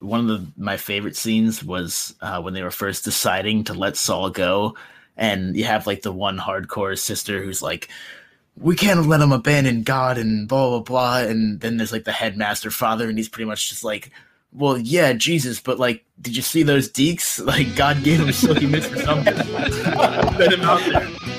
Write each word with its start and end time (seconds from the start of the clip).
one 0.00 0.20
of 0.20 0.26
the, 0.26 0.52
my 0.56 0.76
favorite 0.76 1.16
scenes 1.16 1.62
was 1.62 2.14
uh, 2.20 2.40
when 2.40 2.54
they 2.54 2.62
were 2.62 2.70
first 2.70 3.04
deciding 3.04 3.64
to 3.64 3.74
let 3.74 3.96
Saul 3.96 4.30
go, 4.30 4.74
and 5.16 5.54
you 5.56 5.64
have 5.64 5.86
like 5.86 6.02
the 6.02 6.12
one 6.12 6.38
hardcore 6.38 6.98
sister 6.98 7.42
who's 7.42 7.62
like, 7.62 7.88
"We 8.56 8.74
can't 8.74 9.06
let 9.06 9.20
him 9.20 9.32
abandon 9.32 9.82
God," 9.82 10.18
and 10.18 10.48
blah 10.48 10.70
blah 10.70 10.80
blah, 10.80 11.18
and 11.18 11.60
then 11.60 11.76
there's 11.76 11.92
like 11.92 12.04
the 12.04 12.12
headmaster 12.12 12.70
father, 12.70 13.08
and 13.08 13.18
he's 13.18 13.28
pretty 13.28 13.48
much 13.48 13.68
just 13.68 13.84
like. 13.84 14.10
Well, 14.52 14.78
yeah, 14.78 15.12
Jesus, 15.12 15.60
but 15.60 15.78
like, 15.78 16.04
did 16.20 16.34
you 16.34 16.42
see 16.42 16.64
those 16.64 16.90
dekes? 16.90 17.38
Like, 17.46 17.76
God 17.76 18.02
gave 18.02 18.18
him 18.18 18.32
silky 18.32 18.66
mitts 18.66 18.86
for 18.86 18.98
something. 18.98 19.36
Let 19.36 20.52
him 20.52 20.62
out 20.62 20.80
there. 20.90 21.29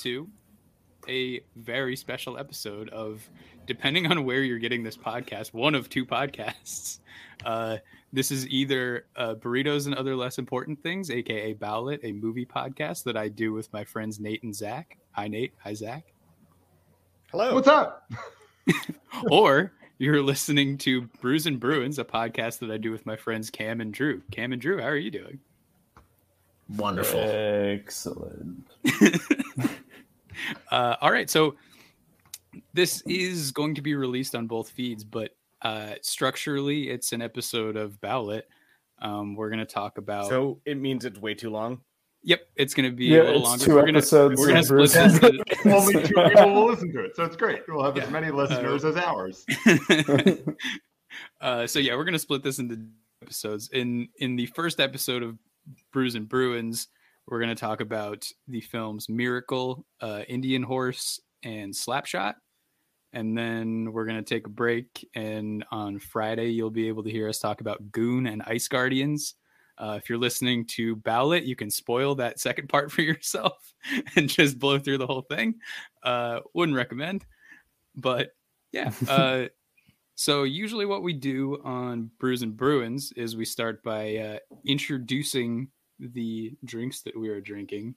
To 0.00 0.28
a 1.08 1.40
very 1.56 1.96
special 1.96 2.38
episode 2.38 2.88
of, 2.90 3.28
depending 3.66 4.06
on 4.06 4.24
where 4.24 4.42
you're 4.42 4.58
getting 4.58 4.82
this 4.82 4.96
podcast, 4.96 5.52
one 5.52 5.74
of 5.74 5.88
two 5.88 6.04
podcasts. 6.04 6.98
Uh, 7.42 7.78
this 8.12 8.30
is 8.30 8.46
either 8.48 9.06
uh, 9.16 9.34
Burritos 9.34 9.86
and 9.86 9.94
Other 9.94 10.14
Less 10.14 10.36
Important 10.36 10.82
Things, 10.82 11.10
aka 11.10 11.54
Bowlet, 11.54 12.00
a 12.02 12.12
movie 12.12 12.44
podcast 12.44 13.04
that 13.04 13.16
I 13.16 13.28
do 13.28 13.54
with 13.54 13.72
my 13.72 13.82
friends 13.82 14.20
Nate 14.20 14.42
and 14.42 14.54
Zach. 14.54 14.98
Hi, 15.12 15.26
Nate. 15.26 15.54
Hi, 15.64 15.72
Zach. 15.72 16.12
Hello. 17.30 17.54
What's 17.54 17.66
up? 17.66 18.10
or 19.30 19.72
you're 19.96 20.22
listening 20.22 20.76
to 20.78 21.02
Brews 21.22 21.46
and 21.46 21.58
Bruins, 21.58 21.98
a 21.98 22.04
podcast 22.04 22.58
that 22.58 22.70
I 22.70 22.76
do 22.76 22.90
with 22.90 23.06
my 23.06 23.16
friends 23.16 23.48
Cam 23.48 23.80
and 23.80 23.92
Drew. 23.92 24.20
Cam 24.30 24.52
and 24.52 24.60
Drew, 24.60 24.80
how 24.80 24.88
are 24.88 24.96
you 24.96 25.10
doing? 25.10 25.40
Wonderful. 26.76 27.20
Excellent. 27.20 28.66
Uh, 30.70 30.96
all 31.00 31.10
right, 31.10 31.28
so 31.28 31.56
this 32.72 33.02
is 33.06 33.50
going 33.50 33.74
to 33.74 33.82
be 33.82 33.94
released 33.94 34.34
on 34.34 34.46
both 34.46 34.70
feeds, 34.70 35.04
but 35.04 35.32
uh, 35.62 35.94
structurally, 36.02 36.90
it's 36.90 37.12
an 37.12 37.22
episode 37.22 37.76
of 37.76 38.00
Bowlet. 38.00 38.48
Um, 39.00 39.34
we're 39.34 39.48
going 39.48 39.60
to 39.60 39.66
talk 39.66 39.98
about. 39.98 40.28
So 40.28 40.60
it 40.64 40.76
means 40.76 41.04
it's 41.04 41.18
way 41.18 41.34
too 41.34 41.50
long. 41.50 41.80
Yep, 42.22 42.40
it's 42.56 42.74
going 42.74 42.90
to 42.90 42.94
be 42.94 43.06
yeah, 43.06 43.22
a 43.22 43.24
little 43.24 43.42
longer. 43.42 43.64
Two 43.64 43.74
we're 43.74 43.88
episodes. 43.88 44.36
Gonna, 44.36 44.62
we're 44.68 44.76
going 44.76 44.88
to 44.88 45.16
split 45.16 45.46
this. 45.48 45.66
Only 45.66 45.92
two 45.94 46.14
people 46.14 46.54
will 46.54 46.66
listen 46.66 46.92
to 46.92 47.04
it, 47.04 47.16
so 47.16 47.24
it's 47.24 47.36
great. 47.36 47.62
We'll 47.66 47.82
have 47.82 47.96
yeah. 47.96 48.04
as 48.04 48.10
many 48.10 48.30
listeners 48.30 48.84
uh, 48.84 48.88
as 48.88 48.96
ours. 48.96 49.46
uh, 51.40 51.66
so 51.66 51.78
yeah, 51.78 51.96
we're 51.96 52.04
going 52.04 52.12
to 52.12 52.18
split 52.18 52.42
this 52.42 52.58
into 52.58 52.78
episodes. 53.22 53.70
In 53.72 54.08
in 54.18 54.36
the 54.36 54.46
first 54.46 54.80
episode 54.80 55.22
of 55.22 55.38
Brews 55.92 56.14
and 56.14 56.28
Bruins, 56.28 56.88
we're 57.30 57.38
going 57.38 57.54
to 57.54 57.60
talk 57.60 57.80
about 57.80 58.26
the 58.48 58.60
films 58.60 59.08
Miracle, 59.08 59.86
uh, 60.00 60.22
Indian 60.28 60.62
Horse, 60.62 61.20
and 61.42 61.72
Slapshot. 61.72 62.34
And 63.12 63.36
then 63.36 63.92
we're 63.92 64.04
going 64.04 64.22
to 64.22 64.34
take 64.34 64.46
a 64.46 64.50
break. 64.50 65.08
And 65.14 65.64
on 65.70 65.98
Friday, 65.98 66.50
you'll 66.50 66.70
be 66.70 66.88
able 66.88 67.02
to 67.04 67.10
hear 67.10 67.28
us 67.28 67.38
talk 67.38 67.60
about 67.60 67.90
Goon 67.92 68.26
and 68.26 68.42
Ice 68.46 68.68
Guardians. 68.68 69.34
Uh, 69.78 69.98
if 70.00 70.08
you're 70.08 70.18
listening 70.18 70.66
to 70.66 70.96
Ballot, 70.96 71.44
you 71.44 71.56
can 71.56 71.70
spoil 71.70 72.14
that 72.16 72.38
second 72.38 72.68
part 72.68 72.92
for 72.92 73.02
yourself 73.02 73.74
and 74.16 74.28
just 74.28 74.58
blow 74.58 74.78
through 74.78 74.98
the 74.98 75.06
whole 75.06 75.22
thing. 75.22 75.54
Uh, 76.02 76.40
wouldn't 76.54 76.76
recommend. 76.76 77.24
But 77.96 78.30
yeah. 78.72 78.92
Uh, 79.08 79.46
so, 80.16 80.42
usually, 80.42 80.84
what 80.84 81.02
we 81.02 81.14
do 81.14 81.62
on 81.64 82.10
Brews 82.18 82.42
and 82.42 82.54
Bruins 82.54 83.10
is 83.16 83.36
we 83.36 83.46
start 83.46 83.82
by 83.82 84.16
uh, 84.16 84.38
introducing 84.66 85.68
the 86.00 86.56
drinks 86.64 87.02
that 87.02 87.18
we 87.18 87.28
are 87.28 87.40
drinking. 87.40 87.94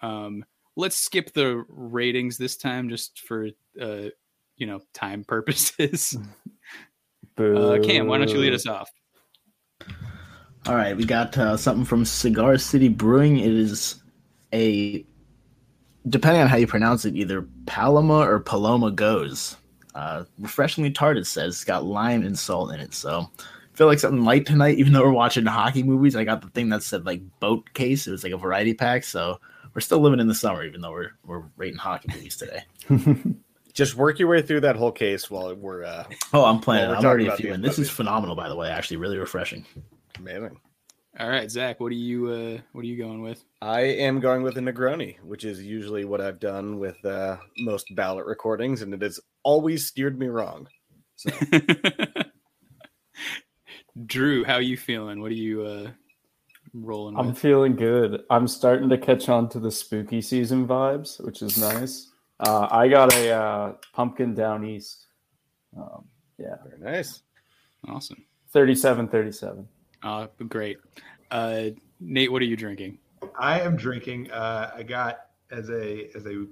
Um, 0.00 0.44
let's 0.76 0.96
skip 0.96 1.32
the 1.32 1.64
ratings 1.68 2.38
this 2.38 2.56
time, 2.56 2.88
just 2.88 3.20
for 3.20 3.48
uh, 3.80 4.08
you 4.56 4.66
know 4.66 4.80
time 4.92 5.24
purposes. 5.28 6.16
uh, 7.38 7.78
Cam, 7.82 8.06
why 8.06 8.18
don't 8.18 8.30
you 8.30 8.38
lead 8.38 8.54
us 8.54 8.66
off? 8.66 8.90
All 10.66 10.74
right, 10.74 10.96
we 10.96 11.04
got 11.04 11.36
uh, 11.38 11.56
something 11.56 11.84
from 11.84 12.04
Cigar 12.04 12.58
City 12.58 12.88
Brewing. 12.88 13.38
It 13.38 13.52
is 13.52 14.02
a, 14.52 15.04
depending 16.08 16.42
on 16.42 16.48
how 16.48 16.56
you 16.56 16.66
pronounce 16.66 17.04
it, 17.04 17.14
either 17.14 17.46
Paloma 17.66 18.18
or 18.18 18.40
Paloma 18.40 18.90
Goes. 18.90 19.56
Uh, 19.94 20.24
refreshingly 20.40 20.90
tart, 20.90 21.18
it 21.18 21.26
says. 21.26 21.54
It's 21.54 21.64
got 21.64 21.84
lime 21.84 22.22
and 22.22 22.36
salt 22.36 22.72
in 22.72 22.80
it. 22.80 22.94
So 22.94 23.30
feel 23.76 23.86
like 23.86 23.98
something 23.98 24.24
light 24.24 24.46
tonight, 24.46 24.78
even 24.78 24.92
though 24.92 25.02
we're 25.02 25.10
watching 25.10 25.44
hockey 25.46 25.82
movies. 25.82 26.16
I 26.16 26.24
got 26.24 26.42
the 26.42 26.48
thing 26.48 26.70
that 26.70 26.82
said 26.82 27.06
like 27.06 27.22
boat 27.40 27.72
case. 27.74 28.06
It 28.06 28.12
was 28.12 28.24
like 28.24 28.32
a 28.32 28.38
variety 28.38 28.74
pack. 28.74 29.04
So 29.04 29.38
we're 29.74 29.82
still 29.82 30.00
living 30.00 30.20
in 30.20 30.26
the 30.26 30.34
summer, 30.34 30.64
even 30.64 30.80
though 30.80 30.92
we're 30.92 31.10
we're 31.24 31.44
rating 31.56 31.78
hockey 31.78 32.08
movies 32.12 32.36
today. 32.36 32.64
Just 33.74 33.94
work 33.94 34.18
your 34.18 34.28
way 34.28 34.40
through 34.40 34.60
that 34.62 34.76
whole 34.76 34.92
case 34.92 35.30
while 35.30 35.54
we're. 35.54 35.84
Uh, 35.84 36.04
oh, 36.32 36.44
I'm 36.44 36.60
planning. 36.60 36.96
I'm 36.96 37.04
already 37.04 37.26
a 37.26 37.36
few 37.36 37.52
in. 37.52 37.60
This 37.60 37.78
is 37.78 37.90
phenomenal, 37.90 38.34
by 38.34 38.48
the 38.48 38.56
way. 38.56 38.70
Actually, 38.70 38.96
really 38.96 39.18
refreshing. 39.18 39.66
Amazing. 40.18 40.58
All 41.18 41.28
right, 41.28 41.50
Zach, 41.50 41.78
what 41.80 41.92
are 41.92 41.94
you 41.94 42.28
uh, 42.28 42.58
what 42.72 42.82
are 42.82 42.88
you 42.88 42.96
going 42.96 43.20
with? 43.20 43.44
I 43.60 43.80
am 43.82 44.20
going 44.20 44.42
with 44.42 44.56
a 44.56 44.60
Negroni, 44.60 45.20
which 45.20 45.44
is 45.44 45.62
usually 45.62 46.06
what 46.06 46.22
I've 46.22 46.40
done 46.40 46.78
with 46.78 47.02
uh, 47.04 47.36
most 47.58 47.94
ballot 47.94 48.24
recordings, 48.24 48.80
and 48.80 48.94
it 48.94 49.02
has 49.02 49.20
always 49.42 49.86
steered 49.86 50.18
me 50.18 50.28
wrong. 50.28 50.68
So. 51.16 51.30
Drew, 54.04 54.44
how 54.44 54.54
are 54.54 54.62
you 54.62 54.76
feeling? 54.76 55.20
What 55.20 55.30
are 55.30 55.34
you 55.34 55.62
uh, 55.62 55.90
rolling? 56.74 57.16
I'm 57.16 57.28
with? 57.28 57.38
feeling 57.38 57.76
good. 57.76 58.22
I'm 58.28 58.46
starting 58.46 58.90
to 58.90 58.98
catch 58.98 59.28
on 59.28 59.48
to 59.50 59.58
the 59.58 59.70
spooky 59.70 60.20
season 60.20 60.66
vibes, 60.66 61.24
which 61.24 61.40
is 61.40 61.56
nice. 61.74 62.10
Uh, 62.40 62.68
I 62.70 62.88
got 62.88 63.14
a 63.14 63.30
uh, 63.30 63.72
pumpkin 63.94 64.34
down 64.34 64.66
east. 64.66 65.06
Um, 65.76 66.04
yeah, 66.38 66.56
very 66.66 66.96
nice. 66.96 67.22
Awesome. 67.88 68.22
37 68.50 69.08
37. 69.08 69.66
Uh, 70.02 70.26
great. 70.48 70.76
Uh, 71.30 71.64
Nate, 72.00 72.30
what 72.30 72.42
are 72.42 72.46
you 72.46 72.56
drinking? 72.56 72.98
I 73.38 73.60
am 73.60 73.76
drinking. 73.76 74.30
Uh, 74.30 74.72
I 74.76 74.82
got 74.82 75.28
as 75.50 75.70
a 75.70 76.10
as 76.14 76.26
a 76.26 76.46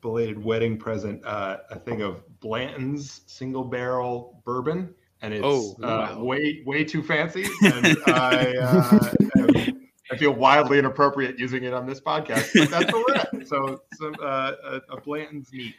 belated 0.00 0.42
wedding 0.42 0.78
present 0.78 1.24
uh, 1.26 1.58
a 1.70 1.78
thing 1.78 2.00
of 2.02 2.22
Blanton's 2.40 3.22
single 3.26 3.64
barrel 3.64 4.40
bourbon 4.44 4.94
and 5.22 5.34
it's 5.34 5.44
oh, 5.44 5.76
uh, 5.82 6.22
way 6.22 6.62
way 6.66 6.84
too 6.84 7.02
fancy. 7.02 7.46
And 7.62 7.96
I 8.06 8.54
uh, 8.56 9.10
am, 9.36 9.88
I 10.10 10.16
feel 10.16 10.32
wildly 10.32 10.78
inappropriate 10.78 11.38
using 11.38 11.64
it 11.64 11.74
on 11.74 11.86
this 11.86 12.00
podcast, 12.00 12.50
but 12.54 12.70
that's 12.70 12.92
where 12.92 13.04
we're 13.06 13.14
at. 13.14 13.46
So, 13.46 13.82
so 13.94 14.14
uh, 14.22 14.52
a, 14.64 14.94
a 14.94 15.00
Blanton's 15.00 15.52
neat. 15.52 15.74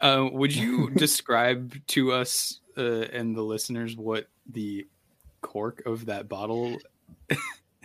Uh, 0.00 0.28
would 0.32 0.54
you 0.54 0.90
describe 0.96 1.74
to 1.88 2.12
us 2.12 2.60
uh, 2.76 3.02
and 3.12 3.34
the 3.36 3.42
listeners 3.42 3.96
what 3.96 4.28
the 4.50 4.86
cork 5.42 5.82
of 5.86 6.06
that 6.06 6.28
bottle 6.28 6.78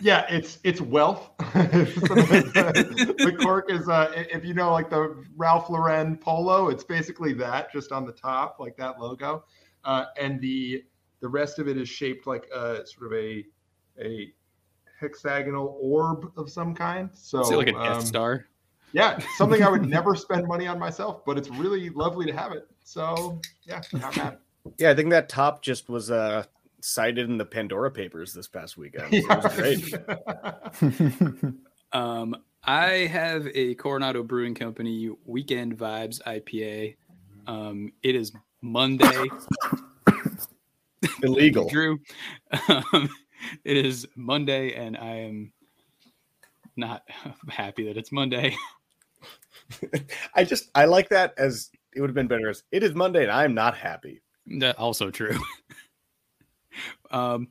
Yeah, 0.02 0.26
it's 0.30 0.60
it's 0.64 0.82
wealth. 0.82 1.32
the, 1.40 3.16
the, 3.18 3.32
cork 3.42 3.72
is 3.72 3.88
uh, 3.88 4.12
if 4.14 4.44
you 4.44 4.54
know 4.54 4.74
like 4.74 4.90
the 4.90 5.24
Ralph 5.38 5.70
Lauren 5.70 6.18
polo, 6.18 6.68
it's 6.68 6.84
basically 6.84 7.32
that 7.36 7.72
just 7.72 7.94
on 7.94 8.06
the 8.06 8.12
top, 8.12 8.58
like 8.60 8.76
that 8.76 9.00
logo, 9.00 9.46
uh, 9.86 10.06
and 10.20 10.40
the 10.42 10.84
the 11.22 11.28
rest 11.28 11.60
of 11.60 11.68
it 11.68 11.78
is 11.78 11.88
shaped 11.88 12.28
like 12.28 12.48
a 12.54 12.86
sort 12.86 13.12
of 13.12 13.14
a 13.14 13.46
a 14.02 14.34
hexagonal 15.00 15.78
orb 15.82 16.32
of 16.38 16.50
some 16.50 16.74
kind. 16.76 17.10
So 17.14 17.42
is 17.42 17.52
it 17.52 17.56
like 17.56 17.68
an 17.68 17.76
um, 17.76 17.84
Death 17.84 18.06
Star? 18.06 18.46
Yeah, 18.92 19.20
something 19.38 19.64
I 19.64 19.70
would 19.70 19.86
never 19.90 20.16
spend 20.16 20.48
money 20.48 20.68
on 20.68 20.80
myself, 20.80 21.26
but 21.26 21.38
it's 21.38 21.50
really 21.50 21.90
lovely 21.90 22.26
to 22.26 22.34
have 22.34 22.52
it. 22.52 22.68
So 22.84 23.40
yeah, 23.64 23.82
not 23.94 24.16
bad. 24.16 24.38
Yeah, 24.78 24.90
I 24.90 24.96
think 24.96 25.10
that 25.12 25.30
top 25.30 25.62
just 25.62 25.90
was 25.90 26.12
uh 26.12 26.44
cited 26.82 27.30
in 27.30 27.38
the 27.38 27.46
Pandora 27.46 27.92
Papers 27.92 28.34
this 28.34 28.48
past 28.48 28.78
weekend. 28.78 29.12
Yeah. 29.12 29.22
It 29.30 29.44
was 29.44 31.14
great. 31.42 31.54
um, 31.94 32.36
I 32.64 32.90
have 33.08 33.48
a 33.54 33.76
Coronado 33.76 34.24
Brewing 34.24 34.56
Company 34.56 35.10
Weekend 35.26 35.78
Vibes 35.78 36.22
IPA. 36.24 36.96
Um, 37.48 37.92
it 38.04 38.16
is 38.16 38.32
Monday. 38.62 39.30
Illegal, 41.24 41.70
Drew. 41.70 42.00
Um, 42.68 43.10
it 43.64 43.78
is 43.78 44.08
Monday, 44.16 44.74
and 44.74 44.98
I 44.98 45.18
am 45.18 45.52
not 46.76 47.04
happy 47.50 47.86
that 47.88 47.98
it's 47.98 48.12
Monday. 48.12 48.56
I 50.36 50.44
just 50.44 50.70
I 50.76 50.86
like 50.86 51.10
that 51.10 51.34
as 51.38 51.70
it 51.96 52.02
would 52.02 52.10
have 52.10 52.16
been 52.16 52.28
better 52.28 52.50
as 52.50 52.64
it 52.72 52.84
is 52.84 52.94
Monday, 52.94 53.24
and 53.24 53.32
I 53.32 53.46
am 53.46 53.54
not 53.54 53.78
happy. 53.78 54.22
That 54.60 54.78
also 54.78 55.10
true. 55.10 55.38
um, 57.12 57.50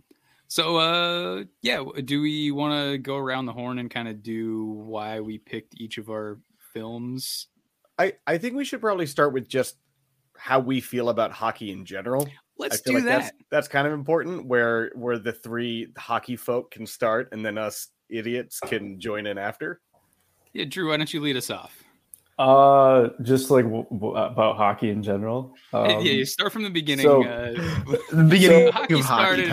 so 0.48 0.76
uh, 0.76 1.44
yeah, 1.62 1.82
do 2.04 2.20
we 2.20 2.50
want 2.50 2.92
to 2.92 2.98
go 2.98 3.16
around 3.16 3.46
the 3.46 3.52
horn 3.52 3.78
and 3.78 3.90
kind 3.90 4.08
of 4.08 4.22
do 4.22 4.64
why 4.64 5.20
we 5.20 5.38
picked 5.38 5.80
each 5.80 5.98
of 5.98 6.10
our 6.10 6.38
films? 6.72 7.48
I 7.98 8.14
I 8.26 8.38
think 8.38 8.54
we 8.54 8.64
should 8.64 8.80
probably 8.80 9.06
start 9.06 9.32
with 9.32 9.48
just 9.48 9.76
how 10.36 10.58
we 10.58 10.80
feel 10.80 11.08
about 11.08 11.32
hockey 11.32 11.72
in 11.72 11.84
general. 11.84 12.28
Let's 12.58 12.80
do 12.80 12.94
like 12.94 13.04
that. 13.04 13.22
That's, 13.22 13.36
that's 13.50 13.68
kind 13.68 13.86
of 13.86 13.92
important. 13.92 14.46
Where 14.46 14.92
where 14.94 15.18
the 15.18 15.32
three 15.32 15.88
hockey 15.96 16.36
folk 16.36 16.70
can 16.70 16.86
start, 16.86 17.30
and 17.32 17.44
then 17.44 17.58
us 17.58 17.88
idiots 18.08 18.60
can 18.60 19.00
join 19.00 19.26
in 19.26 19.38
after. 19.38 19.80
Yeah, 20.52 20.64
Drew, 20.66 20.88
why 20.88 20.96
don't 20.96 21.12
you 21.12 21.20
lead 21.20 21.36
us 21.36 21.50
off? 21.50 21.82
Uh, 22.38 23.10
just 23.22 23.50
like 23.50 23.64
w- 23.64 23.86
w- 23.90 24.16
about 24.16 24.56
hockey 24.56 24.90
in 24.90 25.02
general. 25.02 25.54
Um, 25.72 25.86
yeah, 25.90 26.12
you 26.12 26.24
start 26.24 26.52
from 26.52 26.64
the 26.64 26.70
beginning. 26.70 27.04
So, 27.04 27.24
uh, 27.24 27.52
the 28.10 28.26
beginning 28.28 28.66
so, 28.66 28.72
hockey 28.72 28.94
of 28.94 29.00
hockey. 29.00 29.52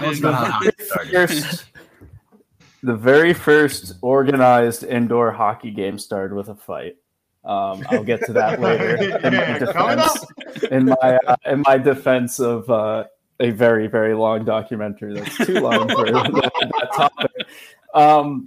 Started 0.84 1.12
First, 1.12 1.66
the 2.84 2.96
very 2.96 3.34
first 3.34 3.94
organized 4.02 4.84
indoor 4.84 5.32
hockey 5.32 5.72
game 5.72 6.00
started 6.00 6.36
with 6.36 6.50
a 6.50 6.56
fight. 6.56 6.98
Um, 7.44 7.84
I'll 7.90 8.04
get 8.04 8.24
to 8.26 8.34
that 8.34 8.60
later 8.60 8.96
in 9.24 9.34
my 9.34 9.58
defense. 9.58 10.26
In 10.72 10.86
my 10.86 11.20
uh, 11.28 11.36
in 11.46 11.62
my 11.62 11.78
defense 11.78 12.40
of 12.40 12.70
uh, 12.70 13.06
a 13.40 13.50
very 13.50 13.88
very 13.88 14.14
long 14.14 14.46
documentary 14.46 15.16
that's 15.16 15.38
too 15.38 15.60
long 15.60 15.90
for 15.90 16.06
that, 16.12 16.32
that 16.32 16.90
topic. 16.96 17.32
Um, 17.94 18.46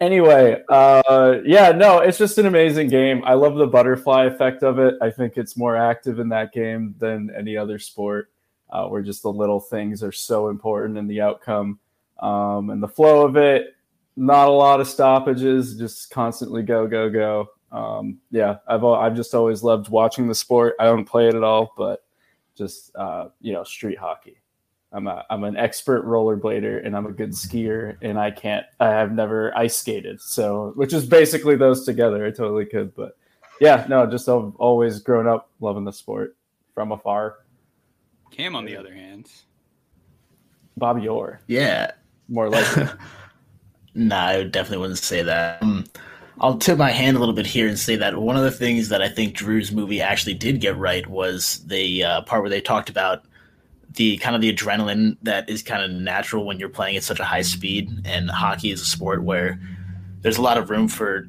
anyway, 0.00 0.62
uh, 0.68 1.36
yeah, 1.44 1.70
no, 1.70 2.00
it's 2.00 2.18
just 2.18 2.38
an 2.38 2.46
amazing 2.46 2.88
game. 2.88 3.22
I 3.24 3.34
love 3.34 3.54
the 3.54 3.66
butterfly 3.66 4.24
effect 4.24 4.64
of 4.64 4.78
it. 4.78 4.94
I 5.00 5.10
think 5.10 5.36
it's 5.36 5.56
more 5.56 5.76
active 5.76 6.18
in 6.18 6.28
that 6.30 6.52
game 6.52 6.94
than 6.98 7.30
any 7.36 7.56
other 7.56 7.78
sport, 7.78 8.30
uh, 8.70 8.86
where 8.88 9.02
just 9.02 9.22
the 9.22 9.32
little 9.32 9.60
things 9.60 10.02
are 10.02 10.12
so 10.12 10.48
important 10.48 10.98
in 10.98 11.06
the 11.06 11.20
outcome 11.20 11.78
um, 12.18 12.70
and 12.70 12.82
the 12.82 12.88
flow 12.88 13.24
of 13.24 13.36
it. 13.36 13.74
Not 14.16 14.48
a 14.48 14.52
lot 14.52 14.80
of 14.80 14.88
stoppages, 14.88 15.76
just 15.76 16.10
constantly 16.10 16.62
go, 16.62 16.86
go, 16.86 17.10
go. 17.10 17.50
Um, 17.76 18.18
yeah, 18.30 18.56
I've 18.66 18.84
I've 18.84 19.16
just 19.16 19.34
always 19.34 19.62
loved 19.62 19.88
watching 19.88 20.28
the 20.28 20.34
sport. 20.34 20.74
I 20.80 20.84
don't 20.84 21.04
play 21.04 21.28
it 21.28 21.34
at 21.34 21.44
all, 21.44 21.72
but 21.76 22.04
just 22.56 22.94
uh, 22.96 23.28
you 23.40 23.52
know, 23.52 23.64
street 23.64 23.98
hockey. 23.98 24.38
I'm 24.92 25.06
a 25.08 25.24
I'm 25.28 25.44
an 25.44 25.56
expert 25.56 26.06
rollerblader 26.06 26.84
and 26.86 26.96
I'm 26.96 27.06
a 27.06 27.12
good 27.12 27.30
skier 27.30 27.96
and 28.00 28.18
I 28.18 28.30
can't 28.30 28.64
I 28.80 28.88
have 28.88 29.12
never 29.12 29.54
ice 29.58 29.76
skated 29.76 30.20
so 30.20 30.72
which 30.76 30.92
is 30.92 31.04
basically 31.04 31.56
those 31.56 31.84
together 31.84 32.24
I 32.24 32.30
totally 32.30 32.66
could 32.66 32.94
but 32.94 33.18
yeah 33.60 33.84
no 33.88 34.06
just 34.06 34.28
I've 34.28 34.54
always 34.56 35.00
grown 35.00 35.26
up 35.26 35.50
loving 35.60 35.84
the 35.84 35.92
sport 35.92 36.36
from 36.76 36.92
afar. 36.92 37.38
Cam 38.30 38.54
on 38.54 38.66
the 38.66 38.76
other 38.76 38.92
hand, 38.92 39.30
Bobby 40.76 41.08
Orr. 41.08 41.40
Yeah, 41.46 41.92
more 42.28 42.50
like. 42.50 42.66
nah, 43.94 44.26
I 44.26 44.44
definitely 44.44 44.78
wouldn't 44.78 44.98
say 44.98 45.22
that. 45.22 45.62
Um, 45.62 45.86
I'll 46.40 46.58
tip 46.58 46.76
my 46.76 46.90
hand 46.90 47.16
a 47.16 47.20
little 47.20 47.34
bit 47.34 47.46
here 47.46 47.66
and 47.66 47.78
say 47.78 47.96
that 47.96 48.18
one 48.18 48.36
of 48.36 48.42
the 48.42 48.50
things 48.50 48.90
that 48.90 49.00
I 49.00 49.08
think 49.08 49.34
Drew's 49.34 49.72
movie 49.72 50.02
actually 50.02 50.34
did 50.34 50.60
get 50.60 50.76
right 50.76 51.06
was 51.06 51.64
the 51.66 52.04
uh, 52.04 52.22
part 52.22 52.42
where 52.42 52.50
they 52.50 52.60
talked 52.60 52.90
about 52.90 53.24
the 53.94 54.18
kind 54.18 54.36
of 54.36 54.42
the 54.42 54.52
adrenaline 54.52 55.16
that 55.22 55.48
is 55.48 55.62
kind 55.62 55.82
of 55.82 55.90
natural 55.90 56.44
when 56.44 56.58
you're 56.58 56.68
playing 56.68 56.96
at 56.96 57.02
such 57.02 57.20
a 57.20 57.24
high 57.24 57.42
speed. 57.42 57.90
And 58.04 58.28
hockey 58.30 58.70
is 58.70 58.82
a 58.82 58.84
sport 58.84 59.22
where 59.22 59.58
there's 60.20 60.36
a 60.36 60.42
lot 60.42 60.58
of 60.58 60.68
room 60.68 60.88
for 60.88 61.26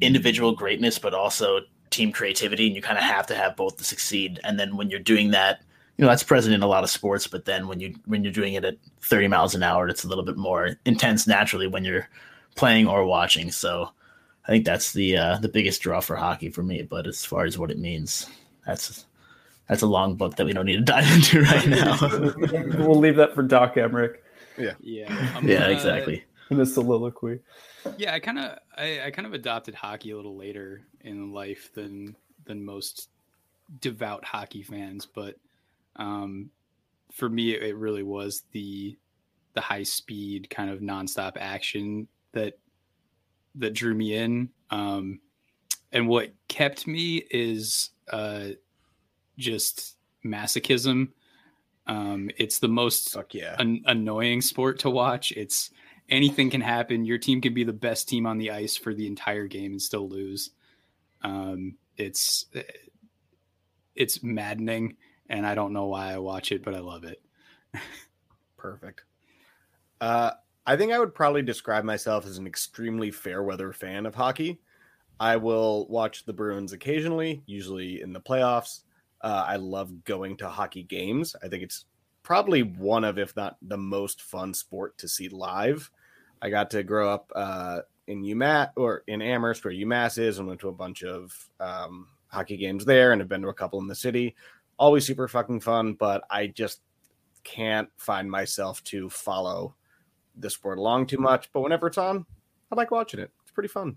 individual 0.00 0.52
greatness, 0.52 0.98
but 0.98 1.14
also 1.14 1.60
team 1.90 2.10
creativity, 2.10 2.66
and 2.66 2.74
you 2.74 2.82
kind 2.82 2.98
of 2.98 3.04
have 3.04 3.26
to 3.28 3.34
have 3.36 3.54
both 3.56 3.76
to 3.76 3.84
succeed. 3.84 4.40
And 4.42 4.58
then 4.58 4.76
when 4.76 4.90
you're 4.90 5.00
doing 5.00 5.30
that, 5.30 5.62
you 5.96 6.04
know 6.04 6.08
that's 6.08 6.22
present 6.22 6.54
in 6.54 6.62
a 6.62 6.66
lot 6.66 6.82
of 6.82 6.90
sports. 6.90 7.28
But 7.28 7.44
then 7.44 7.68
when 7.68 7.78
you 7.78 7.94
when 8.06 8.24
you're 8.24 8.32
doing 8.32 8.54
it 8.54 8.64
at 8.64 8.78
30 9.02 9.28
miles 9.28 9.54
an 9.54 9.62
hour, 9.62 9.86
it's 9.86 10.02
a 10.02 10.08
little 10.08 10.24
bit 10.24 10.36
more 10.36 10.76
intense 10.86 11.26
naturally 11.26 11.66
when 11.68 11.84
you're 11.84 12.08
playing 12.54 12.86
or 12.86 13.04
watching. 13.04 13.50
So 13.50 13.90
I 14.44 14.48
think 14.48 14.64
that's 14.64 14.92
the 14.92 15.16
uh, 15.16 15.38
the 15.38 15.48
biggest 15.48 15.82
draw 15.82 16.00
for 16.00 16.16
hockey 16.16 16.50
for 16.50 16.62
me. 16.62 16.82
But 16.82 17.06
as 17.06 17.24
far 17.24 17.44
as 17.44 17.58
what 17.58 17.70
it 17.70 17.78
means, 17.78 18.28
that's 18.66 19.06
that's 19.68 19.82
a 19.82 19.86
long 19.86 20.16
book 20.16 20.36
that 20.36 20.46
we 20.46 20.52
don't 20.52 20.66
need 20.66 20.76
to 20.76 20.82
dive 20.92 21.10
into 21.12 21.42
right 21.42 21.68
now. 21.68 21.98
we'll 22.86 22.98
leave 22.98 23.16
that 23.16 23.34
for 23.34 23.42
Doc 23.42 23.74
Emrick. 23.74 24.16
Yeah. 24.58 24.74
Yeah. 24.80 25.32
I'm 25.36 25.48
yeah. 25.48 25.68
exactly. 25.68 26.24
In 26.50 26.58
the 26.58 26.66
soliloquy. 26.66 27.40
Yeah, 27.96 28.12
I 28.12 28.20
kind 28.20 28.38
of 28.38 28.58
I, 28.76 29.00
I 29.06 29.10
kind 29.10 29.26
of 29.26 29.34
adopted 29.34 29.74
hockey 29.74 30.10
a 30.10 30.16
little 30.16 30.36
later 30.36 30.82
in 31.02 31.32
life 31.32 31.70
than 31.74 32.16
than 32.44 32.64
most 32.64 33.08
devout 33.80 34.24
hockey 34.24 34.62
fans, 34.62 35.06
but 35.06 35.36
um, 35.96 36.50
for 37.12 37.28
me, 37.28 37.54
it, 37.54 37.62
it 37.62 37.76
really 37.76 38.02
was 38.02 38.42
the 38.52 38.96
the 39.54 39.60
high 39.60 39.82
speed 39.82 40.48
kind 40.50 40.70
of 40.70 40.80
nonstop 40.80 41.36
action 41.36 42.08
that 42.32 42.58
that 43.56 43.74
drew 43.74 43.94
me 43.94 44.14
in. 44.14 44.50
Um, 44.70 45.20
and 45.92 46.08
what 46.08 46.32
kept 46.48 46.86
me 46.86 47.16
is 47.30 47.90
uh, 48.12 48.50
just 49.38 49.96
masochism. 50.24 51.08
Um, 51.86 52.30
it's 52.36 52.58
the 52.58 52.68
most 52.68 53.16
yeah. 53.32 53.56
an- 53.58 53.82
annoying 53.86 54.42
sport 54.42 54.78
to 54.80 54.90
watch. 54.90 55.32
It's 55.32 55.70
anything 56.08 56.50
can 56.50 56.60
happen. 56.60 57.04
Your 57.04 57.18
team 57.18 57.40
can 57.40 57.54
be 57.54 57.64
the 57.64 57.72
best 57.72 58.08
team 58.08 58.26
on 58.26 58.38
the 58.38 58.50
ice 58.50 58.76
for 58.76 58.94
the 58.94 59.06
entire 59.06 59.46
game 59.46 59.72
and 59.72 59.82
still 59.82 60.08
lose. 60.08 60.50
Um, 61.22 61.76
it's 61.96 62.46
it's 63.94 64.22
maddening, 64.22 64.96
and 65.28 65.46
I 65.46 65.54
don't 65.54 65.72
know 65.72 65.86
why 65.86 66.12
I 66.12 66.18
watch 66.18 66.52
it, 66.52 66.64
but 66.64 66.74
I 66.74 66.78
love 66.80 67.04
it. 67.04 67.20
Perfect. 68.56 69.02
Uh, 70.00 70.32
I 70.66 70.76
think 70.76 70.92
I 70.92 70.98
would 70.98 71.14
probably 71.14 71.42
describe 71.42 71.84
myself 71.84 72.26
as 72.26 72.38
an 72.38 72.46
extremely 72.46 73.10
fair 73.10 73.42
weather 73.42 73.72
fan 73.72 74.06
of 74.06 74.14
hockey. 74.14 74.60
I 75.18 75.36
will 75.36 75.86
watch 75.88 76.24
the 76.24 76.32
Bruins 76.32 76.72
occasionally, 76.72 77.42
usually 77.46 78.00
in 78.00 78.12
the 78.12 78.20
playoffs. 78.20 78.82
Uh, 79.20 79.44
I 79.46 79.56
love 79.56 80.04
going 80.04 80.36
to 80.38 80.48
hockey 80.48 80.82
games. 80.82 81.36
I 81.42 81.48
think 81.48 81.62
it's 81.62 81.84
probably 82.22 82.62
one 82.62 83.04
of, 83.04 83.18
if 83.18 83.36
not 83.36 83.56
the 83.62 83.76
most 83.76 84.22
fun 84.22 84.54
sport 84.54 84.96
to 84.98 85.08
see 85.08 85.28
live. 85.28 85.90
I 86.42 86.48
got 86.48 86.70
to 86.70 86.82
grow 86.82 87.10
up 87.10 87.30
uh, 87.34 87.80
in 88.06 88.22
UMass 88.22 88.70
or 88.76 89.02
in 89.06 89.20
Amherst, 89.20 89.64
where 89.64 89.74
UMass 89.74 90.18
is, 90.18 90.38
and 90.38 90.48
went 90.48 90.60
to 90.60 90.68
a 90.68 90.72
bunch 90.72 91.02
of 91.02 91.50
um, 91.60 92.08
hockey 92.28 92.56
games 92.56 92.84
there, 92.84 93.12
and 93.12 93.20
have 93.20 93.28
been 93.28 93.42
to 93.42 93.48
a 93.48 93.54
couple 93.54 93.78
in 93.80 93.86
the 93.86 93.94
city. 93.94 94.34
Always 94.78 95.06
super 95.06 95.28
fucking 95.28 95.60
fun, 95.60 95.94
but 95.94 96.24
I 96.30 96.46
just 96.46 96.80
can't 97.44 97.88
find 97.98 98.30
myself 98.30 98.82
to 98.84 99.10
follow 99.10 99.74
the 100.36 100.50
sport 100.50 100.78
along 100.78 101.06
too 101.06 101.18
much. 101.18 101.50
But 101.52 101.60
whenever 101.60 101.86
it's 101.86 101.98
on, 101.98 102.24
I 102.70 102.74
like 102.74 102.90
watching 102.90 103.20
it. 103.20 103.30
It's 103.42 103.50
pretty 103.50 103.68
fun. 103.68 103.96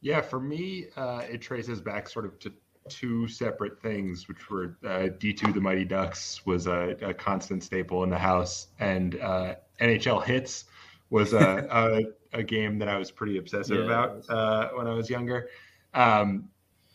Yeah, 0.00 0.20
for 0.20 0.40
me, 0.40 0.86
uh, 0.96 1.22
it 1.28 1.40
traces 1.40 1.80
back 1.80 2.08
sort 2.08 2.24
of 2.24 2.38
to 2.40 2.52
two 2.88 3.28
separate 3.28 3.80
things, 3.82 4.28
which 4.28 4.50
were 4.50 4.76
uh, 4.84 5.08
D2 5.18 5.52
the 5.52 5.60
Mighty 5.60 5.84
Ducks 5.84 6.44
was 6.46 6.66
a, 6.66 6.96
a, 7.02 7.12
constant 7.12 7.62
staple 7.62 8.02
in 8.04 8.10
the 8.10 8.18
house, 8.18 8.68
and 8.78 9.20
uh, 9.20 9.56
NHL 9.80 10.24
Hitz 10.24 10.64
was 11.10 11.32
a, 11.32 11.66
a, 12.32 12.38
a, 12.38 12.42
game 12.42 12.78
that 12.78 12.88
I 12.88 12.96
was 12.96 13.10
pretty 13.10 13.38
obsessive 13.38 13.78
yeah, 13.78 13.84
about 13.84 14.30
uh, 14.30 14.68
when 14.74 14.86
I 14.86 14.94
was 14.94 15.10
younger. 15.10 15.48
Um, 15.94 16.48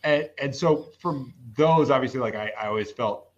and, 0.03 0.29
and 0.41 0.55
so 0.55 0.89
from 0.99 1.33
those, 1.55 1.89
obviously, 1.89 2.19
like 2.19 2.35
I, 2.35 2.51
I 2.59 2.67
always 2.67 2.91
felt 2.91 3.29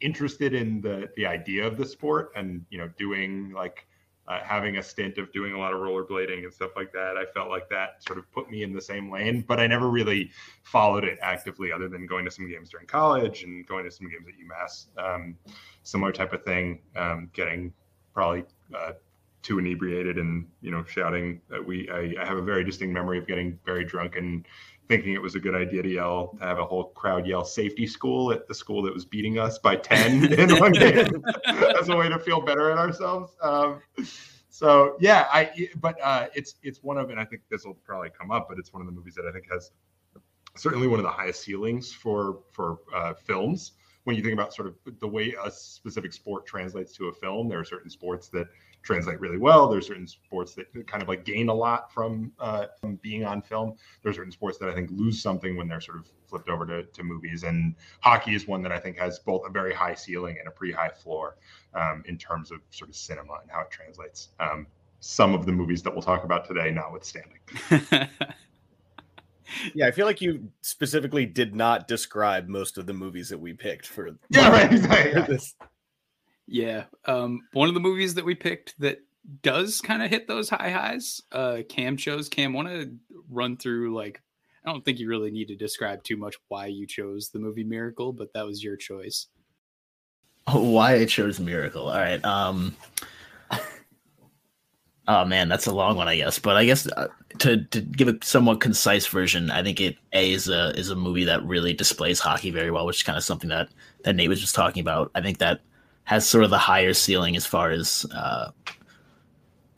interested 0.00 0.54
in 0.54 0.80
the 0.80 1.08
the 1.16 1.26
idea 1.26 1.66
of 1.66 1.76
the 1.76 1.84
sport 1.84 2.32
and 2.36 2.64
you 2.70 2.78
know 2.78 2.88
doing 2.98 3.52
like 3.52 3.86
uh, 4.28 4.40
having 4.42 4.78
a 4.78 4.82
stint 4.82 5.18
of 5.18 5.32
doing 5.32 5.52
a 5.52 5.58
lot 5.58 5.72
of 5.72 5.80
rollerblading 5.80 6.42
and 6.42 6.52
stuff 6.52 6.72
like 6.76 6.92
that. 6.92 7.16
I 7.16 7.24
felt 7.32 7.48
like 7.48 7.68
that 7.70 8.02
sort 8.04 8.18
of 8.18 8.30
put 8.32 8.50
me 8.50 8.62
in 8.62 8.72
the 8.72 8.80
same 8.80 9.10
lane, 9.10 9.44
but 9.46 9.60
I 9.60 9.66
never 9.66 9.88
really 9.88 10.30
followed 10.64 11.04
it 11.04 11.18
actively 11.22 11.70
other 11.70 11.88
than 11.88 12.06
going 12.06 12.24
to 12.24 12.30
some 12.30 12.48
games 12.50 12.70
during 12.70 12.86
college 12.86 13.44
and 13.44 13.66
going 13.66 13.84
to 13.84 13.90
some 13.90 14.08
games 14.08 14.26
at 14.28 14.34
UMass. 14.34 14.86
Um, 14.98 15.36
similar 15.84 16.12
type 16.12 16.32
of 16.32 16.44
thing, 16.44 16.80
um, 16.96 17.30
getting 17.32 17.72
probably 18.14 18.44
uh, 18.76 18.92
too 19.42 19.60
inebriated 19.60 20.18
and 20.18 20.48
you 20.60 20.72
know 20.72 20.84
shouting. 20.84 21.40
That 21.48 21.64
we 21.64 21.88
I, 21.88 22.20
I, 22.20 22.26
have 22.26 22.38
a 22.38 22.42
very 22.42 22.64
distinct 22.64 22.92
memory 22.92 23.18
of 23.18 23.28
getting 23.28 23.58
very 23.64 23.84
drunk 23.84 24.16
and 24.16 24.44
thinking 24.88 25.14
it 25.14 25.22
was 25.22 25.34
a 25.34 25.40
good 25.40 25.54
idea 25.54 25.82
to 25.82 25.88
yell 25.88 26.36
to 26.38 26.44
have 26.44 26.58
a 26.58 26.64
whole 26.64 26.84
crowd 26.90 27.26
yell 27.26 27.44
safety 27.44 27.86
school 27.86 28.32
at 28.32 28.46
the 28.46 28.54
school 28.54 28.82
that 28.82 28.94
was 28.94 29.04
beating 29.04 29.38
us 29.38 29.58
by 29.58 29.76
10 29.76 30.32
in 30.38 30.56
one 30.58 30.72
game. 30.72 31.24
As 31.80 31.88
a 31.88 31.96
way 31.96 32.08
to 32.08 32.18
feel 32.18 32.40
better 32.40 32.70
at 32.70 32.78
ourselves. 32.78 33.32
Um, 33.42 33.80
so 34.48 34.96
yeah 35.00 35.26
i 35.32 35.68
but 35.80 36.00
uh, 36.02 36.28
it's 36.34 36.54
it's 36.62 36.82
one 36.82 36.96
of 36.96 37.10
and 37.10 37.20
i 37.20 37.24
think 37.26 37.42
this 37.50 37.66
will 37.66 37.74
probably 37.74 38.08
come 38.08 38.30
up 38.30 38.46
but 38.48 38.58
it's 38.58 38.72
one 38.72 38.80
of 38.80 38.86
the 38.86 38.92
movies 38.92 39.14
that 39.14 39.26
i 39.26 39.32
think 39.32 39.44
has 39.50 39.70
certainly 40.56 40.86
one 40.86 40.98
of 40.98 41.04
the 41.04 41.10
highest 41.10 41.42
ceilings 41.42 41.92
for 41.92 42.40
for 42.52 42.78
uh, 42.94 43.14
films. 43.14 43.72
When 44.04 44.16
you 44.16 44.22
think 44.22 44.34
about 44.34 44.54
sort 44.54 44.68
of 44.68 44.76
the 45.00 45.08
way 45.08 45.34
a 45.42 45.50
specific 45.50 46.12
sport 46.12 46.46
translates 46.46 46.92
to 46.96 47.06
a 47.08 47.12
film 47.12 47.48
there 47.48 47.58
are 47.58 47.64
certain 47.64 47.90
sports 47.90 48.28
that 48.28 48.46
translate 48.86 49.20
really 49.20 49.38
well. 49.38 49.68
There's 49.68 49.86
certain 49.86 50.06
sports 50.06 50.54
that 50.54 50.66
kind 50.86 51.02
of 51.02 51.08
like 51.08 51.24
gain 51.24 51.48
a 51.48 51.54
lot 51.54 51.92
from, 51.92 52.32
uh, 52.38 52.66
from 52.80 52.96
being 52.96 53.24
on 53.24 53.42
film. 53.42 53.74
There's 54.02 54.16
certain 54.16 54.32
sports 54.32 54.58
that 54.58 54.68
I 54.68 54.74
think 54.74 54.90
lose 54.92 55.20
something 55.20 55.56
when 55.56 55.68
they're 55.68 55.80
sort 55.80 55.98
of 55.98 56.08
flipped 56.28 56.48
over 56.48 56.64
to, 56.66 56.84
to 56.84 57.02
movies. 57.02 57.42
And 57.42 57.74
hockey 58.00 58.34
is 58.34 58.46
one 58.46 58.62
that 58.62 58.72
I 58.72 58.78
think 58.78 58.96
has 58.98 59.18
both 59.18 59.42
a 59.46 59.50
very 59.50 59.74
high 59.74 59.94
ceiling 59.94 60.36
and 60.38 60.48
a 60.48 60.50
pretty 60.50 60.72
high 60.72 60.90
floor 60.90 61.36
um, 61.74 62.02
in 62.06 62.16
terms 62.16 62.50
of 62.50 62.60
sort 62.70 62.88
of 62.88 62.96
cinema 62.96 63.38
and 63.42 63.50
how 63.50 63.62
it 63.62 63.70
translates. 63.70 64.28
Um, 64.40 64.66
some 65.00 65.34
of 65.34 65.46
the 65.46 65.52
movies 65.52 65.82
that 65.82 65.92
we'll 65.92 66.02
talk 66.02 66.24
about 66.24 66.46
today, 66.46 66.70
notwithstanding. 66.70 67.38
yeah, 69.74 69.86
I 69.86 69.90
feel 69.90 70.06
like 70.06 70.20
you 70.20 70.48
specifically 70.62 71.26
did 71.26 71.54
not 71.54 71.86
describe 71.86 72.48
most 72.48 72.78
of 72.78 72.86
the 72.86 72.94
movies 72.94 73.28
that 73.28 73.38
we 73.38 73.52
picked 73.52 73.86
for. 73.86 74.10
Yeah, 74.30 74.50
right. 74.50 74.72
Exactly. 74.72 75.38
Yeah. 76.46 76.84
Um, 77.04 77.40
one 77.52 77.68
of 77.68 77.74
the 77.74 77.80
movies 77.80 78.14
that 78.14 78.24
we 78.24 78.34
picked 78.34 78.78
that 78.80 78.98
does 79.42 79.80
kind 79.80 80.02
of 80.02 80.10
hit 80.10 80.28
those 80.28 80.48
high 80.48 80.70
highs, 80.70 81.20
uh, 81.32 81.58
Cam 81.68 81.96
chose. 81.96 82.28
Cam, 82.28 82.52
want 82.52 82.68
to 82.68 82.92
run 83.28 83.56
through 83.56 83.94
like 83.94 84.22
I 84.64 84.70
don't 84.70 84.84
think 84.84 84.98
you 84.98 85.08
really 85.08 85.30
need 85.30 85.48
to 85.48 85.56
describe 85.56 86.02
too 86.02 86.16
much 86.16 86.36
why 86.48 86.66
you 86.66 86.86
chose 86.86 87.30
the 87.30 87.38
movie 87.38 87.64
Miracle, 87.64 88.12
but 88.12 88.32
that 88.34 88.46
was 88.46 88.62
your 88.62 88.76
choice. 88.76 89.28
Oh, 90.48 90.70
why 90.70 90.94
I 90.94 91.04
chose 91.06 91.40
Miracle. 91.40 91.88
All 91.88 91.98
right. 91.98 92.24
Um 92.24 92.76
Oh 95.08 95.24
man, 95.24 95.48
that's 95.48 95.66
a 95.66 95.74
long 95.74 95.96
one, 95.96 96.08
I 96.08 96.16
guess. 96.16 96.38
But 96.40 96.56
I 96.56 96.64
guess 96.64 96.88
uh, 96.88 97.08
to 97.38 97.64
to 97.64 97.80
give 97.80 98.08
a 98.08 98.18
somewhat 98.22 98.60
concise 98.60 99.06
version, 99.06 99.52
I 99.52 99.62
think 99.62 99.80
it 99.80 99.96
a 100.12 100.32
is 100.32 100.48
a 100.48 100.70
is 100.78 100.90
a 100.90 100.96
movie 100.96 101.24
that 101.24 101.44
really 101.44 101.72
displays 101.72 102.18
hockey 102.18 102.50
very 102.50 102.72
well, 102.72 102.86
which 102.86 102.96
is 102.96 103.02
kind 103.04 103.16
of 103.18 103.22
something 103.22 103.50
that 103.50 103.68
that 104.02 104.16
Nate 104.16 104.28
was 104.28 104.40
just 104.40 104.56
talking 104.56 104.80
about. 104.80 105.12
I 105.14 105.20
think 105.20 105.38
that 105.38 105.60
has 106.06 106.26
sort 106.26 106.44
of 106.44 106.50
the 106.50 106.58
higher 106.58 106.94
ceiling 106.94 107.36
as 107.36 107.44
far 107.44 107.70
as 107.70 108.06
uh, 108.14 108.50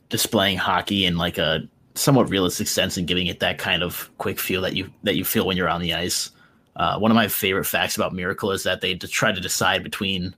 displaying 0.09 0.57
hockey 0.57 1.05
in 1.05 1.17
like 1.17 1.37
a 1.37 1.61
somewhat 1.95 2.29
realistic 2.29 2.67
sense 2.67 2.97
and 2.97 3.07
giving 3.07 3.27
it 3.27 3.39
that 3.39 3.57
kind 3.57 3.83
of 3.83 4.09
quick 4.19 4.39
feel 4.39 4.61
that 4.61 4.75
you 4.75 4.89
that 5.03 5.15
you 5.15 5.25
feel 5.25 5.45
when 5.45 5.57
you're 5.57 5.67
on 5.67 5.81
the 5.81 5.93
ice. 5.93 6.31
Uh, 6.75 6.97
one 6.97 7.11
of 7.11 7.15
my 7.15 7.27
favorite 7.27 7.65
facts 7.65 7.95
about 7.95 8.13
Miracle 8.13 8.51
is 8.51 8.63
that 8.63 8.79
they 8.79 8.95
try 8.95 9.31
to 9.31 9.41
decide 9.41 9.83
between 9.83 10.33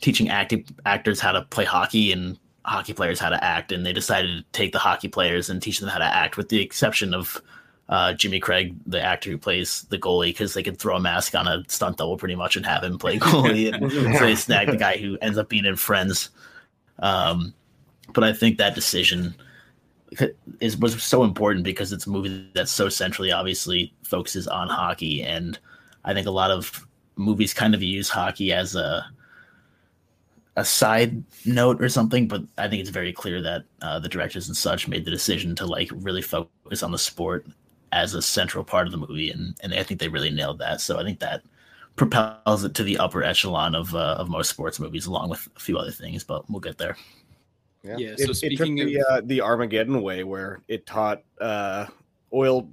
teaching 0.00 0.28
acting 0.28 0.66
actors 0.84 1.20
how 1.20 1.32
to 1.32 1.42
play 1.42 1.64
hockey 1.64 2.12
and 2.12 2.38
hockey 2.64 2.92
players 2.92 3.20
how 3.20 3.28
to 3.28 3.42
act, 3.42 3.70
and 3.70 3.86
they 3.86 3.92
decided 3.92 4.28
to 4.38 4.44
take 4.52 4.72
the 4.72 4.78
hockey 4.78 5.08
players 5.08 5.48
and 5.48 5.62
teach 5.62 5.78
them 5.78 5.88
how 5.88 5.98
to 5.98 6.04
act, 6.04 6.36
with 6.36 6.48
the 6.48 6.60
exception 6.60 7.14
of 7.14 7.40
uh, 7.88 8.12
Jimmy 8.14 8.40
Craig, 8.40 8.74
the 8.86 9.00
actor 9.00 9.30
who 9.30 9.38
plays 9.38 9.82
the 9.90 9.98
goalie, 9.98 10.28
because 10.28 10.54
they 10.54 10.62
could 10.62 10.78
throw 10.78 10.96
a 10.96 11.00
mask 11.00 11.34
on 11.34 11.46
a 11.46 11.62
stunt 11.68 11.98
double 11.98 12.16
pretty 12.16 12.34
much 12.34 12.56
and 12.56 12.66
have 12.66 12.82
him 12.82 12.98
play 12.98 13.18
goalie. 13.20 13.72
and 13.72 13.90
so 14.18 14.24
they 14.24 14.34
snag 14.36 14.68
the 14.68 14.76
guy 14.76 14.96
who 14.96 15.16
ends 15.20 15.38
up 15.38 15.48
being 15.48 15.64
in 15.64 15.76
Friends. 15.76 16.30
Um, 16.98 17.54
but 18.12 18.24
I 18.24 18.32
think 18.32 18.58
that 18.58 18.74
decision 18.74 19.34
is 20.60 20.76
was 20.76 21.02
so 21.02 21.24
important 21.24 21.64
because 21.64 21.92
it's 21.92 22.06
a 22.06 22.10
movie 22.10 22.48
that 22.54 22.68
so 22.68 22.88
centrally, 22.88 23.32
obviously, 23.32 23.92
focuses 24.02 24.48
on 24.48 24.68
hockey, 24.68 25.22
and 25.22 25.58
I 26.04 26.14
think 26.14 26.26
a 26.26 26.32
lot 26.32 26.50
of 26.50 26.86
movies 27.16 27.54
kind 27.54 27.74
of 27.74 27.82
use 27.82 28.08
hockey 28.08 28.52
as 28.52 28.74
a 28.74 29.06
a 30.56 30.64
side 30.64 31.22
note 31.44 31.82
or 31.82 31.88
something, 31.88 32.26
but 32.28 32.42
I 32.56 32.66
think 32.66 32.80
it's 32.80 32.90
very 32.90 33.12
clear 33.12 33.42
that 33.42 33.64
uh, 33.82 33.98
the 33.98 34.08
directors 34.08 34.48
and 34.48 34.56
such 34.56 34.88
made 34.88 35.04
the 35.04 35.10
decision 35.10 35.54
to 35.56 35.66
like 35.66 35.90
really 35.92 36.22
focus 36.22 36.82
on 36.82 36.92
the 36.92 36.98
sport 36.98 37.46
as 37.92 38.14
a 38.14 38.22
central 38.22 38.64
part 38.64 38.86
of 38.86 38.92
the 38.92 38.98
movie, 38.98 39.30
and 39.30 39.54
and 39.62 39.74
I 39.74 39.82
think 39.82 40.00
they 40.00 40.08
really 40.08 40.30
nailed 40.30 40.58
that. 40.58 40.80
So 40.80 40.98
I 40.98 41.04
think 41.04 41.20
that 41.20 41.42
propels 41.96 42.62
it 42.62 42.74
to 42.74 42.82
the 42.82 42.98
upper 42.98 43.22
echelon 43.22 43.74
of 43.74 43.94
uh, 43.94 44.16
of 44.18 44.28
most 44.28 44.50
sports 44.50 44.78
movies, 44.78 45.06
along 45.06 45.30
with 45.30 45.48
a 45.56 45.60
few 45.60 45.78
other 45.78 45.90
things. 45.90 46.24
But 46.24 46.48
we'll 46.50 46.60
get 46.60 46.78
there. 46.78 46.96
Yeah. 47.82 47.96
yeah 47.98 48.14
so 48.16 48.30
it, 48.30 48.34
speaking 48.34 48.78
it 48.78 48.84
took 48.84 48.92
the, 48.92 49.00
of... 49.00 49.06
uh, 49.06 49.20
the 49.24 49.40
Armageddon 49.40 50.02
way, 50.02 50.24
where 50.24 50.60
it 50.68 50.86
taught 50.86 51.22
uh, 51.40 51.86
oil 52.32 52.68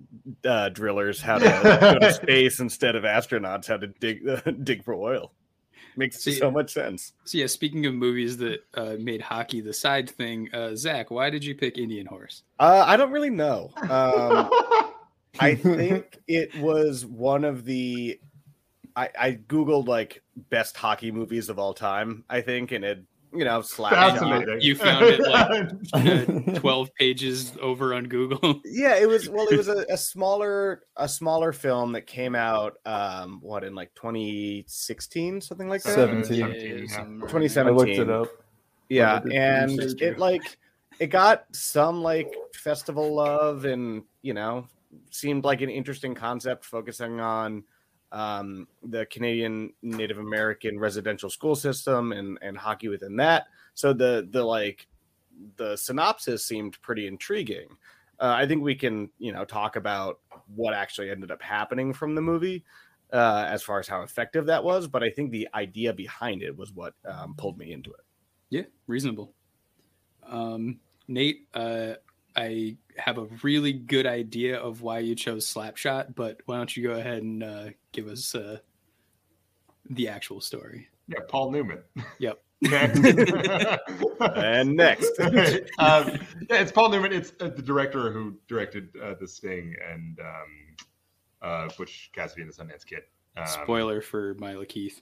uh, 0.46 0.70
drillers 0.70 1.22
how 1.22 1.38
to 1.38 1.46
go 1.82 2.00
to 2.00 2.14
space 2.14 2.60
instead 2.60 2.96
of 2.96 3.04
astronauts 3.04 3.68
how 3.68 3.78
to 3.78 3.88
dig 3.88 4.24
dig 4.64 4.84
for 4.84 4.94
oil. 4.94 5.32
Makes 5.96 6.24
so, 6.24 6.32
so 6.32 6.52
much 6.52 6.74
sense. 6.74 7.14
So 7.24 7.38
yeah, 7.38 7.46
speaking 7.46 7.86
of 7.86 7.94
movies 7.94 8.38
that 8.38 8.64
uh, 8.74 8.96
made 9.00 9.22
hockey 9.22 9.62
the 9.62 9.74
side 9.74 10.10
thing, 10.10 10.50
uh, 10.54 10.76
Zach, 10.76 11.12
why 11.12 11.30
did 11.30 11.46
you 11.46 11.54
pick 11.54 11.78
Indian 11.78 12.08
Horse? 12.08 12.42
Uh, 12.60 12.84
I 12.86 12.98
don't 12.98 13.12
really 13.12 13.30
know. 13.30 13.72
Um, 13.90 14.50
I 15.40 15.56
think 15.56 16.20
it 16.28 16.56
was 16.58 17.06
one 17.06 17.44
of 17.44 17.66
the. 17.66 18.20
I, 18.96 19.10
I 19.20 19.32
googled 19.32 19.88
like 19.88 20.22
best 20.50 20.78
hockey 20.78 21.12
movies 21.12 21.50
of 21.50 21.58
all 21.58 21.74
time. 21.74 22.24
I 22.30 22.42
think, 22.42 22.72
and 22.72 22.86
it 22.86 23.04
you 23.36 23.46
know 23.46 23.62
slash 23.62 24.20
you 24.64 24.76
found 24.76 25.06
it 25.06 25.20
like 25.20 25.70
uh, 26.56 26.60
12 26.60 26.94
pages 26.96 27.54
over 27.62 27.94
on 27.94 28.06
google. 28.06 28.62
Yeah 28.66 28.96
it 28.96 29.08
was 29.08 29.30
well 29.30 29.48
it 29.48 29.58
was 29.58 29.68
a, 29.68 29.86
a, 29.90 29.98
smaller 29.98 30.84
a 30.98 31.10
smaller 31.10 31.52
film 31.52 31.94
that 31.94 32.06
came 32.08 32.36
out 32.36 32.78
um 32.86 33.40
what 33.42 33.64
in 33.64 33.76
like 33.76 33.94
2016 33.96 35.42
something 35.42 35.68
like 35.68 35.84
that? 35.84 35.94
17 35.94 36.88
2017 36.88 37.68
i 37.68 37.70
looked 37.76 37.90
it 37.90 38.10
up. 38.10 38.28
Yeah 38.90 39.22
and 39.32 39.80
it 39.80 40.20
like 40.20 40.58
it 41.00 41.08
got 41.08 41.46
some 41.52 42.04
like 42.04 42.34
festival 42.54 43.16
love 43.16 43.66
and 43.66 44.04
you 44.22 44.34
know 44.34 44.68
seemed 45.10 45.44
like 45.44 45.62
an 45.62 45.70
interesting 45.70 46.14
concept 46.16 46.66
focusing 46.66 47.20
on 47.20 47.64
um, 48.12 48.68
the 48.84 49.06
Canadian 49.08 49.74
Native 49.82 50.20
American 50.20 50.80
residential 50.80 51.30
school 51.30 51.56
system 51.56 52.12
and, 52.12 52.38
and 52.42 52.58
hockey 52.58 52.88
within 52.88 53.16
that. 53.18 53.48
So 53.74 53.92
the 53.92 54.28
the 54.32 54.44
like 54.44 54.88
the 55.58 55.76
synopsis 55.76 56.46
seemed 56.46 56.80
pretty 56.82 57.08
intriguing. 57.08 57.70
Uh, 58.20 58.36
I 58.38 58.46
think 58.48 58.64
we 58.64 58.76
can 58.76 59.10
you 59.18 59.34
know 59.34 59.46
talk 59.46 59.76
about 59.76 60.20
what 60.56 60.74
actually 60.74 61.10
ended 61.10 61.32
up 61.32 61.42
happening 61.42 61.92
from 61.92 62.14
the 62.14 62.22
movie 62.22 62.64
uh, 63.12 63.46
as 63.48 63.64
far 63.64 63.80
as 63.80 63.88
how 63.88 64.02
effective 64.02 64.46
that 64.46 64.64
was, 64.64 64.88
but 64.88 65.04
I 65.04 65.10
think 65.10 65.32
the 65.32 65.48
idea 65.54 65.94
behind 65.94 66.44
it 66.44 66.56
was 66.56 66.72
what 66.72 66.94
um, 67.06 67.36
pulled 67.36 67.58
me 67.58 67.72
into 67.72 67.92
it. 67.92 68.06
Yeah, 68.50 68.64
reasonable. 68.88 69.34
Um, 70.28 70.80
Nate, 71.08 71.48
uh, 71.54 71.94
I 72.36 72.78
have 72.98 73.18
a 73.18 73.28
really 73.42 73.74
good 73.74 74.06
idea 74.06 74.58
of 74.58 74.82
why 74.82 75.00
you 75.00 75.16
chose 75.16 75.52
Slapshot, 75.52 76.16
but 76.16 76.42
why 76.46 76.58
don't 76.58 76.76
you 76.76 76.88
go 76.88 76.94
ahead 76.94 77.24
and 77.24 77.44
uh, 77.44 77.66
give 77.92 78.08
us 78.08 78.36
uh, 78.36 78.58
the 79.90 80.08
actual 80.08 80.42
story? 80.42 80.88
Yeah, 81.08 81.20
Paul 81.28 81.52
Newman. 81.52 81.84
Yep. 82.20 82.42
Next. 82.62 83.00
and 84.22 84.76
next. 84.78 85.20
um, 85.20 86.08
yeah, 86.50 86.62
it's 86.62 86.72
Paul 86.72 86.90
Newman. 86.90 87.12
It's 87.12 87.34
uh, 87.42 87.50
the 87.50 87.62
director 87.62 88.10
who 88.12 88.38
directed 88.48 88.88
uh, 89.04 89.16
The 89.20 89.28
Sting 89.28 89.76
and 89.92 90.18
um, 90.22 90.76
uh, 91.42 91.70
Butch 91.78 92.10
Cassidy 92.16 92.44
and 92.44 92.52
the 92.52 92.56
Sundance 92.56 92.86
Kid. 92.86 93.02
Um, 93.36 93.48
Spoiler 93.48 94.02
for 94.02 94.36
Mila 94.40 94.66
Keith. 94.66 95.02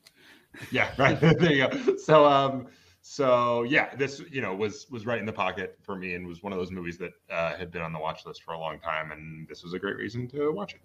Yeah, 0.72 0.90
right. 0.98 1.20
there 1.20 1.52
you 1.52 1.68
go. 1.68 1.98
So, 1.98 2.26
um, 2.26 2.68
so 3.02 3.64
yeah, 3.64 3.96
this 3.96 4.22
you 4.32 4.42
know 4.42 4.56
was 4.56 4.88
was 4.92 5.06
right 5.06 5.20
in 5.20 5.26
the 5.26 5.34
pocket 5.34 5.78
for 5.82 5.96
me 5.96 6.14
and 6.14 6.26
was 6.28 6.44
one 6.44 6.54
of 6.54 6.60
those 6.60 6.72
movies 6.72 6.98
that 7.00 7.12
uh, 7.32 7.56
had 7.56 7.72
been 7.72 7.82
on 7.82 7.92
the 7.92 8.00
watch 8.00 8.26
list 8.26 8.44
for 8.44 8.54
a 8.54 8.60
long 8.60 8.80
time, 8.80 9.12
and 9.12 9.48
this 9.48 9.64
was 9.64 9.74
a 9.74 9.80
great 9.80 9.98
reason 9.98 10.28
to 10.30 10.52
watch 10.52 10.76
it. 10.76 10.82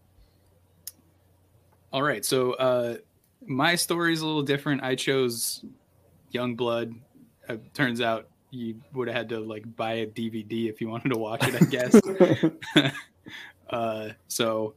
All 1.93 2.03
right, 2.03 2.25
so 2.25 2.55
uh, 2.55 2.97
my 3.47 3.75
story 3.75 4.13
is 4.13 4.23
a 4.23 4.27
little 4.27 4.43
different. 4.43 4.83
I 4.83 4.95
chose 4.95 5.65
Youngblood. 6.33 6.99
Uh, 7.49 7.57
turns 7.75 8.01
out 8.01 8.29
you 8.51 8.81
would 8.95 9.09
have 9.09 9.17
had 9.17 9.29
to 9.29 9.41
like 9.41 9.77
buy 9.77 9.93
a 9.93 10.07
DVD 10.07 10.69
if 10.69 10.81
you 10.81 10.89
wanted 10.89 11.11
to 11.11 11.19
watch 11.19 11.47
it, 11.47 11.55
I 11.55 11.67
guess. 11.67 12.93
uh, 13.71 14.09
so, 14.27 14.75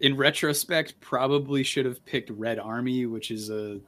in 0.00 0.16
retrospect, 0.16 0.98
probably 1.00 1.62
should 1.62 1.84
have 1.84 2.04
picked 2.06 2.30
Red 2.30 2.58
Army, 2.58 3.04
which 3.04 3.30
is 3.30 3.50
a 3.50 3.80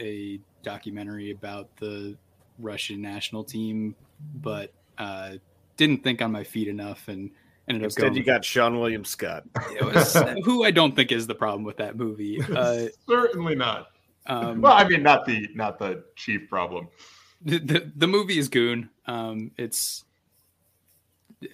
a 0.00 0.40
documentary 0.62 1.30
about 1.30 1.74
the 1.76 2.16
Russian 2.58 3.00
national 3.02 3.44
team, 3.44 3.94
but 4.36 4.72
uh, 4.98 5.32
didn't 5.76 6.02
think 6.04 6.22
on 6.22 6.30
my 6.32 6.44
feet 6.44 6.68
enough 6.68 7.08
and 7.08 7.30
ended 7.68 7.84
Instead, 7.84 8.04
up 8.04 8.08
going. 8.10 8.18
you 8.18 8.24
got 8.24 8.42
Seann 8.42 8.78
William 8.78 9.04
Scott. 9.04 9.44
It 9.72 9.84
was, 9.84 10.14
who 10.44 10.64
I 10.64 10.70
don't 10.70 10.94
think 10.94 11.12
is 11.12 11.26
the 11.26 11.34
problem 11.34 11.64
with 11.64 11.76
that 11.78 11.96
movie. 11.96 12.40
Uh, 12.54 12.86
Certainly 13.08 13.54
not. 13.56 13.88
um, 14.26 14.60
Well, 14.60 14.72
I 14.74 14.86
mean, 14.86 15.02
not 15.02 15.24
the 15.26 15.48
not 15.54 15.78
the 15.78 16.04
chief 16.16 16.48
problem. 16.48 16.88
the, 17.44 17.58
the 17.58 17.92
the 17.96 18.06
movie 18.06 18.38
is 18.38 18.48
Goon. 18.48 18.90
Um, 19.06 19.50
it's 19.56 20.04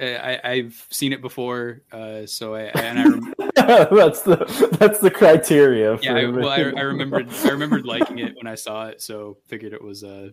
I, 0.01 0.39
I've 0.45 0.87
seen 0.91 1.15
it 1.15 1.23
before, 1.23 1.81
uh, 1.93 2.27
so 2.27 2.55
I 2.55 2.61
and 2.65 2.99
I 2.99 3.05
rem- 3.05 3.35
that's 3.91 4.23
the 4.23 4.77
that's 4.79 4.99
the 4.99 5.11
criteria. 5.11 5.97
For 5.97 6.05
yeah, 6.05 6.15
I, 6.15 6.25
well, 6.27 6.49
I, 6.49 6.57
I 6.57 6.83
remembered 6.83 7.29
I 7.45 7.49
remembered 7.51 7.87
liking 7.87 8.19
it 8.19 8.37
when 8.37 8.47
I 8.47 8.55
saw 8.55 8.87
it, 8.87 9.03
so 9.03 9.39
figured 9.47 9.73
it 9.73 9.83
was 9.83 10.03
a 10.03 10.33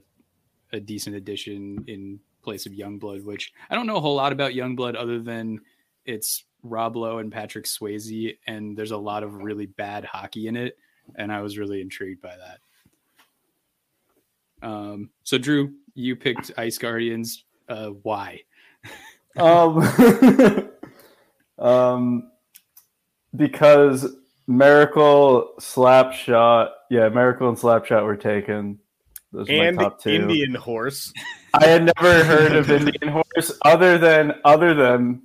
a 0.74 0.80
decent 0.80 1.16
addition 1.16 1.84
in 1.88 2.20
place 2.42 2.66
of 2.66 2.74
Youngblood, 2.74 3.24
which 3.24 3.54
I 3.70 3.76
don't 3.76 3.88
know 3.88 3.98
a 3.98 4.02
whole 4.02 4.16
lot 4.16 4.32
about 4.32 4.52
Youngblood 4.54 4.96
other 4.96 5.20
than 5.20 5.60
it's 6.06 6.44
Rob 6.64 6.96
Lowe 6.96 7.20
and 7.20 7.32
Patrick 7.32 7.66
Swayze, 7.66 8.38
and 8.48 8.78
there's 8.78 8.92
a 8.92 8.98
lot 8.98 9.24
of 9.24 9.36
really 9.36 9.66
bad 9.66 10.06
hockey 10.06 10.48
in 10.48 10.56
it, 10.56 10.78
and 11.16 11.32
I 11.32 11.42
was 11.42 11.58
really 11.58 11.82
intrigued 11.82 12.22
by 12.22 12.36
that. 12.38 12.60
Um, 14.68 15.10
so 15.24 15.38
Drew, 15.38 15.74
you 15.94 16.16
picked 16.16 16.52
Ice 16.58 16.78
Guardians. 16.78 17.44
Uh, 17.68 17.90
why? 18.04 18.42
um, 19.38 19.80
um, 21.60 22.32
because 23.36 24.16
Miracle, 24.48 25.54
Slapshot, 25.60 26.70
yeah, 26.90 27.10
Miracle 27.10 27.50
and 27.50 27.58
Slapshot 27.58 28.04
were 28.06 28.18
taken. 28.18 28.80
Those 29.32 29.50
are 29.50 29.54
and 29.54 29.76
my 29.76 29.84
top 29.84 30.02
two. 30.02 30.12
Indian 30.12 30.56
horse. 30.56 31.12
I 31.54 31.68
had 31.68 31.92
never 31.98 32.24
heard 32.24 32.54
of 32.54 32.70
Indian 32.70 33.08
Horse 33.08 33.52
other 33.64 33.98
than 33.98 34.34
other 34.44 34.74
than 34.74 35.22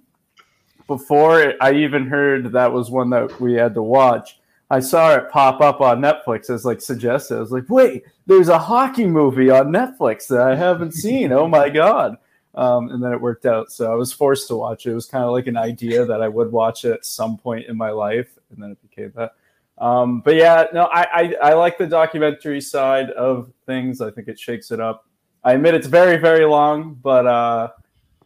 before 0.86 1.54
I 1.60 1.72
even 1.72 2.06
heard 2.06 2.52
that 2.52 2.72
was 2.72 2.90
one 2.90 3.10
that 3.10 3.40
we 3.40 3.54
had 3.54 3.74
to 3.74 3.82
watch. 3.82 4.38
I 4.70 4.78
saw 4.78 5.14
it 5.14 5.30
pop 5.30 5.60
up 5.60 5.80
on 5.80 6.00
Netflix 6.00 6.48
as 6.48 6.64
like 6.64 6.80
suggested. 6.80 7.36
I 7.36 7.40
was 7.40 7.50
like, 7.50 7.68
wait, 7.68 8.04
there's 8.26 8.48
a 8.48 8.58
hockey 8.58 9.06
movie 9.06 9.50
on 9.50 9.72
Netflix 9.72 10.28
that 10.28 10.40
I 10.40 10.54
haven't 10.54 10.92
seen. 10.92 11.32
Oh 11.32 11.48
my 11.48 11.68
god! 11.68 12.16
Um, 12.54 12.88
and 12.90 13.02
then 13.02 13.12
it 13.12 13.20
worked 13.20 13.46
out, 13.46 13.70
so 13.70 13.92
I 13.92 13.94
was 13.94 14.12
forced 14.12 14.48
to 14.48 14.56
watch 14.56 14.84
it. 14.86 14.90
It 14.90 14.94
was 14.94 15.06
kind 15.06 15.24
of 15.24 15.30
like 15.30 15.46
an 15.46 15.56
idea 15.56 16.04
that 16.04 16.20
I 16.20 16.26
would 16.28 16.50
watch 16.50 16.84
it 16.84 16.92
at 16.92 17.04
some 17.04 17.36
point 17.38 17.66
in 17.66 17.76
my 17.76 17.90
life, 17.90 18.36
and 18.50 18.60
then 18.62 18.72
it 18.72 18.82
became 18.82 19.12
that. 19.16 19.32
Um, 19.78 20.20
but 20.20 20.34
yeah, 20.34 20.66
no, 20.74 20.84
I, 20.92 21.06
I 21.14 21.34
I 21.50 21.54
like 21.54 21.78
the 21.78 21.86
documentary 21.86 22.60
side 22.60 23.10
of 23.10 23.52
things. 23.66 24.00
I 24.00 24.10
think 24.10 24.26
it 24.28 24.38
shakes 24.38 24.70
it 24.72 24.80
up. 24.80 25.06
I 25.44 25.52
admit 25.54 25.74
it's 25.74 25.86
very 25.86 26.16
very 26.16 26.44
long, 26.44 26.94
but 27.00 27.24
uh, 27.26 27.68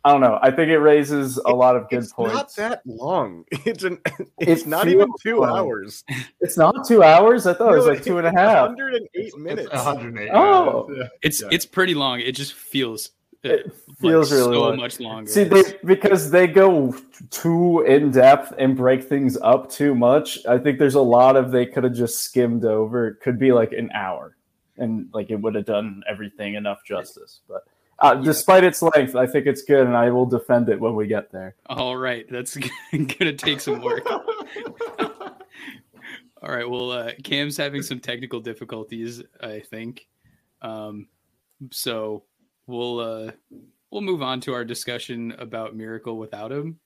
I 0.07 0.11
don't 0.11 0.21
know. 0.23 0.39
I 0.43 0.51
think 0.51 0.71
it 0.71 0.79
raises 0.79 1.37
a 1.37 1.51
lot 1.53 1.77
of 1.77 1.89
good 1.91 2.09
points. 2.09 2.09
it's 2.09 2.13
points. 2.15 2.35
not 2.35 2.71
that 2.71 2.83
long. 2.87 3.45
It's 3.67 3.85
an. 3.85 3.99
It's 4.39 4.63
It 4.63 4.67
not 4.69 4.89
even 4.89 5.09
two 5.23 5.41
long. 5.41 5.51
hours. 5.59 6.03
It's 6.41 6.57
not 6.57 6.75
two 6.89 7.03
hours. 7.03 7.47
I 7.47 7.53
thought 7.55 7.73
it 7.75 7.77
was 7.77 7.87
like 7.87 8.03
two 8.03 8.17
and 8.19 8.27
a 8.27 8.33
half. 8.33 8.69
108 8.71 9.39
minutes. 9.39 9.71
108. 9.71 10.31
Oh. 10.33 10.89
yeah. 10.97 11.05
It's 11.23 11.41
Yeah. 11.43 11.49
it's 11.53 11.67
pretty 11.67 11.95
long. 11.95 12.21
It 12.21 12.33
just 12.35 12.55
feels 12.55 13.11
It 13.45 13.67
like 13.67 13.99
feels 13.99 14.33
really 14.33 14.55
so 14.55 14.61
long. 14.61 14.77
much 14.79 14.99
longer. 15.01 15.31
See, 15.31 15.45
they 15.45 15.63
because 15.85 16.31
they 16.31 16.47
go 16.47 16.97
too 17.31 17.83
in 17.83 18.11
depth 18.11 18.55
and 18.59 18.75
break 18.75 19.05
things 19.05 19.37
up 19.37 19.71
too 19.71 19.95
much. 19.95 20.39
I 20.47 20.57
think 20.57 20.79
there's 20.79 20.95
a 20.95 21.03
lot 21.03 21.37
of 21.37 21.51
they 21.51 21.67
could 21.67 21.85
have 21.85 21.93
just 21.93 22.21
skimmed 22.21 22.65
over. 22.65 23.09
It 23.09 23.21
could 23.21 23.39
be 23.39 23.53
like 23.53 23.73
an 23.73 23.91
hour, 23.93 24.35
and 24.79 25.11
like 25.13 25.31
it 25.31 25.37
would 25.37 25.55
have 25.57 25.67
done 25.67 26.03
everything 26.09 26.55
enough 26.55 26.79
justice. 26.87 27.41
But 27.47 27.65
uh, 27.99 28.15
despite 28.15 28.65
its 28.65 28.81
length, 28.81 29.15
I 29.15 29.27
think 29.27 29.47
it's 29.47 29.61
good, 29.63 29.87
and 29.87 29.95
I 29.95 30.11
will 30.11 30.27
defend 30.27 30.71
it 30.71 30.81
when 30.81 30.95
we 30.95 31.07
get 31.07 31.31
there. 31.31 31.55
All 31.67 31.99
right, 31.99 32.27
that's 32.31 32.57
gonna 32.93 33.35
take 33.35 33.61
some 33.61 33.83
work. 33.83 34.09
All 36.43 36.51
right, 36.51 36.69
well, 36.69 36.93
uh, 36.93 37.13
Cam's 37.23 37.59
having 37.59 37.83
some 37.83 38.01
technical 38.01 38.41
difficulties, 38.41 39.23
I 39.41 39.61
think. 39.61 40.07
Um, 40.63 41.09
so 41.71 42.25
we'll 42.67 43.01
uh, 43.01 43.31
we'll 43.91 44.03
move 44.03 44.23
on 44.23 44.41
to 44.43 44.55
our 44.55 44.65
discussion 44.65 45.33
about 45.39 45.75
Miracle 45.77 46.17
without 46.19 46.53
him. 46.53 46.79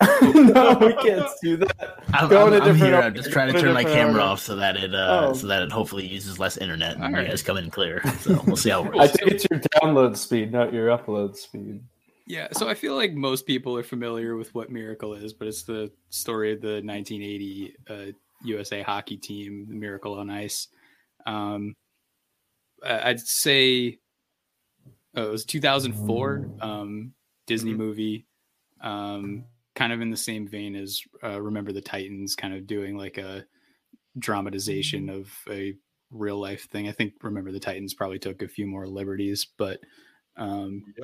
no, 0.02 0.76
we 0.80 0.92
can't 0.94 1.26
do 1.42 1.56
that. 1.58 2.02
I'm, 2.12 2.24
I'm, 2.26 2.32
a 2.32 2.36
I'm 2.44 2.50
different 2.52 2.76
here. 2.78 2.94
order. 2.96 3.06
I'm 3.06 3.14
just 3.14 3.30
trying 3.30 3.46
to 3.48 3.52
Go 3.52 3.58
in 3.60 3.64
a 3.64 3.68
turn 3.68 3.74
my 3.74 3.84
camera 3.84 4.12
order. 4.14 4.20
off 4.22 4.40
so 4.40 4.56
that 4.56 4.76
it 4.76 4.94
uh, 4.94 5.28
Oh. 5.28 5.32
so 5.34 5.46
that 5.46 5.62
it 5.62 5.70
hopefully 5.70 6.06
uses 6.06 6.38
less 6.38 6.56
internet 6.56 6.96
and 6.96 7.04
All 7.04 7.22
you 7.22 7.28
guys 7.28 7.42
come 7.42 7.56
in 7.58 7.70
clear. 7.70 8.02
So 8.20 8.42
we'll 8.46 8.56
see 8.56 8.70
how 8.70 8.84
it 8.84 8.86
works. 8.94 8.98
I 8.98 9.06
think 9.06 9.30
it's 9.32 9.46
your 9.48 9.60
download 9.60 10.16
speed, 10.16 10.50
not 10.52 10.72
your 10.72 10.88
upload 10.96 11.36
speed. 11.36 11.80
Yeah, 12.26 12.48
so 12.52 12.68
I 12.68 12.74
feel 12.74 12.94
like 12.96 13.14
most 13.14 13.46
people 13.46 13.76
are 13.78 13.82
familiar 13.82 14.36
with 14.36 14.54
what 14.54 14.70
Miracle 14.70 15.14
is, 15.14 15.32
but 15.32 15.48
it's 15.48 15.62
the 15.62 15.90
story 16.10 16.52
of 16.52 16.60
the 16.60 16.82
1980 16.82 17.74
uh, 17.88 17.94
USA 18.44 18.82
hockey 18.82 19.16
team, 19.16 19.66
the 19.68 19.74
Miracle 19.74 20.14
on 20.18 20.28
Ice. 20.28 20.68
Um, 21.24 21.74
I'd 22.84 23.20
say 23.20 23.98
uh, 25.18 25.26
it 25.26 25.30
was 25.30 25.44
2004 25.44 26.48
um, 26.60 27.12
Disney 27.46 27.74
movie, 27.74 28.26
um, 28.80 29.44
kind 29.74 29.92
of 29.92 30.00
in 30.00 30.10
the 30.10 30.16
same 30.16 30.46
vein 30.46 30.76
as 30.76 31.02
uh, 31.24 31.40
Remember 31.40 31.72
the 31.72 31.80
Titans, 31.80 32.36
kind 32.36 32.54
of 32.54 32.66
doing 32.66 32.96
like 32.96 33.18
a 33.18 33.44
dramatization 34.18 35.08
of 35.10 35.32
a 35.50 35.74
real 36.10 36.38
life 36.38 36.68
thing. 36.70 36.88
I 36.88 36.92
think 36.92 37.14
Remember 37.22 37.52
the 37.52 37.60
Titans 37.60 37.94
probably 37.94 38.18
took 38.18 38.42
a 38.42 38.48
few 38.48 38.66
more 38.66 38.86
liberties, 38.86 39.46
but 39.56 39.80
um, 40.36 40.94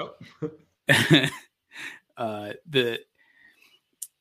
Yep. 0.88 1.31
uh, 2.16 2.53
the 2.68 3.00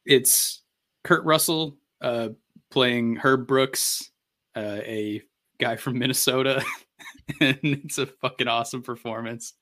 it's 0.06 0.62
Kurt 1.04 1.24
Russell 1.24 1.78
uh, 2.02 2.30
playing 2.72 3.18
Herb 3.18 3.48
Brooks, 3.48 4.12
uh, 4.56 4.80
a 4.82 5.22
guy 5.60 5.76
from 5.76 6.00
Minnesota, 6.00 6.64
and 7.42 7.58
it's 7.64 7.98
a 7.98 8.06
fucking 8.06 8.48
awesome 8.48 8.82
performance. 8.82 9.54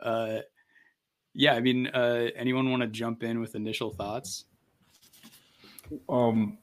Uh, 0.00 0.38
yeah, 1.34 1.54
I 1.54 1.60
mean, 1.60 1.86
uh, 1.88 2.28
anyone 2.36 2.70
want 2.70 2.82
to 2.82 2.88
jump 2.88 3.22
in 3.22 3.40
with 3.40 3.54
initial 3.54 3.92
thoughts? 3.92 4.44
um 6.08 6.58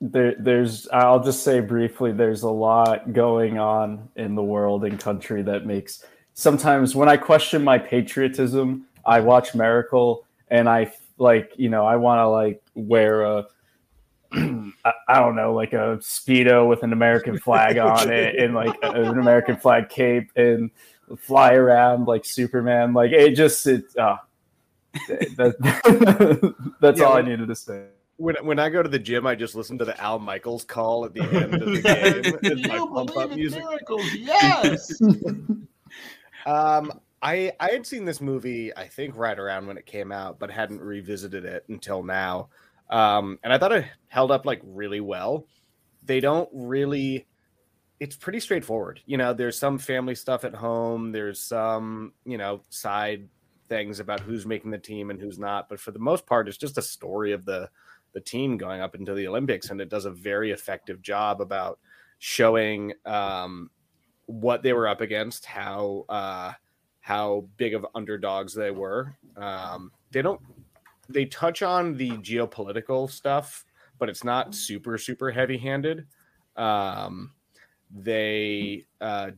there 0.00 0.34
there's 0.38 0.88
i'll 0.92 1.22
just 1.22 1.42
say 1.42 1.60
briefly 1.60 2.12
there's 2.12 2.42
a 2.42 2.50
lot 2.50 3.12
going 3.12 3.58
on 3.58 4.08
in 4.16 4.34
the 4.34 4.42
world 4.42 4.84
and 4.84 4.98
country 5.00 5.42
that 5.42 5.66
makes 5.66 6.04
sometimes 6.34 6.94
when 6.94 7.08
i 7.08 7.16
question 7.16 7.62
my 7.62 7.78
patriotism 7.78 8.86
i 9.06 9.20
watch 9.20 9.54
miracle 9.54 10.26
and 10.48 10.68
i 10.68 10.90
like 11.18 11.52
you 11.56 11.68
know 11.68 11.86
i 11.86 11.96
want 11.96 12.18
to 12.18 12.28
like 12.28 12.62
wear 12.74 13.22
a 13.22 13.46
I, 14.84 14.92
I 15.08 15.20
don't 15.20 15.36
know 15.36 15.54
like 15.54 15.72
a 15.72 15.98
speedo 16.00 16.68
with 16.68 16.82
an 16.82 16.92
american 16.92 17.38
flag 17.38 17.78
on 17.78 18.10
it 18.10 18.36
and 18.36 18.54
like 18.54 18.78
a- 18.82 18.90
an 18.92 19.18
american 19.18 19.56
flag 19.56 19.88
cape 19.88 20.30
and 20.36 20.70
fly 21.18 21.54
around 21.54 22.06
like 22.06 22.24
superman 22.24 22.94
like 22.94 23.12
it 23.12 23.34
just 23.36 23.66
it 23.66 23.84
uh 23.98 24.16
that, 25.36 26.54
that's 26.80 27.00
Yeah, 27.00 27.06
all 27.06 27.16
i 27.16 27.22
needed 27.22 27.48
to 27.48 27.54
say 27.54 27.86
When, 28.16 28.36
when 28.46 28.58
I 28.60 28.68
go 28.68 28.82
to 28.82 28.88
the 28.88 28.98
gym, 28.98 29.26
I 29.26 29.34
just 29.34 29.56
listen 29.56 29.78
to 29.78 29.84
the 29.84 30.00
Al 30.00 30.20
Michaels 30.20 30.64
call 30.64 31.04
at 31.04 31.14
the 31.14 31.22
end 31.34 31.62
of 31.62 31.72
the 31.72 31.82
game 31.82 32.36
as 32.44 32.62
my 32.62 32.78
You 32.78 32.86
pump 32.86 33.16
up 33.16 33.32
in 33.32 33.36
music. 33.36 33.60
miracles? 33.60 34.14
Yes. 34.14 35.00
Um, 36.46 36.92
I 37.22 37.52
I 37.60 37.70
had 37.70 37.86
seen 37.86 38.04
this 38.04 38.20
movie 38.20 38.74
I 38.76 38.86
think 38.86 39.16
right 39.16 39.38
around 39.38 39.66
when 39.66 39.78
it 39.78 39.86
came 39.86 40.12
out, 40.12 40.38
but 40.38 40.50
hadn't 40.50 40.80
revisited 40.80 41.44
it 41.44 41.64
until 41.68 42.02
now. 42.02 42.50
Um, 42.90 43.38
and 43.42 43.52
I 43.52 43.58
thought 43.58 43.72
it 43.72 43.86
held 44.08 44.30
up 44.30 44.46
like 44.46 44.60
really 44.64 45.00
well. 45.00 45.46
They 46.04 46.20
don't 46.20 46.48
really. 46.52 47.26
It's 48.00 48.16
pretty 48.16 48.40
straightforward. 48.40 49.00
You 49.06 49.16
know, 49.16 49.32
there's 49.32 49.58
some 49.58 49.78
family 49.78 50.14
stuff 50.14 50.44
at 50.44 50.54
home. 50.54 51.12
There's 51.12 51.40
some 51.40 52.12
you 52.24 52.38
know 52.38 52.62
side 52.70 53.28
things 53.68 54.00
about 54.00 54.20
who's 54.20 54.46
making 54.46 54.70
the 54.70 54.78
team 54.78 55.10
and 55.10 55.20
who's 55.20 55.38
not. 55.38 55.68
But 55.68 55.80
for 55.80 55.90
the 55.90 55.98
most 55.98 56.26
part, 56.26 56.48
it's 56.48 56.58
just 56.58 56.78
a 56.78 56.82
story 56.82 57.32
of 57.32 57.44
the 57.44 57.68
the 58.12 58.20
team 58.20 58.56
going 58.56 58.80
up 58.80 58.94
into 58.94 59.14
the 59.14 59.26
Olympics, 59.26 59.70
and 59.70 59.80
it 59.80 59.88
does 59.88 60.04
a 60.04 60.10
very 60.10 60.52
effective 60.52 61.02
job 61.02 61.40
about 61.40 61.78
showing 62.18 62.92
um, 63.04 63.70
what 64.26 64.62
they 64.62 64.72
were 64.72 64.88
up 64.88 65.00
against, 65.00 65.44
how 65.44 66.04
uh, 66.08 66.52
how 67.00 67.46
big 67.56 67.74
of 67.74 67.86
underdogs 67.94 68.54
they 68.54 68.70
were. 68.70 69.16
Um, 69.36 69.90
they 70.10 70.22
don't 70.22 70.40
they 71.08 71.26
touch 71.26 71.62
on 71.62 71.96
the 71.96 72.10
geopolitical 72.10 73.10
stuff, 73.10 73.64
but 73.98 74.08
it's 74.08 74.24
not 74.24 74.54
super 74.54 74.98
super 74.98 75.30
heavy 75.30 75.58
handed. 75.58 76.06
Um, 76.56 77.32
they 77.90 78.84
uh, 79.00 79.30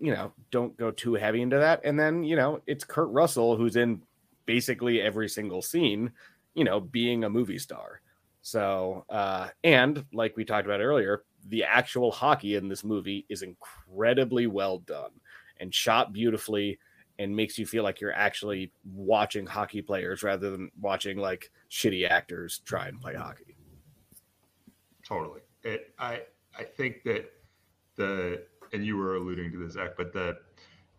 you 0.00 0.12
know 0.12 0.32
don't 0.50 0.76
go 0.76 0.90
too 0.90 1.14
heavy 1.14 1.42
into 1.42 1.58
that, 1.58 1.80
and 1.84 1.98
then 1.98 2.24
you 2.24 2.36
know 2.36 2.60
it's 2.66 2.84
Kurt 2.84 3.10
Russell 3.10 3.56
who's 3.56 3.76
in 3.76 4.02
basically 4.46 5.00
every 5.00 5.28
single 5.28 5.62
scene, 5.62 6.10
you 6.54 6.64
know, 6.64 6.80
being 6.80 7.24
a 7.24 7.30
movie 7.30 7.58
star. 7.58 8.00
So, 8.42 9.04
uh, 9.08 9.48
and 9.62 10.04
like 10.12 10.36
we 10.36 10.44
talked 10.44 10.66
about 10.66 10.80
earlier, 10.80 11.22
the 11.48 11.64
actual 11.64 12.10
hockey 12.10 12.56
in 12.56 12.68
this 12.68 12.84
movie 12.84 13.24
is 13.28 13.42
incredibly 13.42 14.46
well 14.46 14.78
done 14.78 15.12
and 15.60 15.72
shot 15.72 16.12
beautifully 16.12 16.78
and 17.22 17.34
makes 17.34 17.58
you 17.58 17.66
feel 17.66 17.82
like 17.82 18.00
you're 18.00 18.12
actually 18.12 18.72
watching 18.84 19.46
hockey 19.46 19.82
players 19.82 20.22
rather 20.22 20.50
than 20.50 20.70
watching 20.80 21.18
like 21.18 21.50
shitty 21.70 22.08
actors 22.08 22.60
try 22.64 22.88
and 22.88 23.00
play 23.00 23.14
hockey. 23.14 23.56
Totally. 25.06 25.40
It, 25.62 25.94
I 25.98 26.22
I 26.58 26.64
think 26.64 27.02
that 27.04 27.30
the 27.96 28.42
and 28.72 28.84
you 28.84 28.96
were 28.96 29.16
alluding 29.16 29.52
to 29.52 29.58
this, 29.58 29.74
Zach, 29.74 29.90
but 29.96 30.12
the 30.12 30.38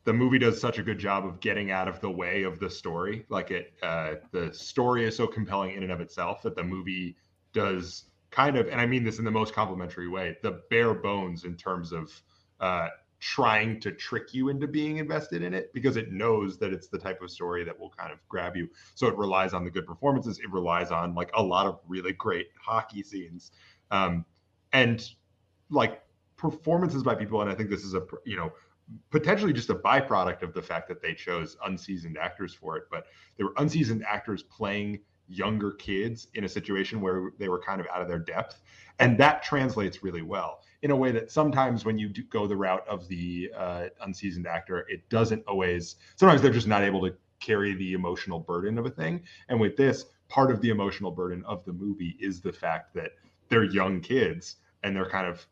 the 0.05 0.13
movie 0.13 0.37
does 0.39 0.59
such 0.59 0.79
a 0.79 0.83
good 0.83 0.99
job 0.99 1.25
of 1.25 1.39
getting 1.39 1.71
out 1.71 1.87
of 1.87 1.99
the 2.01 2.09
way 2.09 2.43
of 2.43 2.59
the 2.59 2.69
story. 2.69 3.25
Like 3.29 3.51
it, 3.51 3.73
uh, 3.81 4.15
the 4.31 4.53
story 4.53 5.05
is 5.05 5.15
so 5.15 5.27
compelling 5.27 5.75
in 5.75 5.83
and 5.83 5.91
of 5.91 6.01
itself 6.01 6.41
that 6.41 6.55
the 6.55 6.63
movie 6.63 7.15
does 7.53 8.05
kind 8.29 8.57
of, 8.57 8.67
and 8.67 8.81
I 8.81 8.85
mean 8.85 9.03
this 9.03 9.19
in 9.19 9.25
the 9.25 9.31
most 9.31 9.53
complimentary 9.53 10.09
way, 10.09 10.37
the 10.41 10.61
bare 10.69 10.93
bones 10.93 11.45
in 11.45 11.55
terms 11.55 11.93
of 11.93 12.11
uh, 12.59 12.89
trying 13.23 13.79
to 13.79 13.89
trick 13.89 14.33
you 14.33 14.49
into 14.49 14.67
being 14.67 14.97
invested 14.97 15.43
in 15.43 15.53
it 15.53 15.73
because 15.73 15.95
it 15.95 16.11
knows 16.11 16.57
that 16.57 16.73
it's 16.73 16.89
the 16.89 16.97
type 16.97 17.21
of 17.21 17.31
story 17.31 17.63
that 17.63 17.79
will 17.79 17.89
kind 17.91 18.11
of 18.11 18.19
grab 18.27 18.53
you. 18.53 18.67
So 18.95 19.07
it 19.07 19.15
relies 19.15 19.53
on 19.53 19.63
the 19.63 19.71
good 19.71 19.87
performances. 19.87 20.39
It 20.39 20.51
relies 20.51 20.91
on 20.91 21.15
like 21.15 21.31
a 21.33 21.41
lot 21.41 21.65
of 21.65 21.79
really 21.87 22.11
great 22.11 22.49
hockey 22.59 23.01
scenes, 23.01 23.51
um, 23.91 24.25
and 24.73 25.09
like 25.69 26.01
performances 26.35 27.01
by 27.01 27.15
people. 27.15 27.41
And 27.41 27.49
I 27.49 27.55
think 27.55 27.69
this 27.69 27.85
is 27.85 27.93
a 27.93 28.03
you 28.25 28.35
know 28.35 28.51
potentially 29.09 29.53
just 29.53 29.69
a 29.69 29.75
byproduct 29.75 30.41
of 30.41 30.53
the 30.53 30.61
fact 30.61 30.89
that 30.89 31.01
they 31.01 31.13
chose 31.13 31.55
unseasoned 31.65 32.17
actors 32.17 32.53
for 32.53 32.75
it, 32.75 32.83
but 32.91 33.05
they 33.37 33.45
were 33.45 33.53
unseasoned 33.55 34.03
actors 34.05 34.43
playing 34.43 34.99
younger 35.29 35.71
kids 35.71 36.27
in 36.33 36.43
a 36.43 36.49
situation 36.49 36.99
where 36.99 37.31
they 37.39 37.47
were 37.47 37.61
kind 37.61 37.79
of 37.79 37.87
out 37.87 38.01
of 38.01 38.09
their 38.09 38.19
depth. 38.19 38.61
And 38.99 39.17
that 39.19 39.43
translates 39.43 40.03
really 40.03 40.21
well 40.21 40.59
in 40.83 40.91
a 40.91 40.95
way 40.95 41.11
that 41.11 41.31
sometimes 41.31 41.85
when 41.85 41.97
you 41.97 42.09
go 42.29 42.45
the 42.45 42.55
route 42.55 42.85
of 42.89 43.07
the 43.07 43.49
uh, 43.57 43.85
unseasoned 44.01 44.45
actor, 44.45 44.85
it 44.89 45.07
doesn't 45.09 45.41
always, 45.47 45.95
sometimes 46.17 46.41
they're 46.41 46.51
just 46.51 46.67
not 46.67 46.83
able 46.83 47.01
to 47.01 47.15
carry 47.39 47.73
the 47.73 47.93
emotional 47.93 48.37
burden 48.37 48.77
of 48.77 48.85
a 48.85 48.89
thing. 48.89 49.23
And 49.47 49.61
with 49.61 49.77
this, 49.77 50.05
part 50.27 50.51
of 50.51 50.59
the 50.59 50.69
emotional 50.69 51.09
burden 51.09 51.41
of 51.45 51.63
the 51.63 51.71
movie 51.71 52.17
is 52.19 52.41
the 52.41 52.51
fact 52.51 52.93
that 52.95 53.11
they're 53.47 53.63
young 53.63 54.01
kids 54.01 54.57
and 54.83 54.93
they're 54.93 55.09
kind 55.09 55.25
of 55.25 55.47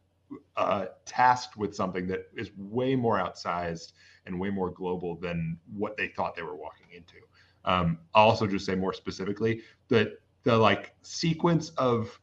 uh, 0.57 0.85
tasked 1.05 1.55
with 1.55 1.73
something 1.73 2.07
that 2.07 2.27
is 2.35 2.51
way 2.57 2.93
more 2.93 3.17
outsized 3.17 3.93
and 4.25 4.37
way 4.37 4.49
more 4.49 4.69
global 4.69 5.15
than 5.15 5.57
what 5.73 5.95
they 5.95 6.09
thought 6.09 6.35
they 6.35 6.43
were 6.43 6.55
walking 6.57 6.87
into. 6.93 7.15
Um, 7.63 7.99
I'll 8.13 8.29
also 8.29 8.47
just 8.47 8.65
say 8.65 8.75
more 8.75 8.93
specifically 8.93 9.61
that 9.87 10.19
the 10.43 10.57
like 10.57 10.93
sequence 11.03 11.69
of 11.71 12.19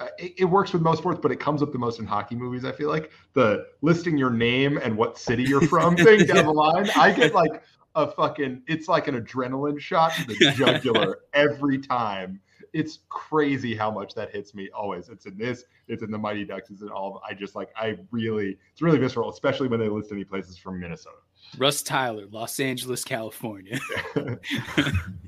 Uh, 0.00 0.06
it, 0.18 0.34
it, 0.38 0.44
works 0.44 0.72
with 0.72 0.80
most 0.80 0.98
sports, 0.98 1.18
but 1.20 1.32
it 1.32 1.40
comes 1.40 1.60
up 1.60 1.72
the 1.72 1.78
most 1.78 1.98
in 1.98 2.06
hockey 2.06 2.36
movies. 2.36 2.64
I 2.64 2.70
feel 2.70 2.88
like 2.88 3.10
the 3.32 3.66
listing 3.82 4.16
your 4.16 4.30
name 4.30 4.78
and 4.78 4.96
what 4.96 5.18
city 5.18 5.42
you're 5.42 5.60
from 5.62 5.96
thing 6.04 6.24
down 6.24 6.46
the 6.46 6.52
line. 6.52 6.88
I 6.94 7.12
get 7.12 7.34
like 7.34 7.62
a 7.96 8.06
fucking 8.06 8.62
it's 8.68 8.86
like 8.86 9.08
an 9.08 9.20
adrenaline 9.20 9.80
shot 9.80 10.12
to 10.12 10.24
the 10.24 10.52
jugular 10.56 11.20
every 11.32 11.78
time 11.78 12.40
it's 12.72 13.00
crazy 13.08 13.74
how 13.74 13.90
much 13.90 14.14
that 14.14 14.30
hits 14.30 14.54
me 14.54 14.68
always. 14.70 15.08
It's 15.08 15.26
in 15.26 15.36
this, 15.36 15.64
it's 15.86 16.02
in 16.02 16.10
the 16.10 16.18
Mighty 16.18 16.44
Ducks, 16.44 16.70
it's 16.70 16.82
in 16.82 16.90
all. 16.90 17.22
I 17.28 17.34
just 17.34 17.54
like, 17.54 17.70
I 17.76 17.98
really, 18.10 18.58
it's 18.72 18.82
really 18.82 18.98
visceral, 18.98 19.30
especially 19.30 19.68
when 19.68 19.80
they 19.80 19.88
list 19.88 20.12
any 20.12 20.24
places 20.24 20.56
from 20.58 20.80
Minnesota. 20.80 21.16
Russ 21.56 21.82
Tyler, 21.82 22.26
Los 22.30 22.60
Angeles, 22.60 23.04
California. 23.04 23.78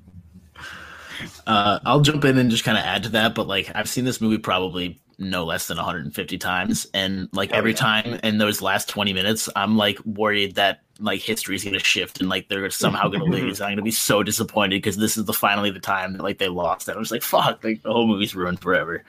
uh, 1.46 1.80
I'll 1.84 2.00
jump 2.00 2.24
in 2.24 2.38
and 2.38 2.50
just 2.50 2.64
kind 2.64 2.78
of 2.78 2.84
add 2.84 3.04
to 3.04 3.08
that, 3.10 3.34
but 3.34 3.46
like 3.46 3.70
I've 3.74 3.88
seen 3.88 4.04
this 4.04 4.20
movie 4.20 4.38
probably 4.38 5.00
no 5.18 5.44
less 5.44 5.66
than 5.66 5.76
150 5.76 6.38
times, 6.38 6.86
and 6.94 7.28
like 7.32 7.50
oh, 7.52 7.56
every 7.56 7.72
yeah. 7.72 7.76
time 7.76 8.20
in 8.22 8.38
those 8.38 8.62
last 8.62 8.88
20 8.88 9.12
minutes, 9.12 9.48
I'm 9.54 9.76
like 9.76 9.98
worried 10.04 10.54
that 10.56 10.80
like 11.00 11.20
history 11.20 11.56
is 11.56 11.64
going 11.64 11.74
to 11.74 11.84
shift 11.84 12.20
and 12.20 12.28
like 12.28 12.48
they're 12.48 12.70
somehow 12.70 13.08
going 13.08 13.20
to 13.24 13.30
lose. 13.30 13.60
I'm 13.60 13.68
going 13.68 13.76
to 13.76 13.82
be 13.82 13.90
so 13.90 14.22
disappointed 14.22 14.76
because 14.76 14.96
this 14.96 15.16
is 15.16 15.24
the 15.24 15.32
finally 15.32 15.70
the 15.70 15.80
time 15.80 16.12
that 16.12 16.22
like 16.22 16.38
they 16.38 16.48
lost. 16.48 16.88
And 16.88 16.96
I 16.96 16.98
was 16.98 17.10
like, 17.10 17.22
fuck, 17.22 17.64
like 17.64 17.82
the 17.82 17.92
whole 17.92 18.06
movie's 18.06 18.34
ruined 18.34 18.60
forever. 18.60 19.02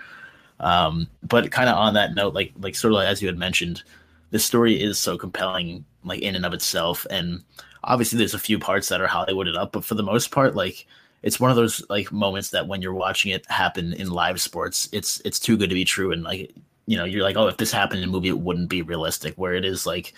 Um, 0.60 1.08
but 1.24 1.52
kind 1.52 1.70
of 1.70 1.78
on 1.78 1.96
that 1.96 2.14
note, 2.16 2.34
like 2.34 2.54
like 2.60 2.76
sort 2.76 2.94
of 2.94 2.98
like, 2.98 3.08
as 3.08 3.22
you 3.22 3.28
had 3.28 3.38
mentioned, 3.38 3.84
this 4.30 4.46
story 4.46 4.82
is 4.82 4.98
so 4.98 5.18
compelling, 5.18 5.86
like 6.04 6.22
in 6.22 6.36
and 6.36 6.46
of 6.46 6.54
itself. 6.54 7.06
And 7.10 7.44
obviously, 7.84 8.18
there's 8.18 8.34
a 8.34 8.40
few 8.40 8.60
parts 8.60 8.90
that 8.90 9.02
are 9.02 9.08
Hollywooded 9.08 9.58
up, 9.58 9.72
but 9.72 9.84
for 9.84 9.96
the 9.96 10.04
most 10.04 10.32
part, 10.32 10.56
like 10.56 10.88
it's 11.24 11.40
one 11.40 11.52
of 11.52 11.58
those 11.58 11.84
like 11.90 12.12
moments 12.12 12.50
that 12.50 12.68
when 12.68 12.82
you're 12.82 12.94
watching 12.94 13.32
it 13.32 13.50
happen 13.50 13.94
in 13.94 14.10
live 14.10 14.42
sports, 14.42 14.90
it's 14.92 15.22
it's 15.24 15.40
too 15.40 15.58
good 15.58 15.70
to 15.70 15.76
be 15.76 15.86
true. 15.86 16.12
And 16.12 16.24
like 16.24 16.52
you 16.88 16.98
know, 16.98 17.06
you're 17.06 17.24
like, 17.24 17.38
oh, 17.38 17.48
if 17.48 17.58
this 17.58 17.72
happened 17.72 18.02
in 18.02 18.10
a 18.10 18.12
movie, 18.12 18.30
it 18.30 18.40
wouldn't 18.40 18.70
be 18.70 18.82
realistic. 18.82 19.36
Where 19.36 19.54
it 19.54 19.66
is 19.66 19.86
like 19.86 20.14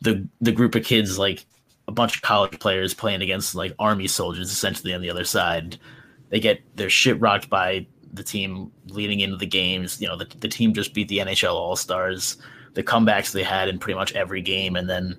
the 0.00 0.26
the 0.40 0.52
group 0.52 0.74
of 0.74 0.84
kids 0.84 1.18
like 1.18 1.46
a 1.88 1.92
bunch 1.92 2.16
of 2.16 2.22
college 2.22 2.58
players 2.58 2.94
playing 2.94 3.22
against 3.22 3.54
like 3.54 3.74
army 3.78 4.06
soldiers 4.06 4.50
essentially 4.50 4.94
on 4.94 5.00
the 5.00 5.10
other 5.10 5.24
side. 5.24 5.78
They 6.30 6.40
get 6.40 6.60
their 6.76 6.90
shit 6.90 7.20
rocked 7.20 7.48
by 7.48 7.86
the 8.12 8.22
team 8.22 8.70
leading 8.86 9.20
into 9.20 9.36
the 9.36 9.46
games. 9.46 10.00
You 10.00 10.08
know, 10.08 10.16
the, 10.16 10.26
the 10.38 10.48
team 10.48 10.72
just 10.72 10.94
beat 10.94 11.08
the 11.08 11.18
NHL 11.18 11.54
All 11.54 11.76
Stars. 11.76 12.36
The 12.74 12.82
comebacks 12.84 13.32
they 13.32 13.42
had 13.42 13.68
in 13.68 13.78
pretty 13.78 13.98
much 13.98 14.12
every 14.12 14.42
game, 14.42 14.76
and 14.76 14.88
then 14.88 15.18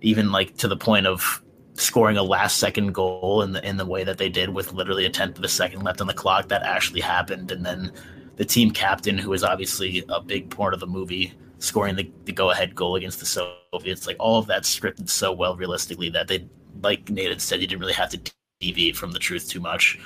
even 0.00 0.32
like 0.32 0.56
to 0.58 0.68
the 0.68 0.76
point 0.76 1.06
of 1.06 1.42
scoring 1.76 2.16
a 2.16 2.22
last 2.22 2.58
second 2.58 2.92
goal 2.92 3.42
in 3.42 3.52
the 3.52 3.66
in 3.66 3.76
the 3.76 3.86
way 3.86 4.04
that 4.04 4.18
they 4.18 4.28
did 4.28 4.50
with 4.50 4.72
literally 4.72 5.06
a 5.06 5.10
tenth 5.10 5.38
of 5.38 5.44
a 5.44 5.48
second 5.48 5.82
left 5.82 6.00
on 6.00 6.06
the 6.06 6.14
clock 6.14 6.48
that 6.48 6.62
actually 6.62 7.00
happened, 7.00 7.50
and 7.52 7.64
then 7.64 7.92
the 8.36 8.44
team 8.44 8.70
captain, 8.70 9.16
who 9.18 9.32
is 9.32 9.44
obviously 9.44 10.04
a 10.08 10.20
big 10.20 10.50
part 10.50 10.74
of 10.74 10.80
the 10.80 10.86
movie, 10.86 11.32
scoring 11.58 11.96
the, 11.96 12.10
the 12.24 12.32
go 12.32 12.50
ahead 12.50 12.74
goal 12.74 12.96
against 12.96 13.20
the 13.20 13.26
Soviets. 13.72 14.06
Like 14.06 14.16
all 14.18 14.38
of 14.38 14.46
that 14.46 14.62
scripted 14.62 15.08
so 15.08 15.32
well 15.32 15.56
realistically 15.56 16.10
that 16.10 16.28
they, 16.28 16.46
like 16.82 17.08
Nathan 17.08 17.38
said, 17.38 17.60
you 17.60 17.66
didn't 17.66 17.80
really 17.80 17.94
have 17.94 18.10
to 18.10 18.32
deviate 18.60 18.96
from 18.96 19.12
the 19.12 19.18
truth 19.18 19.48
too 19.48 19.60
much. 19.60 19.98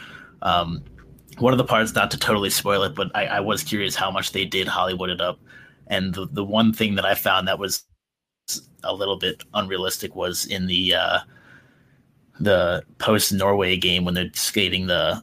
Um, 0.42 0.82
one 1.38 1.52
of 1.52 1.58
the 1.58 1.64
parts, 1.64 1.94
not 1.94 2.10
to 2.10 2.18
totally 2.18 2.50
spoil 2.50 2.82
it, 2.84 2.94
but 2.94 3.10
I, 3.14 3.26
I 3.26 3.40
was 3.40 3.62
curious 3.62 3.94
how 3.94 4.10
much 4.10 4.32
they 4.32 4.44
did 4.44 4.68
Hollywood 4.68 5.10
it 5.10 5.20
up. 5.20 5.38
And 5.86 6.14
the, 6.14 6.28
the 6.30 6.44
one 6.44 6.72
thing 6.72 6.94
that 6.96 7.04
I 7.04 7.14
found 7.14 7.48
that 7.48 7.58
was 7.58 7.84
a 8.84 8.94
little 8.94 9.16
bit 9.16 9.42
unrealistic 9.54 10.14
was 10.14 10.46
in 10.46 10.66
the 10.66 10.94
uh, 10.94 11.18
the 12.40 12.82
post 12.98 13.32
Norway 13.32 13.76
game 13.76 14.04
when 14.04 14.14
they're 14.14 14.30
skating 14.34 14.86
the 14.86 15.22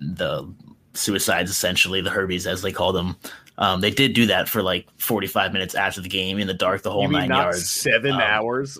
the 0.00 0.50
suicides 0.94 1.50
essentially 1.50 2.00
the 2.00 2.10
Herbies 2.10 2.46
as 2.46 2.62
they 2.62 2.72
call 2.72 2.92
them 2.92 3.16
um, 3.58 3.80
they 3.80 3.90
did 3.90 4.14
do 4.14 4.26
that 4.26 4.48
for 4.48 4.62
like 4.62 4.88
45 4.98 5.52
minutes 5.52 5.74
after 5.74 6.00
the 6.00 6.08
game 6.08 6.38
in 6.38 6.46
the 6.46 6.54
dark, 6.54 6.82
the 6.82 6.90
whole 6.90 7.08
nine 7.08 7.30
yards. 7.30 7.70
Seven 7.70 8.12
um, 8.12 8.20
hours. 8.20 8.78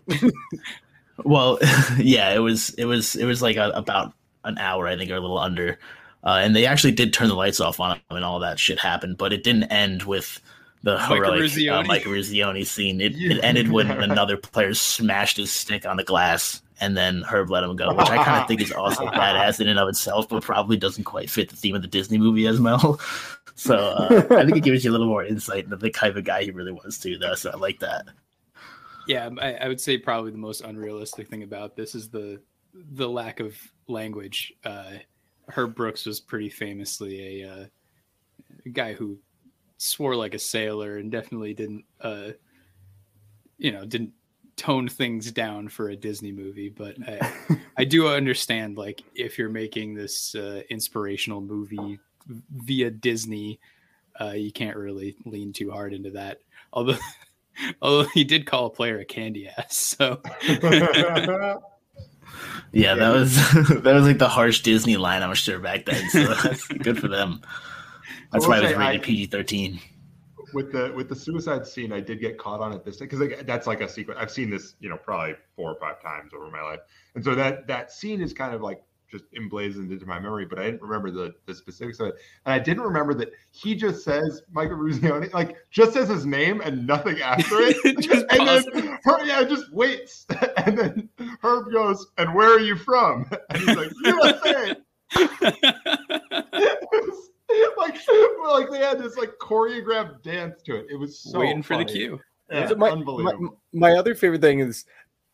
well, 1.24 1.58
yeah, 1.98 2.34
it 2.34 2.40
was 2.40 2.70
it 2.70 2.84
was 2.84 3.14
it 3.14 3.24
was 3.24 3.40
like 3.40 3.56
a, 3.56 3.70
about 3.70 4.14
an 4.44 4.58
hour, 4.58 4.88
I 4.88 4.96
think, 4.96 5.10
or 5.10 5.16
a 5.16 5.20
little 5.20 5.38
under. 5.38 5.78
Uh, 6.24 6.40
and 6.42 6.56
they 6.56 6.66
actually 6.66 6.92
did 6.92 7.12
turn 7.12 7.28
the 7.28 7.34
lights 7.34 7.60
off 7.60 7.78
on 7.78 7.90
them, 7.90 8.16
and 8.16 8.24
all 8.24 8.40
that 8.40 8.58
shit 8.58 8.80
happened. 8.80 9.16
But 9.16 9.32
it 9.32 9.44
didn't 9.44 9.64
end 9.64 10.04
with 10.04 10.40
the 10.82 10.98
heroic 10.98 11.52
uh, 11.70 11.82
Mike 11.84 12.02
Eruzione 12.02 12.66
scene. 12.66 13.00
It, 13.00 13.12
yeah. 13.12 13.32
it 13.37 13.44
ended 13.44 13.70
when 13.70 13.90
another 13.90 14.37
player 14.37 14.74
smashed 14.74 15.37
his 15.37 15.52
stick 15.52 15.87
on 15.87 15.98
the 15.98 16.04
glass, 16.04 16.62
and 16.80 16.96
then 16.96 17.22
Herb 17.22 17.50
let 17.50 17.64
him 17.64 17.76
go, 17.76 17.94
which 17.94 18.10
I 18.10 18.22
kind 18.22 18.40
of 18.40 18.48
think 18.48 18.60
is 18.60 18.72
also 18.76 19.06
badass 19.06 19.60
in 19.60 19.68
and 19.68 19.78
of 19.78 19.88
itself, 19.88 20.28
but 20.28 20.42
probably 20.42 20.76
doesn't 20.76 21.04
quite 21.04 21.30
fit 21.30 21.48
the 21.48 21.56
theme 21.56 21.74
of 21.74 21.82
the 21.82 21.88
Disney 21.88 22.18
movie 22.18 22.46
as 22.46 22.60
well. 22.60 23.00
So 23.56 23.76
uh, 23.76 24.26
I 24.30 24.44
think 24.44 24.56
it 24.56 24.64
gives 24.64 24.84
you 24.84 24.90
a 24.90 24.92
little 24.92 25.06
more 25.06 25.24
insight 25.24 25.62
into 25.62 25.76
the 25.76 25.88
kind 25.88 26.16
of 26.16 26.24
guy 26.24 26.42
he 26.42 26.50
really 26.50 26.72
was 26.72 26.98
too, 26.98 27.18
though. 27.18 27.37
So 27.37 27.52
I 27.52 27.56
like 27.56 27.78
that. 27.78 28.08
Yeah, 29.06 29.30
I, 29.40 29.54
I 29.54 29.68
would 29.68 29.80
say 29.80 29.96
probably 29.96 30.32
the 30.32 30.38
most 30.38 30.62
unrealistic 30.62 31.28
thing 31.28 31.44
about 31.44 31.76
this 31.76 31.94
is 31.94 32.08
the 32.08 32.40
the 32.74 33.08
lack 33.08 33.38
of 33.38 33.56
language. 33.87 34.52
Uh, 34.64 34.94
Herb 35.48 35.74
Brooks 35.74 36.06
was 36.06 36.20
pretty 36.20 36.48
famously 36.48 37.42
a, 37.42 37.48
uh, 37.48 37.66
a 38.66 38.68
guy 38.70 38.94
who 38.94 39.18
swore 39.76 40.16
like 40.16 40.34
a 40.34 40.38
sailor 40.38 40.96
and 40.96 41.12
definitely 41.12 41.54
didn't, 41.54 41.84
uh, 42.00 42.30
you 43.58 43.70
know, 43.70 43.84
didn't 43.84 44.12
tone 44.56 44.88
things 44.88 45.30
down 45.32 45.68
for 45.68 45.88
a 45.88 45.96
Disney 45.96 46.32
movie. 46.32 46.68
But 46.68 46.96
I, 47.06 47.32
I 47.78 47.84
do 47.84 48.08
understand, 48.08 48.76
like, 48.76 49.02
if 49.14 49.38
you're 49.38 49.48
making 49.48 49.94
this 49.94 50.34
uh, 50.34 50.62
inspirational 50.70 51.40
movie 51.40 51.98
via 52.26 52.90
Disney, 52.90 53.60
uh, 54.20 54.32
you 54.32 54.52
can't 54.52 54.76
really 54.76 55.16
lean 55.24 55.52
too 55.52 55.70
hard 55.70 55.92
into 55.92 56.10
that. 56.10 56.40
Although, 56.72 56.98
although 57.82 58.08
he 58.14 58.24
did 58.24 58.46
call 58.46 58.66
a 58.66 58.70
player 58.70 58.98
a 58.98 59.04
candy 59.04 59.48
ass, 59.48 59.76
so. 59.76 60.20
yeah, 62.72 62.94
that 62.94 63.12
was 63.12 63.36
that 63.52 63.84
was 63.84 64.06
like 64.06 64.18
the 64.18 64.28
harsh 64.28 64.60
Disney 64.60 64.96
line, 64.96 65.22
I'm 65.22 65.34
sure 65.34 65.58
back 65.58 65.86
then. 65.86 66.08
So 66.10 66.34
that's 66.34 66.66
good 66.68 66.98
for 66.98 67.08
them. 67.08 67.42
That's 68.32 68.46
why 68.48 68.58
it 68.58 68.64
was 68.64 68.74
rated 68.74 69.02
PG 69.02 69.26
thirteen. 69.26 69.80
With 70.54 70.72
the 70.72 70.92
with 70.94 71.08
the 71.08 71.16
suicide 71.16 71.66
scene, 71.66 71.92
I 71.92 72.00
did 72.00 72.20
get 72.20 72.38
caught 72.38 72.60
on 72.60 72.72
it 72.72 72.84
this 72.84 72.98
time. 72.98 73.08
because 73.08 73.20
like, 73.20 73.46
that's 73.46 73.66
like 73.66 73.80
a 73.80 73.88
secret. 73.88 74.16
I've 74.18 74.30
seen 74.30 74.50
this, 74.50 74.76
you 74.80 74.88
know, 74.88 74.96
probably 74.96 75.34
four 75.56 75.72
or 75.72 75.78
five 75.80 76.00
times 76.00 76.32
over 76.34 76.50
my 76.50 76.62
life, 76.62 76.80
and 77.14 77.24
so 77.24 77.34
that 77.34 77.66
that 77.66 77.92
scene 77.92 78.20
is 78.20 78.32
kind 78.32 78.54
of 78.54 78.62
like 78.62 78.82
just 79.14 79.24
emblazoned 79.36 79.92
into 79.92 80.06
my 80.06 80.18
memory, 80.18 80.44
but 80.44 80.58
I 80.58 80.64
didn't 80.64 80.82
remember 80.82 81.10
the, 81.10 81.34
the 81.46 81.54
specifics 81.54 82.00
of 82.00 82.08
it. 82.08 82.14
And 82.46 82.52
I 82.52 82.58
didn't 82.58 82.82
remember 82.82 83.14
that 83.14 83.30
he 83.52 83.76
just 83.76 84.02
says 84.02 84.42
Michael 84.50 84.76
Eruzione, 84.76 85.32
like 85.32 85.56
just 85.70 85.92
says 85.92 86.08
his 86.08 86.26
name 86.26 86.60
and 86.60 86.84
nothing 86.86 87.20
after 87.20 87.56
it. 87.60 87.76
and 88.30 88.48
then 88.48 88.98
Herb, 89.04 89.26
yeah, 89.26 89.44
just 89.44 89.72
waits. 89.72 90.26
And 90.56 90.78
then 90.78 91.08
Herb 91.42 91.70
goes, 91.72 92.06
and 92.16 92.34
where 92.34 92.48
are 92.48 92.60
you 92.60 92.76
from? 92.76 93.30
And 93.50 93.58
he's 93.58 93.76
like, 93.76 93.90
USA. 94.02 94.76
Like, 97.88 97.99
like 98.51 98.70
they 98.70 98.79
had 98.79 98.99
this 98.99 99.16
like 99.16 99.33
choreographed 99.40 100.23
dance 100.23 100.62
to 100.62 100.77
it. 100.77 100.87
It 100.90 100.97
was 100.97 101.18
so 101.18 101.40
waiting 101.40 101.62
funny. 101.62 101.85
for 101.85 101.92
the 101.92 101.99
cue. 101.99 102.20
Yeah, 102.51 102.73
my, 102.77 102.90
unbelievable. 102.90 103.59
My, 103.73 103.90
my, 103.90 103.99
other 103.99 104.14
favorite 104.14 104.42
thing 104.42 104.61
is 104.61 104.85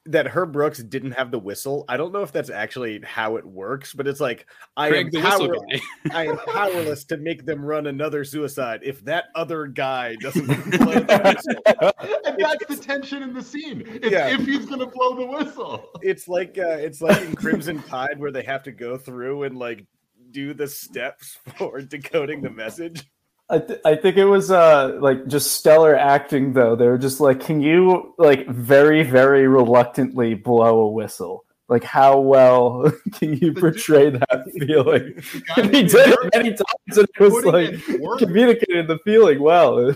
that 0.06 0.26
Herb 0.26 0.52
Brooks 0.52 0.78
didn't 0.78 1.12
have 1.12 1.30
the 1.30 1.38
whistle. 1.38 1.84
I 1.88 1.96
don't 1.96 2.12
know 2.12 2.22
if 2.22 2.32
that's 2.32 2.48
actually 2.48 3.00
how 3.04 3.36
it 3.36 3.44
works, 3.44 3.92
but 3.92 4.06
it's 4.06 4.20
like 4.20 4.46
I 4.76 4.88
Craig 4.88 5.14
am 5.14 5.22
power- 5.22 5.56
I 6.12 6.26
am 6.28 6.38
powerless 6.38 7.04
to 7.06 7.16
make 7.18 7.44
them 7.44 7.64
run 7.64 7.86
another 7.86 8.24
suicide 8.24 8.80
if 8.82 9.04
that 9.04 9.26
other 9.34 9.66
guy 9.66 10.16
doesn't 10.16 10.46
blow 10.78 10.94
the 10.94 11.20
whistle. 11.24 11.92
and 12.24 12.38
that's 12.38 12.64
the 12.66 12.76
tension 12.76 13.22
in 13.22 13.34
the 13.34 13.42
scene. 13.42 13.82
It's 13.86 14.10
yeah. 14.10 14.28
if 14.28 14.46
he's 14.46 14.66
gonna 14.66 14.86
blow 14.86 15.16
the 15.16 15.26
whistle. 15.26 15.90
It's 16.00 16.28
like 16.28 16.56
uh, 16.58 16.78
it's 16.78 17.02
like 17.02 17.20
in 17.20 17.34
Crimson 17.34 17.82
Tide 17.82 18.18
where 18.18 18.32
they 18.32 18.42
have 18.42 18.62
to 18.64 18.72
go 18.72 18.96
through 18.96 19.42
and 19.42 19.58
like 19.58 19.84
do 20.30 20.54
the 20.54 20.68
steps 20.68 21.38
for 21.56 21.80
decoding 21.82 22.42
the 22.42 22.50
message. 22.50 23.04
I, 23.48 23.58
th- 23.58 23.80
I 23.84 23.96
think 23.96 24.16
it 24.16 24.26
was 24.26 24.52
uh 24.52 24.96
like 25.00 25.26
just 25.26 25.54
stellar 25.54 25.96
acting 25.96 26.52
though. 26.52 26.76
They 26.76 26.86
were 26.86 26.98
just 26.98 27.20
like, 27.20 27.40
can 27.40 27.60
you 27.60 28.14
like 28.16 28.46
very 28.48 29.02
very 29.02 29.48
reluctantly 29.48 30.34
blow 30.34 30.80
a 30.82 30.90
whistle? 30.90 31.44
Like 31.68 31.82
how 31.82 32.20
well 32.20 32.92
can 33.14 33.36
you 33.36 33.52
portray 33.52 34.10
that 34.10 34.44
feeling? 34.58 35.14
he 35.72 35.82
did 35.82 35.94
it 35.94 36.30
many 36.34 36.50
times 36.50 36.98
and 36.98 37.08
it 37.08 37.20
was 37.20 37.44
like 37.44 38.18
communicated 38.18 38.86
the 38.86 38.98
feeling 39.04 39.40
well. 39.40 39.94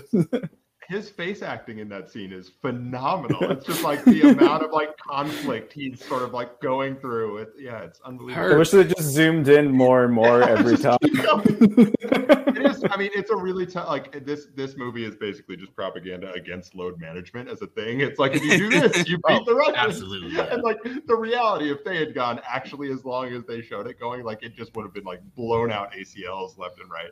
His 0.87 1.09
face 1.09 1.41
acting 1.41 1.79
in 1.79 1.89
that 1.89 2.09
scene 2.09 2.31
is 2.31 2.49
phenomenal. 2.61 3.51
It's 3.51 3.65
just 3.65 3.83
like 3.83 4.03
the 4.05 4.21
amount 4.29 4.63
of 4.63 4.71
like 4.71 4.95
conflict 4.97 5.73
he's 5.73 6.03
sort 6.03 6.23
of 6.23 6.33
like 6.33 6.59
going 6.61 6.95
through. 6.97 7.37
It, 7.37 7.53
yeah, 7.57 7.81
it's 7.81 7.99
unbelievable. 8.01 8.53
I 8.53 8.57
wish 8.57 8.71
they 8.71 8.83
just 8.83 9.09
zoomed 9.09 9.47
in 9.47 9.71
more 9.71 10.03
and 10.03 10.13
more 10.13 10.39
yeah, 10.39 10.49
every 10.49 10.77
time. 10.77 10.97
it 11.01 12.65
is. 12.65 12.83
I 12.89 12.97
mean, 12.97 13.11
it's 13.15 13.31
a 13.31 13.35
really 13.35 13.65
tough. 13.65 13.87
Like 13.87 14.25
this, 14.25 14.47
this 14.55 14.77
movie 14.77 15.05
is 15.05 15.15
basically 15.15 15.57
just 15.57 15.75
propaganda 15.75 16.31
against 16.33 16.75
load 16.75 16.99
management 16.99 17.49
as 17.49 17.61
a 17.61 17.67
thing. 17.67 18.01
It's 18.01 18.19
like 18.19 18.35
if 18.35 18.43
you 18.43 18.57
do 18.57 18.69
this, 18.69 19.07
you 19.07 19.17
beat 19.17 19.23
oh, 19.29 19.45
the 19.45 19.55
Russians. 19.55 19.77
Absolutely. 19.77 20.35
Yeah. 20.35 20.53
And 20.53 20.63
like 20.63 20.81
the 20.83 21.15
reality, 21.15 21.71
if 21.71 21.83
they 21.83 21.97
had 21.97 22.13
gone 22.13 22.39
actually 22.47 22.91
as 22.91 23.05
long 23.05 23.33
as 23.33 23.43
they 23.45 23.61
showed 23.61 23.87
it 23.87 23.99
going, 23.99 24.23
like 24.23 24.43
it 24.43 24.55
just 24.55 24.75
would 24.75 24.83
have 24.83 24.93
been 24.93 25.03
like 25.03 25.21
blown 25.35 25.71
out 25.71 25.93
ACLs 25.93 26.57
left 26.57 26.79
and 26.79 26.89
right. 26.89 27.11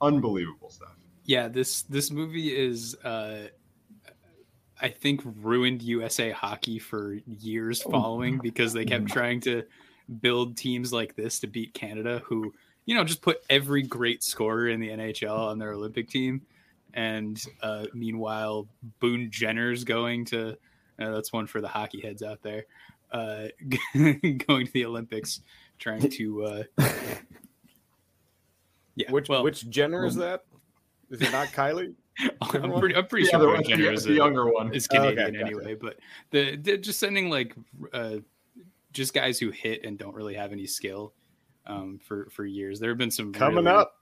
Unbelievable 0.00 0.68
stuff 0.68 0.96
yeah 1.24 1.48
this 1.48 1.82
this 1.82 2.10
movie 2.10 2.48
is 2.48 2.96
uh 3.04 3.46
i 4.80 4.88
think 4.88 5.20
ruined 5.40 5.82
usa 5.82 6.30
hockey 6.30 6.78
for 6.78 7.18
years 7.26 7.82
oh. 7.86 7.90
following 7.90 8.38
because 8.38 8.72
they 8.72 8.84
kept 8.84 9.04
mm-hmm. 9.04 9.12
trying 9.12 9.40
to 9.40 9.62
build 10.20 10.56
teams 10.56 10.92
like 10.92 11.14
this 11.14 11.40
to 11.40 11.46
beat 11.46 11.72
canada 11.74 12.22
who 12.24 12.52
you 12.86 12.94
know 12.94 13.04
just 13.04 13.22
put 13.22 13.42
every 13.48 13.82
great 13.82 14.22
scorer 14.22 14.68
in 14.68 14.80
the 14.80 14.88
nhl 14.88 15.38
on 15.38 15.58
their 15.58 15.72
olympic 15.72 16.08
team 16.08 16.42
and 16.94 17.44
uh 17.62 17.86
meanwhile 17.94 18.66
boone 19.00 19.30
jenner's 19.30 19.84
going 19.84 20.24
to 20.24 20.50
uh, 20.98 21.10
that's 21.10 21.32
one 21.32 21.46
for 21.46 21.60
the 21.60 21.68
hockey 21.68 22.00
heads 22.00 22.22
out 22.22 22.42
there 22.42 22.64
uh 23.12 23.46
going 23.94 24.66
to 24.66 24.72
the 24.72 24.84
olympics 24.84 25.40
trying 25.78 26.10
to 26.10 26.44
uh 26.44 26.62
yeah 28.96 29.10
which 29.10 29.28
well, 29.28 29.42
which 29.42 29.68
jenner 29.70 30.04
is 30.04 30.16
that 30.16 30.44
is 31.12 31.20
it 31.20 31.30
not 31.30 31.48
Kylie? 31.48 31.94
I'm 32.42 32.78
pretty, 32.78 32.96
I'm 32.96 33.06
pretty 33.06 33.26
sure 33.26 33.38
the, 33.38 33.62
Jenner 33.62 33.92
is 33.92 34.04
the 34.04 34.14
younger 34.14 34.50
one. 34.50 34.74
Is 34.74 34.86
Canadian 34.86 35.36
okay, 35.36 35.40
anyway, 35.40 35.74
but 35.74 35.98
the, 36.30 36.56
the 36.56 36.76
just 36.76 36.98
sending 36.98 37.30
like 37.30 37.54
uh, 37.92 38.16
just 38.92 39.14
guys 39.14 39.38
who 39.38 39.50
hit 39.50 39.84
and 39.84 39.98
don't 39.98 40.14
really 40.14 40.34
have 40.34 40.52
any 40.52 40.66
skill 40.66 41.14
um, 41.66 42.00
for 42.06 42.28
for 42.30 42.44
years. 42.44 42.80
There 42.80 42.90
have 42.90 42.98
been 42.98 43.10
some 43.10 43.32
coming 43.32 43.64
really, 43.64 43.76
up, 43.76 43.94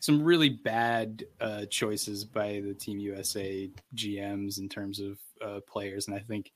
some 0.00 0.22
really 0.22 0.48
bad 0.48 1.24
uh, 1.40 1.66
choices 1.66 2.24
by 2.24 2.60
the 2.64 2.74
Team 2.74 2.98
USA 2.98 3.70
GMs 3.94 4.58
in 4.58 4.68
terms 4.68 5.00
of 5.00 5.18
uh, 5.44 5.60
players, 5.66 6.08
and 6.08 6.16
I 6.16 6.20
think 6.20 6.52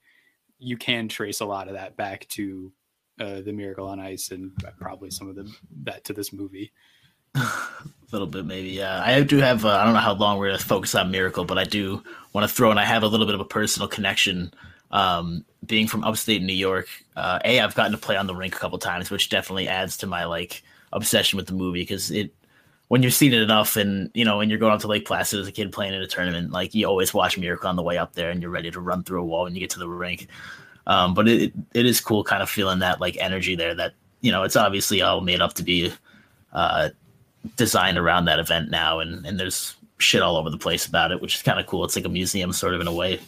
you 0.59 0.77
can 0.77 1.09
trace 1.09 1.41
a 1.41 1.47
lot 1.47 1.69
of 1.69 1.75
that 1.75 1.97
back 1.97 2.27
to 2.29 2.73
uh, 3.21 3.41
the 3.41 3.53
Miracle 3.53 3.87
on 3.87 4.01
Ice 4.01 4.31
and 4.31 4.53
probably 4.79 5.11
some 5.11 5.29
of 5.29 5.37
the 5.37 5.51
that 5.85 6.05
to 6.05 6.13
this 6.13 6.33
movie. 6.33 6.73
A 7.35 7.49
little 8.13 8.27
bit, 8.27 8.45
maybe. 8.45 8.71
Yeah, 8.71 9.03
I 9.05 9.23
do 9.23 9.39
have. 9.39 9.65
Uh, 9.65 9.71
I 9.71 9.85
don't 9.85 9.95
know 9.95 10.01
how 10.01 10.15
long 10.15 10.39
we're 10.39 10.49
gonna 10.49 10.59
focus 10.59 10.95
on 10.95 11.11
Miracle, 11.11 11.45
but 11.45 11.59
I 11.59 11.65
do 11.65 12.03
want 12.33 12.49
to 12.49 12.55
throw 12.55 12.71
in. 12.71 12.79
I 12.79 12.85
have 12.85 13.03
a 13.03 13.09
little 13.09 13.27
bit 13.27 13.35
of 13.35 13.41
a 13.41 13.45
personal 13.45 13.89
connection. 13.89 14.53
Um, 14.91 15.45
being 15.67 15.87
from 15.87 16.03
upstate 16.05 16.43
New 16.43 16.55
York, 16.55 16.89
uh, 17.17 17.41
a 17.45 17.61
I've 17.61 17.75
gotten 17.75 17.93
to 17.93 17.99
play 17.99 18.17
on 18.17 18.27
the 18.27 18.35
rink 18.35 18.57
a 18.57 18.59
couple 18.59 18.79
times, 18.79 19.11
which 19.11 19.29
definitely 19.29 19.69
adds 19.69 19.99
to 19.99 20.07
my 20.07 20.25
like 20.25 20.63
obsession 20.93 21.37
with 21.37 21.47
the 21.47 21.53
movie 21.53 21.83
because 21.83 22.11
it 22.11 22.33
when 22.89 23.03
you've 23.03 23.15
seen 23.15 23.35
it 23.35 23.43
enough 23.43 23.77
and 23.77 24.11
you 24.15 24.25
know 24.25 24.39
when 24.39 24.49
you're 24.49 24.59
going 24.59 24.73
up 24.73 24.81
to 24.81 24.87
Lake 24.87 25.07
Placid 25.07 25.41
as 25.41 25.47
a 25.47 25.53
kid 25.53 25.73
playing 25.73 25.95
in 25.95 26.03
a 26.03 26.07
tournament, 26.07 26.53
like 26.53 26.75
you 26.75 26.87
always 26.87 27.13
watch 27.13 27.39
Miracle 27.39 27.69
on 27.69 27.77
the 27.77 27.83
way 27.83 27.99
up 27.99 28.15
there 28.15 28.31
and 28.31 28.41
you're 28.41 28.51
ready 28.51 28.71
to 28.71 28.81
run 28.81 29.03
through 29.05 29.21
a 29.21 29.25
wall 29.25 29.45
when 29.45 29.55
you 29.55 29.61
get 29.61 29.71
to 29.71 29.79
the 29.79 29.89
rink. 29.89 30.27
Um, 30.87 31.13
but 31.13 31.29
it 31.29 31.53
it 31.75 31.85
is 31.85 32.01
cool 32.01 32.25
kind 32.25 32.43
of 32.43 32.49
feeling 32.49 32.79
that 32.79 33.01
like 33.01 33.17
energy 33.19 33.55
there 33.55 33.75
that 33.75 33.93
you 34.23 34.33
know 34.33 34.43
it's 34.43 34.57
obviously 34.57 35.03
all 35.03 35.21
made 35.21 35.43
up 35.43 35.53
to 35.55 35.63
be 35.63 35.93
uh, 36.55 36.89
designed 37.57 37.99
around 37.99 38.27
that 38.27 38.39
event 38.39 38.71
now, 38.71 39.01
and 39.01 39.25
and 39.27 39.39
there's 39.39 39.77
shit 39.99 40.23
all 40.23 40.37
over 40.37 40.51
the 40.51 40.59
place 40.59 40.87
about 40.87 41.13
it, 41.13 41.21
which 41.21 41.35
is 41.37 41.43
kind 41.43 41.59
of 41.59 41.67
cool. 41.67 41.85
It's 41.85 41.97
like 41.97 42.05
a 42.05 42.11
museum, 42.11 42.53
sort 42.53 42.75
of 42.75 42.81
in 42.81 42.87
a 42.87 42.93
way. 42.93 43.21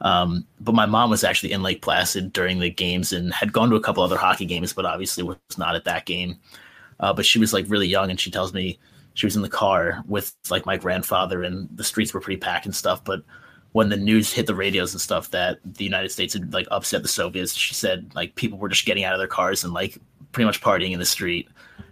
Um, 0.00 0.46
but 0.60 0.74
my 0.74 0.86
mom 0.86 1.10
was 1.10 1.24
actually 1.24 1.52
in 1.52 1.62
Lake 1.62 1.82
Placid 1.82 2.32
during 2.32 2.60
the 2.60 2.70
games 2.70 3.12
and 3.12 3.32
had 3.32 3.52
gone 3.52 3.70
to 3.70 3.76
a 3.76 3.80
couple 3.80 4.02
other 4.02 4.16
hockey 4.16 4.46
games, 4.46 4.72
but 4.72 4.86
obviously 4.86 5.24
was 5.24 5.36
not 5.56 5.74
at 5.74 5.84
that 5.84 6.06
game. 6.06 6.38
Uh, 7.00 7.12
but 7.12 7.26
she 7.26 7.38
was 7.38 7.52
like 7.52 7.66
really 7.68 7.86
young, 7.86 8.10
and 8.10 8.20
she 8.20 8.30
tells 8.30 8.52
me 8.52 8.78
she 9.14 9.26
was 9.26 9.36
in 9.36 9.42
the 9.42 9.48
car 9.48 10.02
with 10.06 10.34
like 10.50 10.66
my 10.66 10.76
grandfather, 10.76 11.42
and 11.42 11.68
the 11.74 11.84
streets 11.84 12.14
were 12.14 12.20
pretty 12.20 12.40
packed 12.40 12.66
and 12.66 12.74
stuff. 12.74 13.04
But 13.04 13.22
when 13.72 13.88
the 13.88 13.96
news 13.96 14.32
hit 14.32 14.46
the 14.46 14.54
radios 14.54 14.94
and 14.94 15.00
stuff 15.00 15.30
that 15.30 15.58
the 15.64 15.84
United 15.84 16.10
States 16.10 16.32
had 16.32 16.52
like 16.52 16.66
upset 16.70 17.02
the 17.02 17.08
Soviets, 17.08 17.54
she 17.54 17.74
said 17.74 18.10
like 18.14 18.34
people 18.34 18.58
were 18.58 18.68
just 18.68 18.86
getting 18.86 19.04
out 19.04 19.12
of 19.12 19.18
their 19.18 19.28
cars 19.28 19.62
and 19.62 19.72
like 19.72 19.98
pretty 20.32 20.46
much 20.46 20.60
partying 20.60 20.92
in 20.92 20.98
the 20.98 21.04
street 21.04 21.48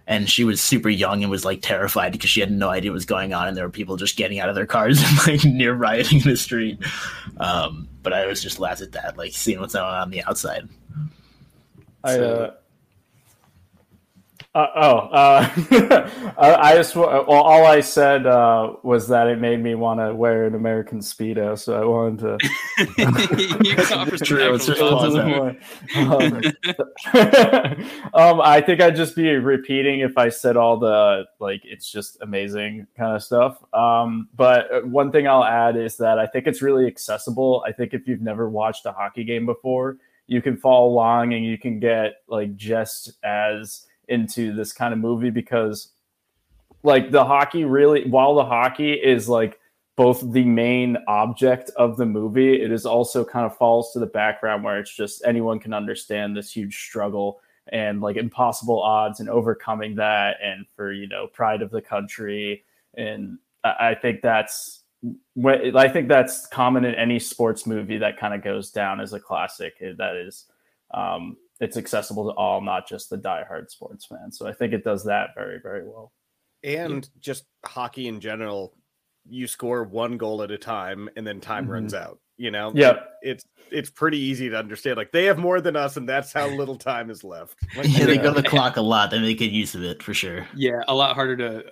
and 0.07 0.31
she 0.31 0.45
was 0.45 0.61
super 0.61 0.89
young 0.89 1.23
and 1.23 1.31
was 1.31 1.45
like 1.45 1.63
terrified 1.63 2.13
because 2.13 2.31
she 2.31 2.41
had 2.41 2.51
no 2.51 2.69
idea 2.69 2.91
what 2.91 2.95
was 2.95 3.07
going 3.07 3.35
on 3.35 3.49
and 3.49 3.57
there 3.57 3.65
were 3.65 3.71
people 3.71 3.97
just 3.97 4.17
getting 4.17 4.39
out 4.39 4.49
of 4.49 4.55
their 4.55 4.67
cars 4.67 5.03
and 5.05 5.27
like 5.27 5.45
near 5.45 5.75
rioting 5.75 6.21
in 6.21 6.29
the 6.29 6.37
street. 6.37 6.79
Um, 7.39 7.89
but 8.03 8.13
i 8.13 8.25
was 8.27 8.41
just 8.41 8.61
laughed 8.61 8.83
at 8.83 8.93
that 8.93 9.19
like 9.19 9.33
seeing 9.33 9.59
what's 9.59 9.75
going 9.75 9.85
on 9.85 9.95
on 9.95 10.11
the 10.11 10.23
outside. 10.23 10.69
I 12.05 12.15
so, 12.15 12.35
uh, 12.35 12.55
uh, 14.57 14.71
oh, 14.75 14.97
uh, 15.13 16.11
I 16.39 16.75
just 16.77 16.97
well, 16.97 17.27
all 17.29 17.67
I 17.67 17.81
said 17.81 18.27
uh, 18.27 18.73
was 18.83 19.07
that 19.09 19.29
it 19.29 19.39
made 19.39 19.63
me 19.63 19.75
want 19.75 20.01
to 20.01 20.15
wear 20.15 20.47
an 20.47 20.55
American 20.55 21.01
speedo, 21.01 21.59
so 21.59 21.79
I 21.79 21.85
wanted 21.85 22.21
to. 22.21 22.39
True, 24.25 24.55
it's 24.55 24.67
um, 24.81 25.61
um, 28.15 28.41
I 28.41 28.63
think 28.65 28.81
I'd 28.81 28.97
just 28.97 29.15
be 29.15 29.29
repeating 29.29 30.01
if 30.01 30.17
I 30.17 30.31
said 30.31 30.57
all 30.57 30.79
the 30.79 31.27
like 31.39 31.61
it's 31.65 31.93
just 31.93 32.17
amazing 32.23 32.87
kind 32.97 33.15
of 33.15 33.23
stuff. 33.23 33.63
Um, 33.75 34.31
but 34.35 34.87
one 34.87 35.13
thing 35.13 35.29
I'll 35.29 35.45
add 35.45 35.77
is 35.77 35.99
that 35.99 36.19
I 36.19 36.27
think 36.27 36.47
it's 36.47 36.63
really 36.63 36.87
accessible. 36.87 37.63
I 37.67 37.73
think 37.73 37.93
if 37.93 38.09
you've 38.09 38.23
never 38.23 38.49
watched 38.49 38.87
a 38.87 38.93
hockey 38.93 39.25
game 39.25 39.45
before, 39.45 39.99
you 40.29 40.41
can 40.41 40.57
follow 40.57 40.89
along 40.89 41.35
and 41.35 41.45
you 41.45 41.59
can 41.59 41.79
get 41.79 42.23
like 42.27 42.57
just 42.57 43.13
as 43.23 43.86
into 44.09 44.55
this 44.55 44.73
kind 44.73 44.93
of 44.93 45.01
movie 45.01 45.31
because 45.31 45.93
like 46.83 47.11
the 47.11 47.25
hockey 47.25 47.65
really 47.65 48.09
while 48.09 48.35
the 48.35 48.45
hockey 48.45 48.93
is 48.93 49.29
like 49.29 49.59
both 49.97 50.21
the 50.33 50.45
main 50.45 50.97
object 51.09 51.71
of 51.77 51.97
the 51.97 52.07
movie 52.07 52.63
it 52.63 52.71
is 52.71 52.87
also 52.87 53.25
kind 53.25 53.47
of 53.47 53.57
falls 53.57 53.93
to 53.93 53.99
the 53.99 54.07
background 54.07 54.63
where 54.63 54.79
it's 54.79 54.95
just 54.95 55.25
anyone 55.25 55.59
can 55.59 55.73
understand 55.73 56.37
this 56.37 56.53
huge 56.53 56.77
struggle 56.77 57.41
and 57.69 58.01
like 58.01 58.17
impossible 58.17 58.81
odds 58.81 59.21
and 59.21 59.29
overcoming 59.29 59.97
that 59.97 60.37
and 60.43 60.67
for 60.77 60.93
you 60.93 61.09
know 61.09 61.27
pride 61.27 61.63
of 61.63 61.71
the 61.71 61.83
country. 61.83 62.65
And 62.95 63.39
i 63.65 63.95
think 63.95 64.23
that's 64.23 64.85
what 65.35 65.75
i 65.77 65.89
think 65.89 66.09
that's 66.09 66.47
common 66.47 66.85
in 66.85 66.95
any 66.95 67.19
sports 67.19 67.67
movie 67.67 67.99
that 67.99 68.17
kind 68.17 68.33
of 68.33 68.43
goes 68.43 68.71
down 68.71 69.01
as 69.01 69.13
a 69.13 69.19
classic 69.19 69.75
that 69.99 70.17
is 70.17 70.45
um, 70.95 71.37
it's 71.61 71.77
accessible 71.77 72.31
to 72.31 72.37
all, 72.37 72.61
not 72.61 72.89
just 72.89 73.11
the 73.11 73.19
diehard 73.19 73.71
sports 73.71 74.07
fan. 74.07 74.31
So 74.31 74.47
I 74.47 74.53
think 74.53 74.73
it 74.73 74.85
does 74.85 75.05
that 75.05 75.31
very, 75.35 75.59
very 75.63 75.87
well. 75.87 76.13
And 76.63 77.09
just 77.21 77.45
hockey 77.65 78.09
in 78.09 78.21
general, 78.21 78.75
you 79.29 79.47
score 79.47 79.85
one 79.85 80.17
goal 80.17 80.43
at 80.43 80.51
a 80.51 80.59
time 80.59 81.09
and 81.17 81.27
then 81.27 81.41
time 81.41 81.65
mm-hmm. 81.65 81.73
runs 81.73 81.95
out. 81.95 82.19
You 82.39 82.51
know, 82.51 82.71
yeah, 82.75 82.99
it's 83.23 83.47
it's 83.71 83.89
pretty 83.89 84.19
easy 84.19 84.51
to 84.51 84.59
understand. 84.59 84.99
Like 84.99 85.11
they 85.11 85.25
have 85.25 85.39
more 85.39 85.63
than 85.63 85.75
us, 85.75 85.97
and 85.97 86.07
that's 86.07 86.35
how 86.35 86.47
little 86.49 86.77
time 86.77 87.09
is 87.09 87.25
left. 87.25 87.57
Like, 87.77 87.89
yeah, 87.89 88.05
they 88.05 88.19
go 88.19 88.33
the 88.33 88.43
clock 88.49 88.77
a 88.77 88.83
lot. 88.83 89.13
And 89.13 89.25
they 89.25 89.29
make 89.29 89.39
good 89.39 89.53
use 89.53 89.75
of 89.75 89.83
it 89.83 90.03
for 90.03 90.13
sure. 90.13 90.47
Yeah, 90.55 90.83
a 90.89 90.95
lot 90.95 91.15
harder 91.15 91.37
to, 91.39 91.65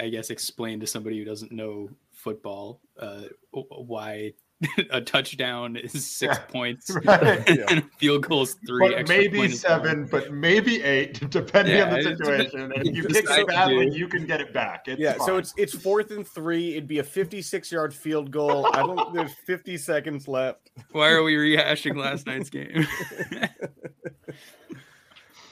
I 0.00 0.08
guess, 0.08 0.30
explain 0.30 0.78
to 0.80 0.86
somebody 0.86 1.18
who 1.18 1.24
doesn't 1.24 1.50
know 1.50 1.90
football 2.12 2.80
uh, 3.00 3.22
why 3.50 4.32
a 4.90 5.00
touchdown 5.00 5.76
is 5.76 6.06
six 6.06 6.36
yeah, 6.36 6.44
points 6.44 6.90
right. 7.04 7.48
and 7.70 7.80
a 7.80 7.82
field 7.98 8.26
goal 8.26 8.42
is 8.42 8.54
three. 8.66 8.94
But 8.94 9.08
maybe 9.08 9.48
seven, 9.48 10.06
but 10.06 10.32
maybe 10.32 10.82
eight, 10.82 11.28
depending 11.30 11.76
yeah, 11.76 11.84
on 11.84 11.94
the 11.94 12.02
situation. 12.02 12.60
And 12.60 12.86
if 12.86 12.94
you 12.94 13.04
kick 13.04 13.26
it 13.28 13.46
badly, 13.46 13.90
you 13.94 14.08
can 14.08 14.26
get 14.26 14.40
it 14.40 14.52
back. 14.52 14.88
It's 14.88 15.00
yeah, 15.00 15.14
fine. 15.14 15.26
so 15.26 15.36
it's 15.36 15.54
it's 15.56 15.74
fourth 15.74 16.10
and 16.10 16.26
three. 16.26 16.72
It'd 16.72 16.88
be 16.88 16.98
a 16.98 17.04
56 17.04 17.72
yard 17.72 17.94
field 17.94 18.30
goal. 18.30 18.66
I 18.72 18.78
don't. 18.78 19.14
There's 19.14 19.34
50 19.46 19.76
seconds 19.78 20.28
left. 20.28 20.70
Why 20.92 21.10
are 21.10 21.22
we 21.22 21.34
rehashing 21.34 21.96
last 21.96 22.26
night's 22.26 22.50
game? 22.50 22.86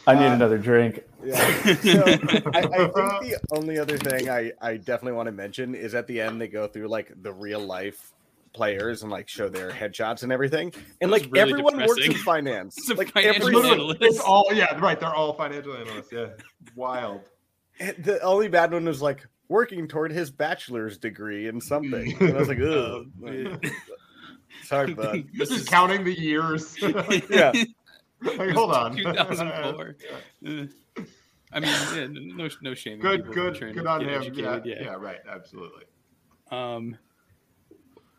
I 0.06 0.14
need 0.14 0.26
uh, 0.26 0.34
another 0.34 0.58
drink. 0.58 1.04
Yeah. 1.22 1.36
So 1.76 2.02
I, 2.54 2.58
I, 2.58 2.62
think 2.62 2.94
the 2.94 3.38
only 3.52 3.78
other 3.78 3.98
thing 3.98 4.30
I, 4.30 4.52
I 4.60 4.76
definitely 4.76 5.12
want 5.12 5.26
to 5.26 5.32
mention 5.32 5.74
is 5.74 5.94
at 5.94 6.06
the 6.06 6.20
end 6.20 6.40
they 6.40 6.48
go 6.48 6.66
through 6.66 6.88
like 6.88 7.12
the 7.22 7.32
real 7.32 7.60
life 7.60 8.12
players 8.52 9.02
and 9.02 9.10
like 9.10 9.28
show 9.28 9.48
their 9.48 9.70
headshots 9.70 10.22
and 10.22 10.32
everything. 10.32 10.72
And 11.00 11.10
like 11.10 11.26
really 11.30 11.52
everyone 11.52 11.78
depressing. 11.78 12.08
works 12.10 12.18
in 12.18 12.24
finance. 12.24 12.76
like 12.96 13.16
everyone, 13.16 13.96
it's 14.00 14.20
all 14.20 14.46
yeah, 14.52 14.78
right. 14.78 14.98
They're 14.98 15.14
all 15.14 15.34
financial 15.34 15.76
analysts. 15.76 16.12
Yeah, 16.12 16.28
wild. 16.74 17.22
And 17.78 17.96
the 18.04 18.20
only 18.22 18.48
bad 18.48 18.72
one 18.72 18.84
was 18.84 19.00
like 19.00 19.26
working 19.48 19.88
toward 19.88 20.12
his 20.12 20.30
bachelor's 20.30 20.98
degree 20.98 21.48
in 21.48 21.60
something. 21.60 22.16
And 22.20 22.36
I 22.36 22.38
was 22.38 22.48
like, 22.48 22.60
oh, 22.60 23.06
sorry, 24.64 24.94
bud. 24.94 25.24
This 25.34 25.50
is 25.50 25.68
counting 25.68 26.04
the 26.04 26.18
years. 26.18 26.76
yeah. 27.28 27.52
Like, 28.22 28.50
hold 28.50 28.72
on. 28.72 28.96
2004. 28.96 29.96
I 31.52 31.58
mean, 31.58 31.70
yeah, 31.94 32.06
no, 32.10 32.48
no 32.62 32.74
shame. 32.74 33.00
Good, 33.00 33.32
good, 33.32 33.58
good 33.58 33.86
on 33.86 34.02
him. 34.02 34.22
Yeah, 34.34 34.60
yeah, 34.64 34.82
yeah, 34.82 34.94
right. 34.94 35.18
Absolutely. 35.28 35.84
Um, 36.50 36.96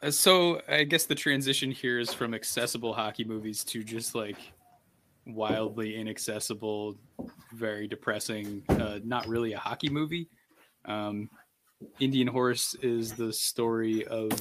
so 0.09 0.61
I 0.67 0.83
guess 0.83 1.05
the 1.05 1.15
transition 1.15 1.71
here 1.71 1.99
is 1.99 2.13
from 2.13 2.33
accessible 2.33 2.93
hockey 2.93 3.23
movies 3.23 3.63
to 3.65 3.83
just 3.83 4.15
like 4.15 4.37
wildly 5.27 5.95
inaccessible, 5.95 6.97
very 7.53 7.87
depressing, 7.87 8.63
uh, 8.69 8.99
not 9.03 9.27
really 9.27 9.53
a 9.53 9.59
hockey 9.59 9.89
movie. 9.89 10.27
Um, 10.85 11.29
Indian 11.99 12.27
Horse 12.27 12.75
is 12.81 13.13
the 13.13 13.31
story 13.31 14.05
of 14.05 14.31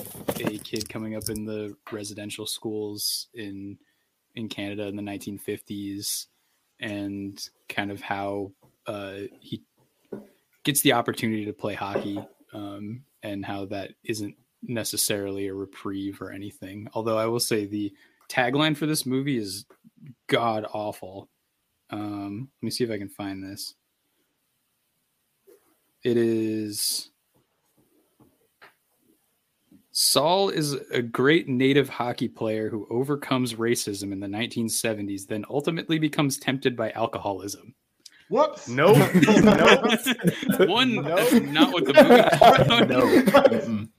a 0.41 0.59
kid 0.59 0.89
coming 0.89 1.17
up 1.17 1.29
in 1.29 1.45
the 1.45 1.77
residential 1.91 2.47
schools 2.47 3.29
in 3.35 3.79
in 4.37 4.49
Canada 4.49 4.87
in 4.87 4.95
the 4.95 5.03
1950s, 5.03 6.27
and 6.81 7.49
kind 7.69 7.91
of 7.91 8.01
how 8.01 8.53
uh, 8.87 9.19
he 9.41 9.63
gets 10.63 10.83
the 10.83 10.93
opportunity 10.93 11.45
to 11.45 11.53
play 11.53 11.75
hockey, 11.75 12.23
um, 12.53 13.03
and 13.23 13.45
how 13.45 13.65
that 13.67 13.91
isn't 14.05 14.37
necessarily 14.63 15.49
a 15.49 15.55
reprieve 15.55 16.21
or 16.21 16.31
anything. 16.31 16.89
Although 16.95 17.19
I 17.19 17.27
will 17.27 17.41
say 17.41 17.67
the 17.67 17.93
tagline 18.29 18.77
for 18.77 18.87
this 18.87 19.07
movie 19.07 19.37
is 19.37 19.67
god 20.27 20.67
awful. 20.73 21.29
Um, 21.91 22.49
let 22.61 22.67
me 22.67 22.71
see 22.71 22.85
if 22.85 22.91
I 22.91 22.99
can 22.99 23.09
find 23.09 23.43
this. 23.43 23.75
It 26.03 26.17
is 26.17 27.11
Saul 29.93 30.49
is 30.49 30.73
a 30.93 31.03
great 31.03 31.49
native 31.49 31.89
hockey 31.89 32.29
player 32.29 32.71
who 32.71 32.87
overcomes 32.91 33.55
racism 33.55 34.13
in 34.13 34.21
the 34.21 34.27
1970s, 34.27 35.27
then 35.27 35.45
ultimately 35.51 35.99
becomes 35.99 36.39
tempted 36.39 36.77
by 36.77 36.91
alcoholism. 36.93 37.75
Whoops. 38.31 38.69
No. 38.69 38.93
no. 39.25 40.67
One, 40.67 40.95
no. 40.95 41.29
not 41.41 41.73
what 41.73 41.85
the 41.85 41.95
movie. 42.87 43.27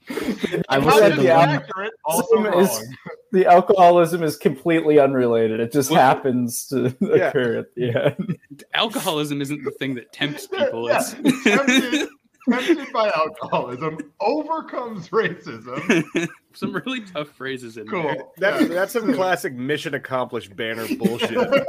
no. 0.54 0.62
I 0.70 0.78
was 0.78 1.16
the 1.18 1.28
accurate, 1.28 1.92
also 2.06 2.58
is, 2.58 2.94
the 3.32 3.44
alcoholism 3.44 4.22
is 4.22 4.38
completely 4.38 4.98
unrelated. 4.98 5.60
It 5.60 5.70
just 5.70 5.92
happens 5.92 6.66
to 6.68 6.96
yeah. 7.00 7.28
occur 7.28 7.58
at 7.58 7.74
the 7.74 8.14
end. 8.18 8.38
Alcoholism 8.72 9.42
isn't 9.42 9.64
the 9.64 9.70
thing 9.72 9.94
that 9.96 10.10
tempts 10.14 10.46
people. 10.46 10.88
Yeah. 10.88 11.02
Tempted, 11.44 12.08
tempted 12.50 12.92
by 12.92 13.10
alcoholism, 13.14 13.98
overcomes 14.20 15.08
racism. 15.08 16.28
some 16.54 16.74
really 16.74 17.00
tough 17.00 17.28
phrases 17.28 17.76
in 17.76 17.86
cool. 17.86 18.02
there. 18.02 18.24
That's 18.38 18.68
that's 18.68 18.92
some 18.92 19.14
classic 19.14 19.54
mission 19.54 19.94
accomplished 19.94 20.54
banner 20.56 20.86
bullshit. 20.96 21.34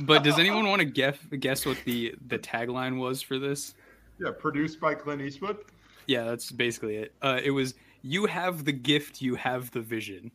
but 0.00 0.22
does 0.22 0.38
anyone 0.38 0.68
want 0.68 0.80
to 0.80 0.86
guess 0.86 1.16
guess 1.38 1.66
what 1.66 1.78
the 1.84 2.14
the 2.26 2.38
tagline 2.38 2.98
was 2.98 3.22
for 3.22 3.38
this? 3.38 3.74
Yeah, 4.20 4.30
produced 4.36 4.80
by 4.80 4.94
Clint 4.94 5.22
Eastwood. 5.22 5.58
Yeah, 6.06 6.24
that's 6.24 6.50
basically 6.50 6.96
it. 6.96 7.14
Uh, 7.22 7.40
it 7.42 7.50
was 7.50 7.74
"You 8.02 8.26
have 8.26 8.64
the 8.64 8.72
gift, 8.72 9.20
you 9.20 9.34
have 9.36 9.70
the 9.70 9.80
vision." 9.80 10.30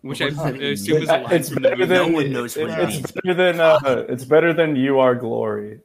Which 0.00 0.22
I 0.22 0.28
assume 0.28 1.02
is 1.02 1.08
a 1.08 1.18
line 1.18 1.32
it's 1.32 1.50
from 1.50 1.62
the 1.62 1.70
movie. 1.70 1.84
Than, 1.84 2.10
no 2.10 2.16
one 2.16 2.32
knows 2.32 2.56
it, 2.56 2.68
it's 2.70 3.12
better 3.12 3.34
than 3.34 3.60
uh, 3.60 4.06
it's 4.08 4.24
better 4.24 4.52
than 4.52 4.74
"You 4.74 4.98
Are 4.98 5.14
Glory." 5.14 5.80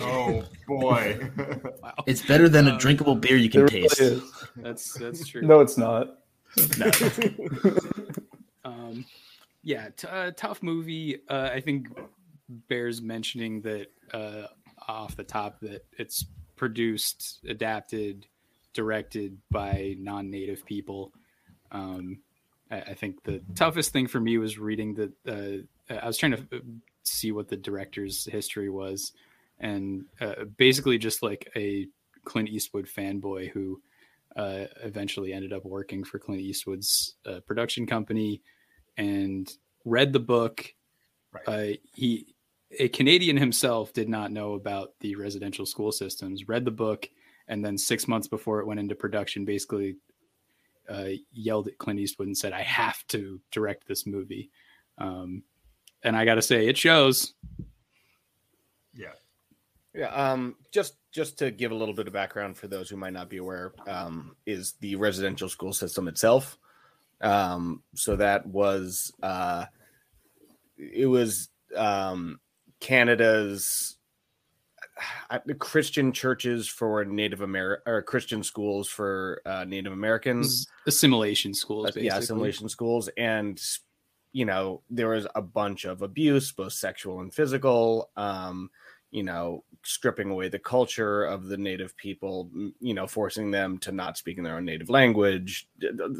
Oh 0.00 0.44
boy! 0.68 1.30
wow. 1.82 1.94
It's 2.06 2.22
better 2.22 2.48
than 2.48 2.68
a 2.68 2.72
um, 2.72 2.78
drinkable 2.78 3.16
beer 3.16 3.36
you 3.36 3.50
can 3.50 3.66
taste. 3.66 4.00
that's 4.56 4.94
that's 4.94 5.26
true. 5.28 5.42
No, 5.42 5.60
it's 5.60 5.76
not. 5.76 6.18
No. 6.78 6.90
um, 8.64 9.04
yeah, 9.62 9.88
t- 9.96 10.08
uh, 10.08 10.30
tough 10.36 10.62
movie. 10.62 11.20
Uh, 11.28 11.50
I 11.52 11.60
think 11.60 11.88
bears 12.68 13.02
mentioning 13.02 13.62
that 13.62 13.86
uh, 14.12 14.46
off 14.86 15.16
the 15.16 15.24
top 15.24 15.60
that 15.60 15.84
it's 15.98 16.24
produced, 16.54 17.40
adapted, 17.48 18.26
directed 18.74 19.38
by 19.50 19.96
non-native 19.98 20.64
people. 20.64 21.12
Um, 21.72 22.20
I, 22.70 22.80
I, 22.80 22.94
think 22.94 23.24
the 23.24 23.42
toughest 23.56 23.92
thing 23.92 24.06
for 24.06 24.20
me 24.20 24.38
was 24.38 24.56
reading 24.56 24.94
that. 24.94 25.12
Uh, 25.26 25.92
I 25.92 26.06
was 26.06 26.16
trying 26.16 26.32
to 26.32 26.38
uh, 26.52 26.60
see 27.02 27.32
what 27.32 27.48
the 27.48 27.56
director's 27.56 28.26
history 28.26 28.68
was 28.68 29.12
and 29.58 30.04
uh, 30.20 30.44
basically 30.56 30.98
just 30.98 31.22
like 31.22 31.50
a 31.56 31.86
Clint 32.24 32.48
Eastwood 32.48 32.86
fanboy 32.86 33.50
who 33.50 33.80
uh, 34.36 34.64
eventually 34.82 35.32
ended 35.32 35.52
up 35.52 35.64
working 35.64 36.04
for 36.04 36.18
Clint 36.18 36.40
Eastwood's 36.40 37.14
uh, 37.26 37.40
production 37.46 37.86
company 37.86 38.42
and 38.96 39.52
read 39.84 40.12
the 40.12 40.20
book. 40.20 40.74
Right. 41.32 41.48
Uh, 41.72 41.76
he, 41.92 42.34
a 42.78 42.88
Canadian 42.88 43.36
himself, 43.36 43.92
did 43.92 44.08
not 44.08 44.32
know 44.32 44.54
about 44.54 44.94
the 45.00 45.14
residential 45.14 45.66
school 45.66 45.92
systems. 45.92 46.48
Read 46.48 46.64
the 46.64 46.70
book, 46.70 47.08
and 47.48 47.64
then 47.64 47.78
six 47.78 48.08
months 48.08 48.26
before 48.26 48.60
it 48.60 48.66
went 48.66 48.80
into 48.80 48.94
production, 48.94 49.44
basically 49.44 49.96
uh, 50.88 51.10
yelled 51.32 51.68
at 51.68 51.78
Clint 51.78 52.00
Eastwood 52.00 52.28
and 52.28 52.36
said, 52.36 52.52
"I 52.52 52.62
have 52.62 53.06
to 53.08 53.40
direct 53.52 53.86
this 53.86 54.06
movie." 54.06 54.50
Um, 54.98 55.42
and 56.02 56.16
I 56.16 56.24
got 56.24 56.34
to 56.36 56.42
say, 56.42 56.68
it 56.68 56.76
shows. 56.76 57.34
Yeah, 58.92 59.12
yeah, 59.94 60.08
um, 60.08 60.56
just 60.72 60.96
just 61.12 61.38
to 61.38 61.50
give 61.50 61.70
a 61.70 61.74
little 61.74 61.94
bit 61.94 62.08
of 62.08 62.12
background 62.12 62.56
for 62.56 62.66
those 62.66 62.90
who 62.90 62.96
might 62.96 63.12
not 63.12 63.30
be 63.30 63.36
aware, 63.36 63.72
um, 63.86 64.34
is 64.44 64.74
the 64.80 64.96
residential 64.96 65.48
school 65.48 65.72
system 65.72 66.08
itself. 66.08 66.58
Um, 67.20 67.82
so 67.94 68.16
that 68.16 68.46
was 68.46 69.12
uh, 69.22 69.66
it 70.76 71.06
was 71.06 71.48
um, 71.76 72.40
Canada's 72.80 73.96
uh, 75.30 75.38
Christian 75.58 76.12
churches 76.12 76.68
for 76.68 77.04
Native 77.04 77.40
American 77.40 77.82
or 77.92 78.02
Christian 78.02 78.42
schools 78.42 78.88
for 78.88 79.40
uh, 79.46 79.64
Native 79.64 79.92
Americans, 79.92 80.66
assimilation 80.86 81.54
schools, 81.54 81.86
basically. 81.86 82.06
yeah, 82.06 82.18
assimilation 82.18 82.68
schools, 82.68 83.08
and 83.16 83.60
you 84.32 84.44
know 84.44 84.82
there 84.90 85.08
was 85.08 85.26
a 85.36 85.42
bunch 85.42 85.84
of 85.84 86.02
abuse, 86.02 86.50
both 86.50 86.72
sexual 86.72 87.20
and 87.20 87.32
physical. 87.32 88.10
Um, 88.16 88.70
you 89.14 89.22
know, 89.22 89.62
stripping 89.84 90.28
away 90.28 90.48
the 90.48 90.58
culture 90.58 91.22
of 91.22 91.46
the 91.46 91.56
native 91.56 91.96
people, 91.96 92.50
you 92.80 92.94
know, 92.94 93.06
forcing 93.06 93.48
them 93.48 93.78
to 93.78 93.92
not 93.92 94.18
speak 94.18 94.38
in 94.38 94.44
their 94.44 94.56
own 94.56 94.64
native 94.64 94.90
language, 94.90 95.68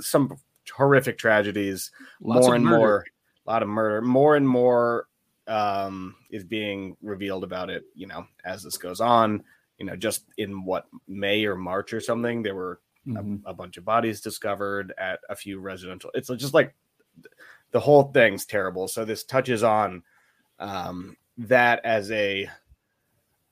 some 0.00 0.38
horrific 0.72 1.18
tragedies, 1.18 1.90
Lots 2.20 2.46
more 2.46 2.54
and 2.54 2.64
murder. 2.64 2.78
more, 2.78 3.04
a 3.46 3.50
lot 3.50 3.62
of 3.64 3.68
murder, 3.68 4.00
more 4.00 4.37
and 4.37 4.48
more 4.48 5.09
um, 5.48 6.14
is 6.30 6.44
being 6.44 6.96
revealed 7.02 7.42
about 7.42 7.68
it, 7.68 7.83
you 7.96 8.07
know, 8.07 8.28
as 8.44 8.62
this 8.62 8.78
goes 8.78 9.00
on. 9.00 9.42
You 9.78 9.86
know, 9.86 9.97
just 9.97 10.26
in 10.38 10.64
what 10.64 10.86
May 11.09 11.47
or 11.47 11.57
March 11.57 11.92
or 11.92 12.01
something, 12.01 12.45
there 12.45 12.55
were 12.55 12.78
mm-hmm. 13.05 13.45
a, 13.45 13.51
a 13.51 13.55
bunch 13.55 13.76
of 13.76 13.84
bodies 13.84 14.20
discovered 14.20 14.95
at 14.99 15.18
a 15.28 15.34
few 15.34 15.59
residential. 15.59 16.12
It's 16.14 16.28
just 16.28 16.55
like 16.55 16.72
the 17.72 17.80
whole 17.80 18.05
thing's 18.05 18.47
terrible. 18.47 18.86
So 18.86 19.05
this 19.05 19.24
touches 19.24 19.64
on 19.64 20.05
um, 20.61 21.16
that 21.38 21.84
as 21.84 22.12
a 22.12 22.49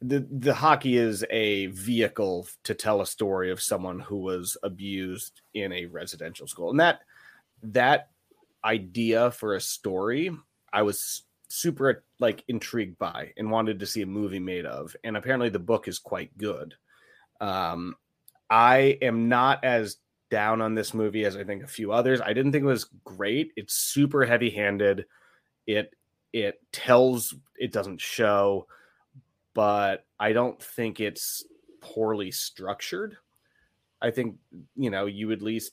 the 0.03 0.27
the 0.31 0.55
hockey 0.55 0.97
is 0.97 1.25
a 1.31 1.67
vehicle 1.67 2.49
to 2.65 2.75
tell 2.75 3.01
a 3.01 3.07
story 3.07 3.51
of 3.51 3.63
someone 3.63 4.01
who 4.01 4.19
was 4.19 4.57
abused 4.63 5.41
in 5.55 5.73
a 5.73 5.87
residential 5.87 6.47
school, 6.47 6.71
and 6.71 6.81
that 6.81 7.01
that 7.63 8.11
idea 8.65 9.31
for 9.31 9.55
a 9.55 9.61
story, 9.61 10.31
I 10.73 10.83
was 10.83 11.23
super 11.49 12.05
like 12.19 12.45
intrigued 12.49 12.99
by 12.99 13.33
and 13.37 13.51
wanted 13.51 13.79
to 13.81 13.87
see 13.87 14.03
a 14.03 14.07
movie 14.07 14.39
made 14.39 14.67
of. 14.67 14.95
And 15.05 15.17
apparently, 15.17 15.49
the 15.49 15.59
book 15.59 15.87
is 15.87 15.99
quite 15.99 16.37
good. 16.37 16.75
Um, 17.41 17.95
I 18.51 18.99
am 19.03 19.29
not 19.29 19.65
as 19.65 19.97
down 20.31 20.61
on 20.63 20.75
this 20.75 20.95
movie 20.95 21.25
as 21.25 21.37
I 21.37 21.45
think 21.45 21.63
a 21.63 21.69
few 21.69 21.93
others. 21.93 22.21
I 22.21 22.33
didn't 22.33 22.53
think 22.53 22.63
it 22.63 22.67
was 22.67 22.89
great. 23.05 23.53
It's 23.57 23.75
super 23.75 24.25
heavy 24.25 24.51
handed. 24.51 25.07
It 25.67 25.95
it 26.33 26.61
tells 26.73 27.35
it 27.57 27.73
doesn't 27.73 28.01
show 28.01 28.67
but 29.55 30.05
I 30.19 30.33
don't 30.33 30.61
think 30.63 31.01
it's 31.01 31.45
poorly 31.81 32.31
structured. 32.31 33.17
I 34.01 34.11
think, 34.11 34.37
you 34.77 34.91
know, 34.91 35.07
you 35.07 35.33
at 35.33 35.43
least 35.43 35.73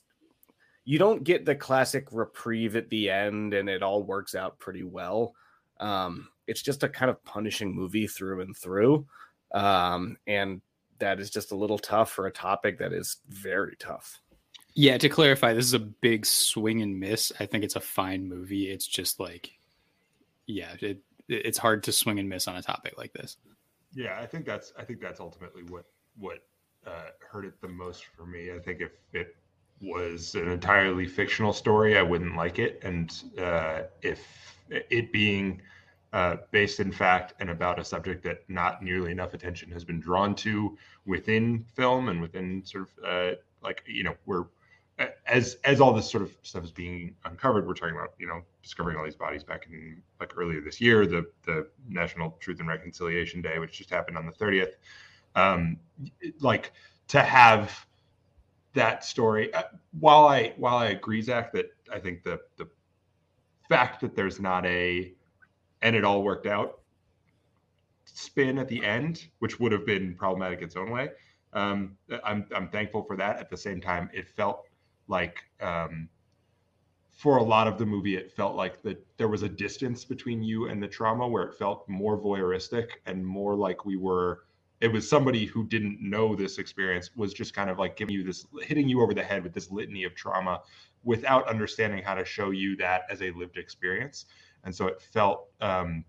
you 0.84 0.98
don't 0.98 1.24
get 1.24 1.44
the 1.44 1.54
classic 1.54 2.08
reprieve 2.10 2.76
at 2.76 2.88
the 2.90 3.10
end 3.10 3.54
and 3.54 3.68
it 3.68 3.82
all 3.82 4.02
works 4.02 4.34
out 4.34 4.58
pretty 4.58 4.82
well. 4.82 5.34
Um, 5.78 6.28
it's 6.46 6.62
just 6.62 6.82
a 6.82 6.88
kind 6.88 7.10
of 7.10 7.22
punishing 7.24 7.74
movie 7.74 8.06
through 8.06 8.40
and 8.40 8.56
through. 8.56 9.06
Um, 9.52 10.16
and 10.26 10.60
that 10.98 11.20
is 11.20 11.30
just 11.30 11.52
a 11.52 11.56
little 11.56 11.78
tough 11.78 12.10
for 12.10 12.26
a 12.26 12.32
topic 12.32 12.78
that 12.78 12.92
is 12.92 13.18
very 13.28 13.76
tough. 13.78 14.20
Yeah, 14.74 14.98
to 14.98 15.08
clarify, 15.08 15.52
this 15.52 15.64
is 15.64 15.74
a 15.74 15.80
big 15.80 16.24
swing 16.24 16.82
and 16.82 16.98
miss. 16.98 17.32
I 17.40 17.46
think 17.46 17.64
it's 17.64 17.76
a 17.76 17.80
fine 17.80 18.28
movie. 18.28 18.70
It's 18.70 18.86
just 18.86 19.18
like, 19.18 19.50
yeah, 20.46 20.74
it, 20.80 21.00
it's 21.28 21.58
hard 21.58 21.82
to 21.84 21.92
swing 21.92 22.18
and 22.18 22.28
miss 22.28 22.48
on 22.48 22.56
a 22.56 22.62
topic 22.62 22.94
like 22.96 23.12
this. 23.12 23.36
Yeah, 23.94 24.18
I 24.20 24.26
think 24.26 24.46
that's 24.46 24.72
I 24.78 24.84
think 24.84 25.00
that's 25.00 25.20
ultimately 25.20 25.62
what 25.64 25.84
what 26.16 26.38
uh, 26.86 27.10
hurt 27.30 27.44
it 27.44 27.60
the 27.60 27.68
most 27.68 28.04
for 28.04 28.26
me. 28.26 28.52
I 28.52 28.58
think 28.58 28.80
if 28.80 28.92
it 29.12 29.36
was 29.82 30.34
an 30.34 30.48
entirely 30.48 31.06
fictional 31.06 31.52
story, 31.52 31.96
I 31.96 32.02
wouldn't 32.02 32.36
like 32.36 32.58
it, 32.58 32.80
and 32.82 33.12
uh, 33.38 33.82
if 34.02 34.56
it 34.68 35.12
being 35.12 35.60
uh, 36.12 36.36
based 36.50 36.80
in 36.80 36.92
fact 36.92 37.34
and 37.40 37.50
about 37.50 37.78
a 37.78 37.84
subject 37.84 38.22
that 38.24 38.42
not 38.48 38.82
nearly 38.82 39.10
enough 39.12 39.34
attention 39.34 39.70
has 39.70 39.84
been 39.84 40.00
drawn 40.00 40.34
to 40.34 40.76
within 41.06 41.64
film 41.74 42.08
and 42.08 42.20
within 42.20 42.64
sort 42.64 42.88
of 42.98 43.04
uh, 43.04 43.34
like 43.62 43.82
you 43.86 44.02
know 44.02 44.14
we're 44.26 44.44
as 45.26 45.56
as 45.64 45.80
all 45.80 45.92
this 45.92 46.10
sort 46.10 46.22
of 46.22 46.36
stuff 46.42 46.64
is 46.64 46.70
being 46.70 47.14
uncovered, 47.24 47.66
we're 47.66 47.74
talking 47.74 47.94
about 47.94 48.14
you 48.18 48.26
know 48.26 48.42
discovering 48.62 48.96
all 48.96 49.04
these 49.04 49.14
bodies 49.14 49.42
back 49.42 49.66
in 49.70 50.02
like 50.18 50.32
earlier 50.36 50.60
this 50.60 50.80
year, 50.80 51.06
the 51.06 51.26
the 51.44 51.68
National 51.88 52.36
Truth 52.40 52.60
and 52.60 52.68
Reconciliation 52.68 53.40
Day, 53.40 53.58
which 53.58 53.76
just 53.78 53.90
happened 53.90 54.16
on 54.18 54.26
the 54.26 54.32
thirtieth. 54.32 54.76
Um, 55.34 55.78
like 56.40 56.72
to 57.08 57.22
have 57.22 57.86
that 58.74 59.04
story. 59.04 59.52
Uh, 59.54 59.62
while 59.98 60.26
I 60.26 60.54
while 60.56 60.76
I 60.76 60.86
agree, 60.88 61.22
Zach, 61.22 61.52
that 61.52 61.72
I 61.92 61.98
think 61.98 62.22
the 62.22 62.40
the 62.56 62.68
fact 63.68 64.00
that 64.00 64.14
there's 64.14 64.40
not 64.40 64.66
a 64.66 65.14
and 65.82 65.96
it 65.96 66.04
all 66.04 66.22
worked 66.22 66.46
out 66.46 66.80
spin 68.04 68.58
at 68.58 68.68
the 68.68 68.84
end, 68.84 69.28
which 69.38 69.60
would 69.60 69.72
have 69.72 69.86
been 69.86 70.14
problematic 70.14 70.62
its 70.62 70.76
own 70.76 70.90
way. 70.90 71.10
Um, 71.52 71.96
I'm 72.24 72.46
I'm 72.54 72.68
thankful 72.68 73.04
for 73.04 73.16
that. 73.16 73.38
At 73.38 73.50
the 73.50 73.56
same 73.56 73.80
time, 73.80 74.10
it 74.12 74.28
felt 74.28 74.66
like 75.10 75.44
um, 75.60 76.08
for 77.10 77.36
a 77.36 77.42
lot 77.42 77.68
of 77.68 77.76
the 77.76 77.84
movie 77.84 78.16
it 78.16 78.32
felt 78.32 78.56
like 78.56 78.80
that 78.82 79.04
there 79.18 79.28
was 79.28 79.42
a 79.42 79.48
distance 79.48 80.04
between 80.04 80.42
you 80.42 80.68
and 80.68 80.82
the 80.82 80.88
trauma 80.88 81.28
where 81.28 81.42
it 81.42 81.54
felt 81.54 81.86
more 81.88 82.18
voyeuristic 82.18 82.86
and 83.04 83.24
more 83.24 83.54
like 83.54 83.84
we 83.84 83.96
were 83.96 84.44
it 84.80 84.90
was 84.90 85.06
somebody 85.06 85.44
who 85.44 85.66
didn't 85.66 86.00
know 86.00 86.34
this 86.34 86.58
experience 86.58 87.10
was 87.14 87.34
just 87.34 87.52
kind 87.52 87.68
of 87.68 87.78
like 87.78 87.96
giving 87.96 88.14
you 88.14 88.24
this 88.24 88.46
hitting 88.62 88.88
you 88.88 89.02
over 89.02 89.12
the 89.12 89.22
head 89.22 89.42
with 89.42 89.52
this 89.52 89.70
litany 89.70 90.04
of 90.04 90.14
trauma 90.14 90.62
without 91.04 91.46
understanding 91.48 92.02
how 92.02 92.14
to 92.14 92.24
show 92.24 92.50
you 92.50 92.76
that 92.76 93.02
as 93.10 93.20
a 93.22 93.30
lived 93.32 93.58
experience. 93.58 94.26
And 94.64 94.74
so 94.74 94.86
it 94.86 95.02
felt 95.02 95.48
um, 95.60 96.04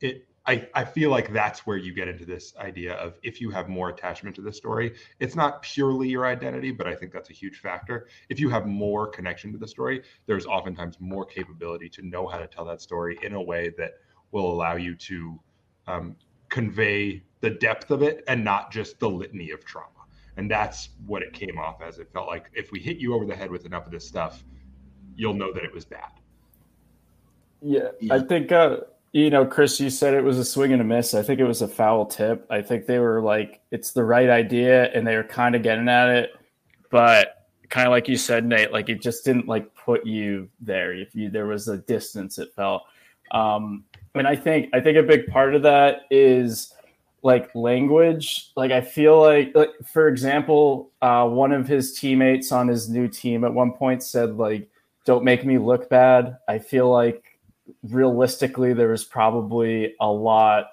it 0.00 0.26
I, 0.46 0.68
I 0.74 0.84
feel 0.84 1.10
like 1.10 1.32
that's 1.32 1.66
where 1.66 1.78
you 1.78 1.94
get 1.94 2.06
into 2.06 2.26
this 2.26 2.54
idea 2.58 2.94
of 2.94 3.18
if 3.22 3.40
you 3.40 3.50
have 3.50 3.68
more 3.68 3.88
attachment 3.88 4.36
to 4.36 4.42
the 4.42 4.52
story, 4.52 4.94
it's 5.18 5.34
not 5.34 5.62
purely 5.62 6.08
your 6.08 6.26
identity, 6.26 6.70
but 6.70 6.86
I 6.86 6.94
think 6.94 7.12
that's 7.12 7.30
a 7.30 7.32
huge 7.32 7.60
factor. 7.60 8.08
If 8.28 8.38
you 8.38 8.50
have 8.50 8.66
more 8.66 9.08
connection 9.08 9.52
to 9.52 9.58
the 9.58 9.66
story, 9.66 10.02
there's 10.26 10.44
oftentimes 10.44 11.00
more 11.00 11.24
capability 11.24 11.88
to 11.90 12.02
know 12.02 12.26
how 12.26 12.38
to 12.38 12.46
tell 12.46 12.66
that 12.66 12.82
story 12.82 13.18
in 13.22 13.32
a 13.32 13.42
way 13.42 13.72
that 13.78 13.92
will 14.32 14.52
allow 14.52 14.76
you 14.76 14.94
to 14.96 15.40
um, 15.86 16.16
convey 16.50 17.22
the 17.40 17.50
depth 17.50 17.90
of 17.90 18.02
it 18.02 18.22
and 18.28 18.44
not 18.44 18.70
just 18.70 18.98
the 18.98 19.08
litany 19.08 19.50
of 19.50 19.64
trauma. 19.64 19.88
And 20.36 20.50
that's 20.50 20.90
what 21.06 21.22
it 21.22 21.32
came 21.32 21.58
off 21.58 21.80
as. 21.80 21.98
It 21.98 22.12
felt 22.12 22.26
like 22.26 22.50
if 22.52 22.70
we 22.70 22.80
hit 22.80 22.98
you 22.98 23.14
over 23.14 23.24
the 23.24 23.36
head 23.36 23.50
with 23.50 23.64
enough 23.64 23.86
of 23.86 23.92
this 23.92 24.06
stuff, 24.06 24.44
you'll 25.16 25.34
know 25.34 25.52
that 25.52 25.64
it 25.64 25.72
was 25.72 25.84
bad. 25.84 26.10
Yeah, 27.62 27.90
yeah. 28.00 28.14
I 28.14 28.18
think 28.20 28.52
uh, 28.52 28.78
you 29.14 29.30
know, 29.30 29.46
Chris, 29.46 29.78
you 29.78 29.90
said 29.90 30.12
it 30.12 30.24
was 30.24 30.40
a 30.40 30.44
swing 30.44 30.72
and 30.72 30.82
a 30.82 30.84
miss. 30.84 31.14
I 31.14 31.22
think 31.22 31.38
it 31.38 31.44
was 31.44 31.62
a 31.62 31.68
foul 31.68 32.04
tip. 32.04 32.44
I 32.50 32.60
think 32.60 32.86
they 32.86 32.98
were 32.98 33.22
like, 33.22 33.60
it's 33.70 33.92
the 33.92 34.02
right 34.04 34.28
idea, 34.28 34.90
and 34.92 35.06
they 35.06 35.14
were 35.14 35.22
kind 35.22 35.54
of 35.54 35.62
getting 35.62 35.88
at 35.88 36.08
it, 36.08 36.30
but 36.90 37.46
kind 37.70 37.86
of 37.86 37.92
like 37.92 38.08
you 38.08 38.16
said, 38.16 38.44
Nate, 38.44 38.72
like 38.72 38.88
it 38.88 39.00
just 39.00 39.24
didn't 39.24 39.46
like 39.46 39.72
put 39.76 40.04
you 40.04 40.48
there. 40.60 40.92
If 40.92 41.14
you 41.14 41.30
there 41.30 41.46
was 41.46 41.68
a 41.68 41.78
distance, 41.78 42.38
it 42.38 42.52
felt. 42.56 42.82
Um, 43.30 43.84
and 44.16 44.26
I 44.26 44.34
think 44.34 44.70
I 44.74 44.80
think 44.80 44.98
a 44.98 45.02
big 45.04 45.28
part 45.28 45.54
of 45.54 45.62
that 45.62 46.06
is 46.10 46.74
like 47.22 47.54
language. 47.54 48.50
Like 48.56 48.72
I 48.72 48.80
feel 48.80 49.20
like, 49.20 49.52
like 49.54 49.70
for 49.86 50.08
example, 50.08 50.90
uh, 51.02 51.28
one 51.28 51.52
of 51.52 51.68
his 51.68 51.96
teammates 51.96 52.50
on 52.50 52.66
his 52.66 52.90
new 52.90 53.06
team 53.06 53.44
at 53.44 53.54
one 53.54 53.74
point 53.74 54.02
said 54.02 54.36
like, 54.38 54.68
"Don't 55.04 55.22
make 55.22 55.44
me 55.44 55.56
look 55.58 55.88
bad." 55.88 56.38
I 56.48 56.58
feel 56.58 56.90
like 56.90 57.23
realistically, 57.82 58.72
there 58.72 58.88
was 58.88 59.04
probably 59.04 59.94
a 60.00 60.10
lot 60.10 60.66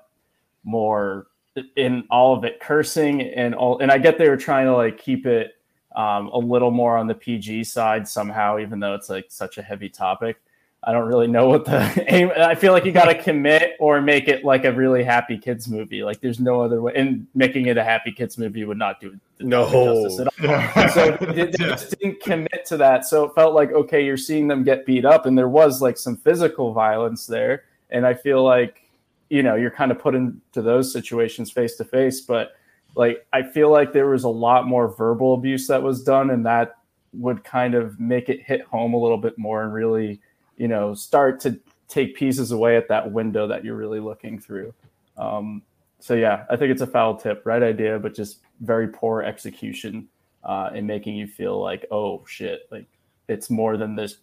more 0.64 1.28
in 1.76 2.06
all 2.10 2.36
of 2.36 2.44
it 2.44 2.60
cursing 2.60 3.22
and 3.22 3.54
all. 3.56 3.80
And 3.80 3.92
I 3.92 3.98
get 3.98 4.18
they 4.18 4.30
were 4.30 4.38
trying 4.38 4.68
to 4.68 4.76
like 4.76 4.98
keep 4.98 5.26
it 5.26 5.56
um, 5.96 6.28
a 6.28 6.38
little 6.38 6.72
more 6.72 6.98
on 6.98 7.08
the 7.08 7.16
PG 7.16 7.66
side 7.66 8.08
somehow, 8.08 8.60
even 8.60 8.80
though 8.80 8.96
it's 8.96 9.10
like 9.10 9.26
such 9.30 9.58
a 9.58 9.62
heavy 9.62 9.90
topic. 9.90 10.42
I 10.84 10.92
don't 10.92 11.08
really 11.08 11.28
know 11.28 11.48
what 11.48 11.66
the 11.66 12.04
aim. 12.14 12.32
I 12.36 12.56
feel 12.56 12.74
like 12.74 12.86
you 12.86 12.92
got 12.92 13.06
to 13.06 13.16
commit 13.24 13.76
or 13.80 14.02
make 14.02 14.28
it 14.28 14.44
like 14.44 14.66
a 14.66 14.72
really 14.72 15.04
happy 15.04 15.38
kids 15.38 15.68
movie. 15.68 16.04
Like 16.04 16.22
there's 16.22 16.40
no 16.40 16.62
other 16.62 16.82
way. 16.82 16.94
And 16.96 17.28
making 17.36 17.68
it 17.68 17.78
a 17.78 17.84
happy 17.84 18.12
kids 18.12 18.38
movie 18.38 18.64
would 18.64 18.78
not 18.78 19.00
do 19.00 19.18
no 19.40 19.70
justice 19.70 20.20
at 20.20 20.28
all. 20.28 20.90
so 20.90 21.18
they, 21.34 21.46
they 21.46 21.52
just 21.52 21.98
didn't 22.00 22.20
commit 22.22 22.66
to 22.66 22.78
that. 22.78 23.06
So 23.06 23.26
it 23.26 23.36
felt 23.36 23.54
like 23.54 23.72
okay, 23.72 24.04
you're 24.04 24.18
seeing 24.18 24.48
them 24.48 24.64
get 24.64 24.86
beat 24.86 25.06
up, 25.06 25.26
and 25.26 25.38
there 25.38 25.50
was 25.50 25.82
like 25.82 25.98
some 25.98 26.18
physical 26.18 26.74
violence 26.74 27.28
there. 27.28 27.66
And 27.92 28.06
I 28.06 28.16
feel 28.16 28.44
like 28.44 28.90
you 29.30 29.44
know 29.44 29.56
you're 29.56 29.72
kind 29.72 29.92
of 29.92 30.00
put 30.00 30.16
into 30.16 30.62
those 30.62 30.92
situations 30.92 31.52
face 31.52 31.76
to 31.76 31.86
face. 31.86 32.22
But 32.22 32.56
like 32.96 33.26
I 33.32 33.44
feel 33.44 33.70
like 33.70 33.94
there 33.94 34.10
was 34.10 34.24
a 34.24 34.30
lot 34.30 34.68
more 34.68 34.88
verbal 34.88 35.36
abuse 35.36 35.68
that 35.68 35.84
was 35.84 36.04
done, 36.04 36.32
and 36.32 36.44
that 36.48 36.78
would 37.14 37.44
kind 37.44 37.76
of 37.76 38.00
make 38.00 38.30
it 38.30 38.42
hit 38.42 38.62
home 38.64 38.96
a 38.96 38.98
little 38.98 39.18
bit 39.18 39.38
more 39.38 39.64
and 39.64 39.74
really 39.74 40.22
you 40.62 40.68
know 40.68 40.94
start 40.94 41.40
to 41.40 41.60
take 41.88 42.16
pieces 42.16 42.52
away 42.52 42.78
at 42.78 42.88
that 42.88 43.12
window 43.12 43.48
that 43.48 43.66
you're 43.66 43.76
really 43.76 44.00
looking 44.00 44.40
through. 44.40 44.72
Um, 45.18 45.64
so 46.00 46.14
yeah, 46.14 46.46
I 46.52 46.56
think 46.56 46.72
it's 46.72 46.84
a 46.84 46.88
foul 46.88 47.18
tip, 47.18 47.42
right 47.46 47.64
idea, 47.64 47.98
but 47.98 48.14
just 48.14 48.42
very 48.62 48.88
poor 48.88 49.24
execution 49.24 50.08
uh, 50.44 50.70
in 50.76 50.86
making 50.86 51.16
you 51.16 51.26
feel 51.26 51.60
like, 51.60 51.86
oh 51.90 52.24
shit, 52.28 52.68
like 52.70 52.86
it's 53.28 53.50
more 53.50 53.76
than 53.76 53.96
this 53.96 54.18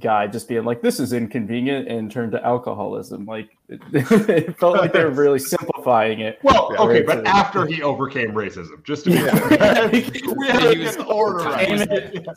guy 0.00 0.26
just 0.26 0.48
being 0.48 0.64
like, 0.64 0.82
this 0.82 0.98
is 0.98 1.12
inconvenient 1.12 1.88
and 1.88 2.10
turned 2.10 2.32
to 2.32 2.44
alcoholism. 2.44 3.26
Like 3.26 3.56
it, 3.68 3.80
it 3.92 4.58
felt 4.58 4.76
like 4.76 4.92
they 4.92 5.04
were 5.04 5.10
really 5.10 5.38
simplifying 5.38 6.20
it. 6.20 6.38
Well, 6.42 6.70
yeah, 6.72 6.80
okay, 6.80 7.02
but 7.02 7.26
after 7.26 7.66
he 7.66 7.82
overcame 7.82 8.32
racism, 8.32 8.82
just 8.84 9.04
to 9.04 9.10
be 9.10 9.16
yeah. 9.16 9.88
we 10.32 10.46
had 10.48 10.74
he 10.76 10.82
was 10.82 10.96
order 10.96 11.44
right. 11.44 11.68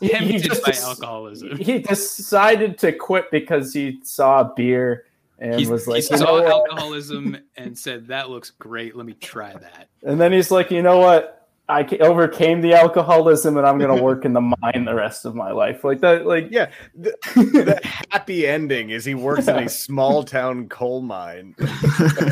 He, 0.00 0.38
just, 0.38 0.64
by 0.64 0.72
alcoholism. 0.72 1.56
He 1.56 1.78
decided 1.78 2.78
to 2.78 2.92
quit 2.92 3.30
because 3.30 3.72
he 3.72 4.00
saw 4.02 4.44
beer 4.44 5.06
and 5.38 5.58
he's, 5.58 5.68
was 5.68 5.86
like, 5.86 6.04
he 6.04 6.16
saw 6.16 6.42
alcoholism 6.42 7.36
and 7.56 7.76
said, 7.76 8.06
"That 8.08 8.30
looks 8.30 8.50
great. 8.50 8.96
Let 8.96 9.04
me 9.04 9.14
try 9.14 9.52
that." 9.52 9.88
And 10.02 10.20
then 10.20 10.32
he's 10.32 10.50
like, 10.50 10.70
"You 10.70 10.82
know 10.82 10.98
what? 10.98 11.43
I 11.68 11.84
overcame 12.00 12.60
the 12.60 12.74
alcoholism 12.74 13.56
and 13.56 13.66
I'm 13.66 13.78
going 13.78 13.96
to 13.96 14.02
work 14.02 14.24
in 14.24 14.34
the 14.34 14.40
mine 14.62 14.84
the 14.84 14.94
rest 14.94 15.24
of 15.24 15.34
my 15.34 15.50
life. 15.50 15.82
Like 15.82 16.00
that, 16.00 16.26
like, 16.26 16.48
yeah. 16.50 16.70
The, 16.94 17.16
the 17.34 17.80
happy 18.10 18.46
ending 18.46 18.90
is 18.90 19.04
he 19.04 19.14
works 19.14 19.48
in 19.48 19.56
a 19.56 19.68
small 19.68 20.24
town 20.24 20.68
coal 20.68 21.00
mine. 21.00 21.54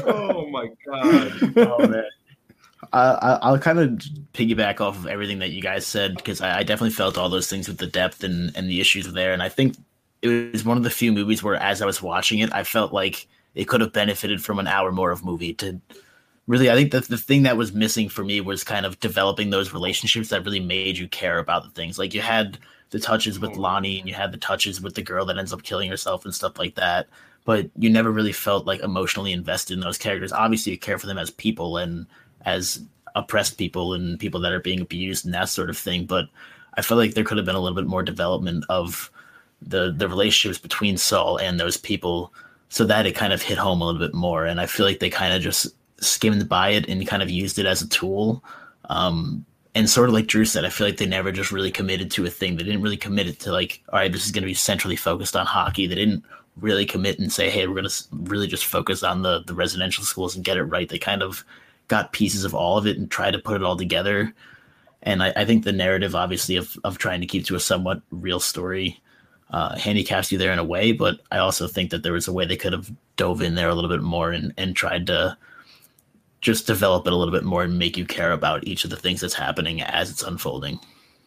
oh 0.06 0.48
my 0.50 0.68
God. 0.86 1.58
Oh 1.58 1.88
man. 1.88 2.04
Uh, 2.92 3.38
I'll 3.40 3.58
kind 3.58 3.78
of 3.78 3.88
piggyback 4.34 4.80
off 4.82 4.98
of 4.98 5.06
everything 5.06 5.38
that 5.38 5.50
you 5.50 5.62
guys 5.62 5.86
said 5.86 6.14
because 6.16 6.42
I, 6.42 6.58
I 6.58 6.62
definitely 6.62 6.90
felt 6.90 7.16
all 7.16 7.30
those 7.30 7.48
things 7.48 7.68
with 7.68 7.78
the 7.78 7.86
depth 7.86 8.22
and, 8.22 8.54
and 8.54 8.68
the 8.68 8.82
issues 8.82 9.10
there. 9.12 9.32
And 9.32 9.42
I 9.42 9.48
think 9.48 9.76
it 10.20 10.52
was 10.52 10.64
one 10.64 10.76
of 10.76 10.82
the 10.82 10.90
few 10.90 11.10
movies 11.10 11.42
where, 11.42 11.54
as 11.54 11.80
I 11.80 11.86
was 11.86 12.02
watching 12.02 12.40
it, 12.40 12.52
I 12.52 12.64
felt 12.64 12.92
like 12.92 13.26
it 13.54 13.66
could 13.66 13.80
have 13.80 13.94
benefited 13.94 14.44
from 14.44 14.58
an 14.58 14.66
hour 14.66 14.92
more 14.92 15.10
of 15.10 15.24
movie 15.24 15.54
to 15.54 15.80
really, 16.46 16.70
I 16.70 16.74
think 16.74 16.92
that 16.92 17.08
the 17.08 17.18
thing 17.18 17.44
that 17.44 17.56
was 17.56 17.72
missing 17.72 18.08
for 18.08 18.24
me 18.24 18.40
was 18.40 18.64
kind 18.64 18.84
of 18.84 18.98
developing 19.00 19.50
those 19.50 19.72
relationships 19.72 20.28
that 20.30 20.44
really 20.44 20.60
made 20.60 20.98
you 20.98 21.08
care 21.08 21.38
about 21.38 21.64
the 21.64 21.70
things. 21.70 21.98
Like 21.98 22.14
you 22.14 22.20
had 22.20 22.58
the 22.90 23.00
touches 23.00 23.38
with 23.40 23.56
Lonnie 23.56 23.98
and 23.98 24.08
you 24.08 24.14
had 24.14 24.32
the 24.32 24.38
touches 24.38 24.80
with 24.80 24.94
the 24.94 25.02
girl 25.02 25.24
that 25.26 25.38
ends 25.38 25.52
up 25.52 25.62
killing 25.62 25.88
herself 25.88 26.24
and 26.24 26.34
stuff 26.34 26.58
like 26.58 26.74
that. 26.74 27.08
But 27.44 27.70
you 27.76 27.90
never 27.90 28.10
really 28.10 28.32
felt 28.32 28.66
like 28.66 28.80
emotionally 28.80 29.32
invested 29.32 29.74
in 29.74 29.80
those 29.80 29.98
characters. 29.98 30.32
Obviously, 30.32 30.72
you 30.72 30.78
care 30.78 30.98
for 30.98 31.06
them 31.06 31.18
as 31.18 31.30
people 31.30 31.76
and 31.76 32.06
as 32.44 32.84
oppressed 33.14 33.58
people 33.58 33.94
and 33.94 34.18
people 34.18 34.40
that 34.40 34.52
are 34.52 34.60
being 34.60 34.80
abused 34.80 35.24
and 35.24 35.34
that 35.34 35.48
sort 35.48 35.70
of 35.70 35.76
thing. 35.76 36.06
But 36.06 36.26
I 36.74 36.82
felt 36.82 36.98
like 36.98 37.14
there 37.14 37.24
could 37.24 37.36
have 37.36 37.46
been 37.46 37.56
a 37.56 37.60
little 37.60 37.76
bit 37.76 37.88
more 37.88 38.02
development 38.02 38.64
of 38.68 39.10
the 39.60 39.92
the 39.96 40.08
relationships 40.08 40.60
between 40.60 40.96
Saul 40.96 41.38
and 41.38 41.58
those 41.58 41.76
people 41.76 42.32
so 42.68 42.84
that 42.84 43.06
it 43.06 43.14
kind 43.14 43.32
of 43.32 43.42
hit 43.42 43.58
home 43.58 43.80
a 43.80 43.86
little 43.86 44.00
bit 44.00 44.14
more. 44.14 44.46
And 44.46 44.60
I 44.60 44.66
feel 44.66 44.86
like 44.86 44.98
they 44.98 45.10
kind 45.10 45.34
of 45.34 45.42
just 45.42 45.74
skimmed 46.02 46.48
by 46.48 46.70
it 46.70 46.88
and 46.88 47.06
kind 47.06 47.22
of 47.22 47.30
used 47.30 47.58
it 47.58 47.66
as 47.66 47.82
a 47.82 47.88
tool. 47.88 48.44
Um, 48.88 49.44
and 49.74 49.88
sort 49.88 50.08
of 50.08 50.14
like 50.14 50.26
Drew 50.26 50.44
said, 50.44 50.64
I 50.64 50.68
feel 50.68 50.86
like 50.86 50.98
they 50.98 51.06
never 51.06 51.32
just 51.32 51.50
really 51.50 51.70
committed 51.70 52.10
to 52.12 52.26
a 52.26 52.30
thing. 52.30 52.56
They 52.56 52.64
didn't 52.64 52.82
really 52.82 52.96
commit 52.96 53.26
it 53.26 53.40
to 53.40 53.52
like, 53.52 53.82
all 53.88 53.98
right, 53.98 54.12
this 54.12 54.26
is 54.26 54.32
going 54.32 54.42
to 54.42 54.46
be 54.46 54.54
centrally 54.54 54.96
focused 54.96 55.34
on 55.34 55.46
hockey. 55.46 55.86
They 55.86 55.94
didn't 55.94 56.24
really 56.56 56.84
commit 56.84 57.18
and 57.18 57.32
say, 57.32 57.48
hey, 57.48 57.66
we're 57.66 57.74
going 57.74 57.88
to 57.88 58.04
really 58.12 58.46
just 58.46 58.66
focus 58.66 59.02
on 59.02 59.22
the 59.22 59.42
the 59.46 59.54
residential 59.54 60.04
schools 60.04 60.36
and 60.36 60.44
get 60.44 60.58
it 60.58 60.64
right. 60.64 60.88
They 60.88 60.98
kind 60.98 61.22
of 61.22 61.44
got 61.88 62.12
pieces 62.12 62.44
of 62.44 62.54
all 62.54 62.76
of 62.76 62.86
it 62.86 62.98
and 62.98 63.10
tried 63.10 63.32
to 63.32 63.38
put 63.38 63.56
it 63.56 63.64
all 63.64 63.76
together. 63.76 64.34
And 65.02 65.22
I, 65.22 65.32
I 65.34 65.44
think 65.44 65.64
the 65.64 65.72
narrative, 65.72 66.14
obviously, 66.14 66.56
of 66.56 66.76
of 66.84 66.98
trying 66.98 67.20
to 67.22 67.26
keep 67.26 67.46
to 67.46 67.56
a 67.56 67.60
somewhat 67.60 68.02
real 68.10 68.40
story, 68.40 69.00
uh, 69.50 69.76
handicaps 69.76 70.30
you 70.30 70.38
there 70.38 70.52
in 70.52 70.58
a 70.58 70.64
way. 70.64 70.92
But 70.92 71.20
I 71.30 71.38
also 71.38 71.66
think 71.66 71.90
that 71.90 72.02
there 72.02 72.12
was 72.12 72.28
a 72.28 72.32
way 72.32 72.44
they 72.44 72.56
could 72.56 72.72
have 72.72 72.92
dove 73.16 73.42
in 73.42 73.54
there 73.54 73.68
a 73.68 73.74
little 73.74 73.90
bit 73.90 74.02
more 74.02 74.32
and 74.32 74.52
and 74.58 74.76
tried 74.76 75.06
to 75.06 75.36
just 76.42 76.66
develop 76.66 77.06
it 77.06 77.12
a 77.12 77.16
little 77.16 77.32
bit 77.32 77.44
more 77.44 77.62
and 77.62 77.78
make 77.78 77.96
you 77.96 78.04
care 78.04 78.32
about 78.32 78.66
each 78.66 78.84
of 78.84 78.90
the 78.90 78.96
things 78.96 79.20
that's 79.20 79.32
happening 79.32 79.80
as 79.80 80.10
it's 80.10 80.24
unfolding. 80.24 80.78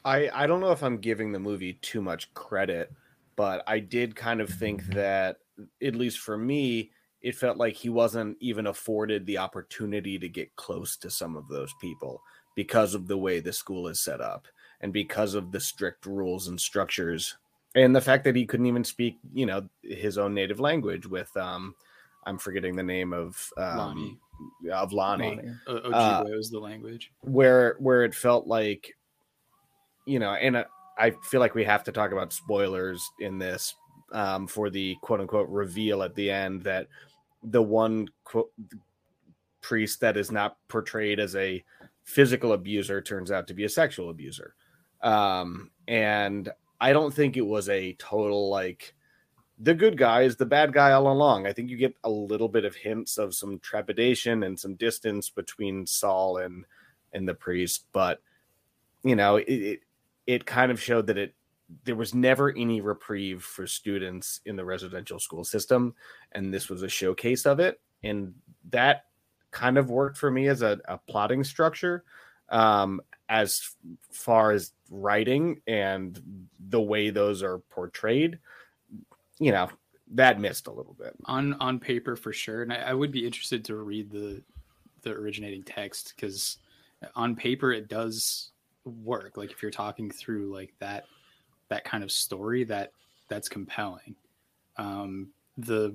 I 0.03 0.29
I 0.31 0.45
don't 0.45 0.59
know 0.59 0.71
if 0.71 0.83
I'm 0.83 0.97
giving 0.97 1.31
the 1.31 1.39
movie 1.39 1.73
too 1.81 2.01
much 2.01 2.31
credit, 2.35 2.91
but 3.35 3.63
I 3.65 3.79
did 3.79 4.15
kind 4.15 4.41
of 4.41 4.49
think 4.49 4.85
that 4.87 5.37
at 5.81 5.95
least 5.95 6.19
for 6.19 6.37
me, 6.37 6.91
it 7.21 7.33
felt 7.33 7.57
like 7.57 7.75
he 7.75 7.89
wasn't 7.89 8.37
even 8.39 8.67
afforded 8.67 9.25
the 9.25 9.39
opportunity 9.39 10.19
to 10.19 10.29
get 10.29 10.55
close 10.57 10.97
to 10.97 11.09
some 11.09 11.35
of 11.35 11.47
those 11.47 11.73
people 11.81 12.21
because 12.55 12.93
of 12.93 13.07
the 13.07 13.17
way 13.17 13.39
the 13.39 13.53
school 13.53 13.87
is 13.87 13.99
set 13.99 14.21
up 14.21 14.47
and 14.81 14.93
because 14.93 15.33
of 15.33 15.51
the 15.51 15.59
strict 15.59 16.05
rules 16.05 16.47
and 16.47 16.59
structures 16.59 17.35
and 17.73 17.95
the 17.95 18.01
fact 18.01 18.23
that 18.25 18.35
he 18.35 18.45
couldn't 18.45 18.67
even 18.67 18.83
speak, 18.83 19.17
you 19.33 19.45
know, 19.45 19.67
his 19.81 20.17
own 20.17 20.33
native 20.33 20.59
language 20.59 21.07
with 21.07 21.35
um 21.37 21.73
I'm 22.25 22.37
forgetting 22.37 22.75
the 22.75 22.83
name 22.83 23.13
of 23.13 23.51
um, 23.57 24.19
of 24.24 24.24
Lonnie. 24.91 25.35
Lonnie. 25.35 25.51
O- 25.67 25.77
uh, 25.77 26.23
was 26.27 26.49
the 26.49 26.59
language 26.59 27.11
where 27.21 27.75
where 27.79 28.03
it 28.03 28.15
felt 28.15 28.47
like, 28.47 28.91
you 30.05 30.19
know, 30.19 30.33
and 30.33 30.57
uh, 30.57 30.65
I 30.97 31.11
feel 31.23 31.39
like 31.39 31.55
we 31.55 31.63
have 31.63 31.83
to 31.85 31.91
talk 31.91 32.11
about 32.11 32.33
spoilers 32.33 33.03
in 33.19 33.37
this 33.37 33.75
um, 34.11 34.47
for 34.47 34.69
the 34.69 34.95
quote 35.01 35.21
unquote 35.21 35.49
reveal 35.49 36.03
at 36.03 36.15
the 36.15 36.29
end 36.29 36.63
that 36.63 36.87
the 37.43 37.61
one 37.61 38.07
quote, 38.23 38.51
priest 39.61 39.99
that 40.01 40.17
is 40.17 40.31
not 40.31 40.57
portrayed 40.67 41.19
as 41.19 41.35
a 41.35 41.63
physical 42.03 42.53
abuser 42.53 43.01
turns 43.01 43.31
out 43.31 43.47
to 43.47 43.53
be 43.53 43.63
a 43.63 43.69
sexual 43.69 44.09
abuser. 44.09 44.55
Um, 45.01 45.71
and 45.87 46.49
I 46.79 46.93
don't 46.93 47.13
think 47.13 47.37
it 47.37 47.45
was 47.45 47.69
a 47.69 47.93
total 47.93 48.49
like 48.49 48.95
the 49.57 49.73
good 49.73 49.97
guy 49.97 50.23
is 50.23 50.35
the 50.35 50.45
bad 50.45 50.73
guy 50.73 50.91
all 50.91 51.11
along. 51.11 51.47
I 51.47 51.53
think 51.53 51.69
you 51.69 51.77
get 51.77 51.95
a 52.03 52.09
little 52.09 52.49
bit 52.49 52.65
of 52.65 52.75
hints 52.75 53.17
of 53.17 53.33
some 53.33 53.59
trepidation 53.59 54.43
and 54.43 54.59
some 54.59 54.75
distance 54.75 55.29
between 55.29 55.85
Saul 55.85 56.37
and 56.37 56.65
and 57.13 57.27
the 57.27 57.33
priest, 57.33 57.85
but 57.93 58.21
you 59.03 59.15
know, 59.15 59.37
it 59.37 59.47
it, 59.47 59.79
it 60.27 60.45
kind 60.45 60.71
of 60.71 60.81
showed 60.81 61.07
that 61.07 61.17
it 61.17 61.33
there 61.83 61.95
was 61.95 62.13
never 62.13 62.51
any 62.51 62.81
reprieve 62.81 63.43
for 63.43 63.65
students 63.65 64.41
in 64.45 64.55
the 64.55 64.65
residential 64.65 65.19
school 65.19 65.43
system, 65.43 65.95
and 66.33 66.53
this 66.53 66.69
was 66.69 66.83
a 66.83 66.89
showcase 66.89 67.45
of 67.45 67.59
it, 67.59 67.79
and 68.03 68.33
that 68.69 69.05
kind 69.51 69.77
of 69.77 69.89
worked 69.89 70.17
for 70.17 70.29
me 70.29 70.47
as 70.47 70.61
a, 70.61 70.79
a 70.85 70.97
plotting 70.97 71.43
structure. 71.43 72.03
Um, 72.49 73.01
as 73.27 73.71
far 74.11 74.51
as 74.51 74.73
writing 74.91 75.61
and 75.65 76.21
the 76.59 76.81
way 76.81 77.09
those 77.09 77.41
are 77.41 77.57
portrayed 77.57 78.37
you 79.39 79.51
know 79.51 79.69
that 80.13 80.39
missed 80.39 80.67
a 80.67 80.71
little 80.71 80.93
bit. 80.93 81.15
On 81.25 81.53
on 81.55 81.79
paper 81.79 82.15
for 82.15 82.31
sure. 82.31 82.61
And 82.61 82.71
I, 82.71 82.77
I 82.77 82.93
would 82.93 83.11
be 83.11 83.25
interested 83.25 83.65
to 83.65 83.75
read 83.75 84.11
the 84.11 84.41
the 85.01 85.11
originating 85.11 85.63
text 85.63 86.13
because 86.15 86.57
on 87.15 87.35
paper 87.35 87.71
it 87.71 87.87
does 87.87 88.51
work. 88.83 89.37
Like 89.37 89.51
if 89.51 89.61
you're 89.61 89.71
talking 89.71 90.11
through 90.11 90.53
like 90.53 90.73
that 90.79 91.05
that 91.69 91.83
kind 91.83 92.03
of 92.03 92.11
story 92.11 92.63
that 92.65 92.91
that's 93.29 93.49
compelling. 93.49 94.15
Um 94.77 95.29
the 95.57 95.89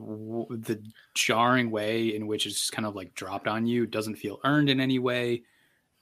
the 0.51 0.83
jarring 1.15 1.71
way 1.71 2.15
in 2.15 2.27
which 2.27 2.47
it's 2.47 2.71
kind 2.71 2.87
of 2.87 2.97
like 2.97 3.15
dropped 3.15 3.47
on 3.47 3.67
you 3.67 3.87
doesn't 3.87 4.17
feel 4.17 4.41
earned 4.45 4.71
in 4.71 4.81
any 4.81 4.99
way. 4.99 5.43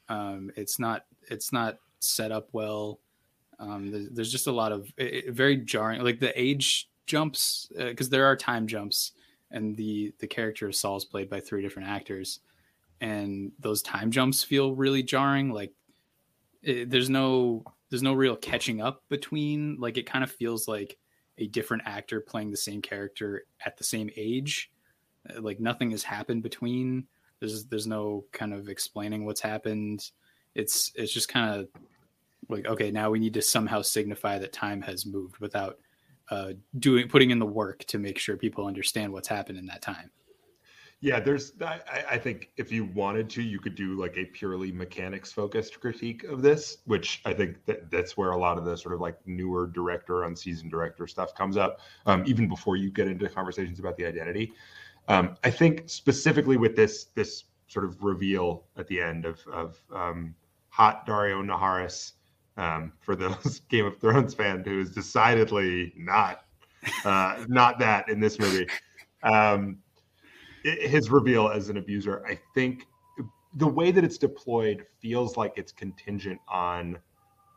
Um 0.09 0.51
it's 0.57 0.79
not 0.79 1.05
it's 1.31 1.53
not 1.53 1.79
set 1.99 2.33
up 2.33 2.49
well. 2.53 3.01
Um 3.59 3.91
there's, 3.91 4.09
there's 4.11 4.33
just 4.33 4.47
a 4.47 4.53
lot 4.53 4.73
of 4.73 4.91
it, 4.97 5.35
very 5.35 5.59
jarring 5.59 6.03
like 6.03 6.21
the 6.21 6.41
age 6.41 6.89
jumps 7.09 7.69
because 7.77 8.09
uh, 8.09 8.11
there 8.11 8.27
are 8.27 8.37
time 8.37 8.67
jumps 8.67 9.13
and 9.51 9.77
the 9.77 10.13
the 10.21 10.27
character 10.27 10.69
of 10.69 10.77
Saul 10.77 10.97
is 10.97 11.05
played 11.05 11.29
by 11.29 11.41
three 11.41 11.63
different 11.63 11.89
actors 11.89 12.41
and 13.01 13.53
those 13.59 13.83
time 13.83 14.11
jumps 14.11 14.43
feel 14.43 14.75
really 14.75 15.03
jarring 15.03 15.51
like 15.51 15.73
it, 16.63 16.91
there's 16.91 17.11
no 17.11 17.65
there's 17.91 18.03
no 18.03 18.13
real 18.13 18.37
catching 18.37 18.81
up 18.81 19.03
between 19.09 19.77
like 19.79 19.97
it 19.97 20.07
kind 20.07 20.25
of 20.25 20.31
feels 20.31 20.69
like 20.69 20.99
a 21.39 21.47
different 21.47 21.85
actor 21.87 22.21
playing 22.21 22.51
the 22.51 22.57
same 22.57 22.83
character 22.83 23.45
at 23.65 23.77
the 23.77 23.85
same 23.85 24.11
age 24.17 24.71
uh, 25.31 25.41
like 25.41 25.61
nothing 25.61 25.91
has 25.91 26.03
happened 26.03 26.43
between 26.43 27.07
there's 27.41 27.65
there's 27.67 27.87
no 27.87 28.25
kind 28.33 28.53
of 28.53 28.69
explaining 28.69 29.25
what's 29.25 29.41
happened 29.41 30.11
it's 30.55 30.93
it's 30.97 31.13
just 31.13 31.29
kind 31.29 31.61
of 31.61 31.69
like 32.49 32.67
okay 32.67 32.91
now 32.91 33.11
we 33.11 33.19
need 33.19 33.35
to 33.35 33.43
somehow 33.43 33.81
signify 33.81 34.39
that 34.39 34.53
time 34.53 34.81
has 34.81 35.07
moved 35.07 35.39
without 35.39 35.79
uh, 36.31 36.53
doing 36.79 37.09
putting 37.09 37.31
in 37.31 37.39
the 37.39 37.47
work 37.47 37.85
to 37.87 37.99
make 37.99 38.19
sure 38.19 38.37
people 38.37 38.67
understand 38.67 39.13
what's 39.13 39.29
happened 39.29 39.59
in 39.59 39.67
that 39.67 39.83
time. 39.83 40.11
Yeah, 41.01 41.21
there's. 41.21 41.53
I, 41.61 41.81
I, 42.11 42.19
think 42.19 42.51
if 42.57 42.73
you 42.73 42.87
wanted 42.87 43.31
to, 43.31 43.43
you 43.43 43.61
could 43.61 43.77
do 43.77 43.95
like 43.95 44.17
a 44.17 44.25
purely 44.25 44.73
mechanics 44.73 45.31
focused 45.31 45.79
critique 45.81 46.25
of 46.25 46.43
this, 46.43 46.79
which 46.87 47.21
I 47.25 47.33
think 47.33 47.65
that 47.67 47.89
that's 47.89 48.17
where 48.17 48.33
a 48.33 48.37
lot 48.37 48.59
of 48.59 48.65
the 48.65 48.77
sort 48.77 48.95
of 48.95 49.01
like 49.01 49.17
newer 49.25 49.69
director, 49.69 50.25
unseasoned 50.25 50.73
director 50.73 51.07
stuff 51.07 51.37
comes 51.37 51.57
up, 51.57 51.79
um, 52.07 52.25
even 52.27 52.49
before 52.49 52.75
you 52.75 52.91
get 52.91 53.07
into 53.07 53.29
conversations 53.29 53.79
about 53.79 53.97
the 53.97 54.07
identity. 54.07 54.53
Um, 55.07 55.37
I 55.45 55.51
think 55.51 55.85
specifically 55.87 56.57
with 56.57 56.75
this 56.75 57.05
this 57.15 57.45
sort 57.69 57.85
of 57.85 58.03
reveal 58.03 58.65
at 58.77 58.89
the 58.89 59.01
end 59.01 59.25
of 59.25 59.41
of 59.53 59.81
um, 59.95 60.35
hot 60.69 61.07
Daario 61.07 61.45
Naharis 61.45 62.15
um, 62.59 62.93
for 63.01 63.17
those 63.17 63.61
Game 63.71 63.87
of 63.87 63.99
Thrones 63.99 64.35
fan 64.35 64.63
who 64.65 64.81
is 64.81 64.91
decidedly 64.91 65.95
not 65.97 66.43
uh, 67.05 67.45
not 67.49 67.79
that 67.79 68.09
in 68.09 68.21
this 68.21 68.39
movie. 68.39 68.67
Um, 69.23 69.79
his 70.63 71.11
reveal 71.11 71.49
as 71.49 71.71
an 71.71 71.77
abuser, 71.77 72.25
I 72.27 72.39
think 72.55 72.87
the 73.55 73.67
way 73.67 73.91
that 73.91 74.05
it's 74.05 74.19
deployed 74.19 74.85
feels 75.01 75.37
like 75.37 75.55
it's 75.57 75.73
contingent 75.73 76.41
on 76.49 76.99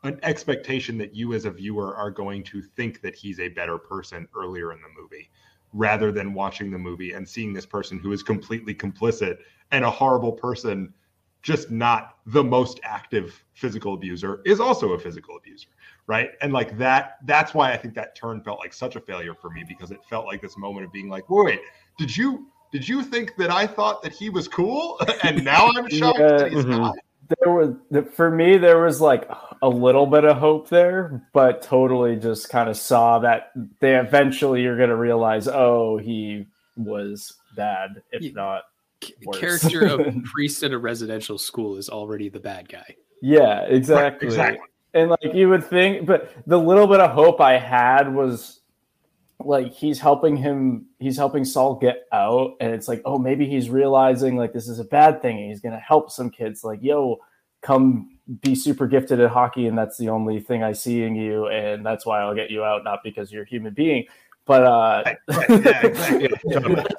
an 0.04 0.20
expectation 0.24 0.98
that 0.98 1.16
you 1.16 1.34
as 1.34 1.46
a 1.46 1.52
viewer 1.52 1.96
are 1.96 2.10
going 2.10 2.44
to 2.44 2.62
think 2.62 3.02
that 3.02 3.16
he's 3.16 3.40
a 3.40 3.50
better 3.50 3.78
person 3.78 4.28
earlier 4.36 4.72
in 4.72 4.80
the 4.82 5.02
movie 5.02 5.30
rather 5.74 6.12
than 6.12 6.34
watching 6.34 6.72
the 6.72 6.78
movie 6.78 7.14
and 7.14 7.28
seeing 7.28 7.54
this 7.54 7.66
person 7.66 8.00
who 8.00 8.12
is 8.12 8.24
completely 8.24 8.74
complicit 8.74 9.38
and 9.72 9.86
a 9.86 9.90
horrible 9.90 10.32
person 10.32 10.94
just 11.42 11.72
not 11.72 12.18
the 12.28 12.44
most 12.44 12.80
active 12.84 13.44
physical 13.54 13.94
abuser 13.94 14.42
is 14.46 14.60
also 14.60 14.94
a 14.94 15.00
physical 15.00 15.38
abuser 15.38 15.68
right 16.08 16.32
and 16.42 16.54
like 16.54 16.78
that 16.78 17.18
that's 17.26 17.54
why 17.54 17.72
i 17.72 17.78
think 17.78 17.94
that 17.94 18.16
turn 18.16 18.42
felt 18.42 18.60
like 18.60 18.74
such 18.74 18.96
a 18.96 19.00
failure 19.00 19.34
for 19.34 19.50
me 19.50 19.64
because 19.68 19.92
it 19.92 20.00
felt 20.10 20.26
like 20.26 20.42
this 20.42 20.58
moment 20.58 20.86
of 20.86 20.92
being 20.92 21.10
like 21.10 21.30
wait 21.30 21.60
did 21.98 22.16
you 22.16 22.48
did 22.72 22.88
you 22.88 23.04
think 23.04 23.36
that 23.38 23.52
i 23.52 23.66
thought 23.66 24.02
that 24.02 24.12
he 24.12 24.30
was 24.30 24.48
cool 24.48 25.00
and 25.24 25.44
now 25.44 25.68
i'm 25.76 25.90
shocked 25.90 26.20
yeah, 26.20 26.38
that 26.38 26.52
he's 26.52 26.64
mm-hmm. 26.64 26.72
not 26.72 26.96
there 27.40 27.54
was 27.54 27.76
for 28.14 28.30
me 28.30 28.58
there 28.58 28.84
was 28.84 29.00
like 29.00 29.30
a 29.62 29.70
little 29.70 30.06
bit 30.06 30.26
of 30.26 30.38
hope 30.38 30.70
there 30.70 31.22
but 31.34 31.62
totally 31.62 32.16
just 32.16 32.50
kind 32.50 32.70
of 32.70 32.76
saw 32.76 33.20
that 33.20 33.52
they 33.80 33.96
eventually 33.96 34.62
you're 34.62 34.78
going 34.78 34.90
to 34.90 34.96
realize 34.96 35.48
oh 35.48 35.98
he 35.98 36.46
was 36.76 37.34
bad 37.56 38.02
if 38.12 38.22
yeah. 38.22 38.32
not 38.34 38.64
worse. 39.26 39.40
character 39.40 39.86
of 39.86 40.24
priest 40.26 40.64
at 40.64 40.72
a 40.72 40.78
residential 40.78 41.38
school 41.38 41.78
is 41.78 41.90
already 41.90 42.30
the 42.30 42.40
bad 42.40 42.70
guy. 42.70 42.96
Yeah, 43.22 43.62
exactly. 43.62 44.28
Right, 44.28 44.34
exactly. 44.34 44.68
And 44.94 45.10
like 45.10 45.34
you 45.34 45.50
would 45.50 45.64
think, 45.64 46.06
but 46.06 46.32
the 46.46 46.58
little 46.58 46.88
bit 46.88 47.00
of 47.00 47.12
hope 47.12 47.40
I 47.40 47.58
had 47.58 48.14
was 48.14 48.62
like 49.46 49.74
he's 49.74 50.00
helping 50.00 50.36
him 50.38 50.86
he's 51.00 51.18
helping 51.18 51.46
Saul 51.46 51.76
get 51.76 52.08
out 52.12 52.56
and 52.60 52.74
it's 52.74 52.88
like 52.88 53.02
oh 53.06 53.18
maybe 53.18 53.48
he's 53.48 53.70
realizing 53.70 54.38
like 54.38 54.54
this 54.54 54.68
is 54.68 54.80
a 54.80 54.84
bad 54.84 55.22
thing 55.22 55.38
and 55.38 55.50
he's 55.50 55.62
going 55.62 55.74
to 55.74 55.80
help 55.80 56.12
some 56.12 56.30
kids 56.30 56.64
like 56.64 56.80
yo 56.82 57.20
come 57.62 58.18
be 58.42 58.56
super 58.56 58.88
gifted 58.88 59.20
at 59.20 59.30
hockey 59.30 59.68
and 59.68 59.78
that's 59.78 59.98
the 59.98 60.10
only 60.10 60.40
thing 60.40 60.64
I 60.64 60.74
see 60.74 61.04
in 61.04 61.16
you 61.16 61.48
and 61.48 61.86
that's 61.86 62.06
why 62.06 62.22
I'll 62.22 62.36
get 62.36 62.52
you 62.52 62.64
out 62.64 62.84
not 62.84 63.00
because 63.04 63.32
you're 63.32 63.44
a 63.44 63.48
human 63.48 63.74
being 63.74 64.06
but 64.46 64.64
uh 64.64 65.04
yeah, 65.30 65.90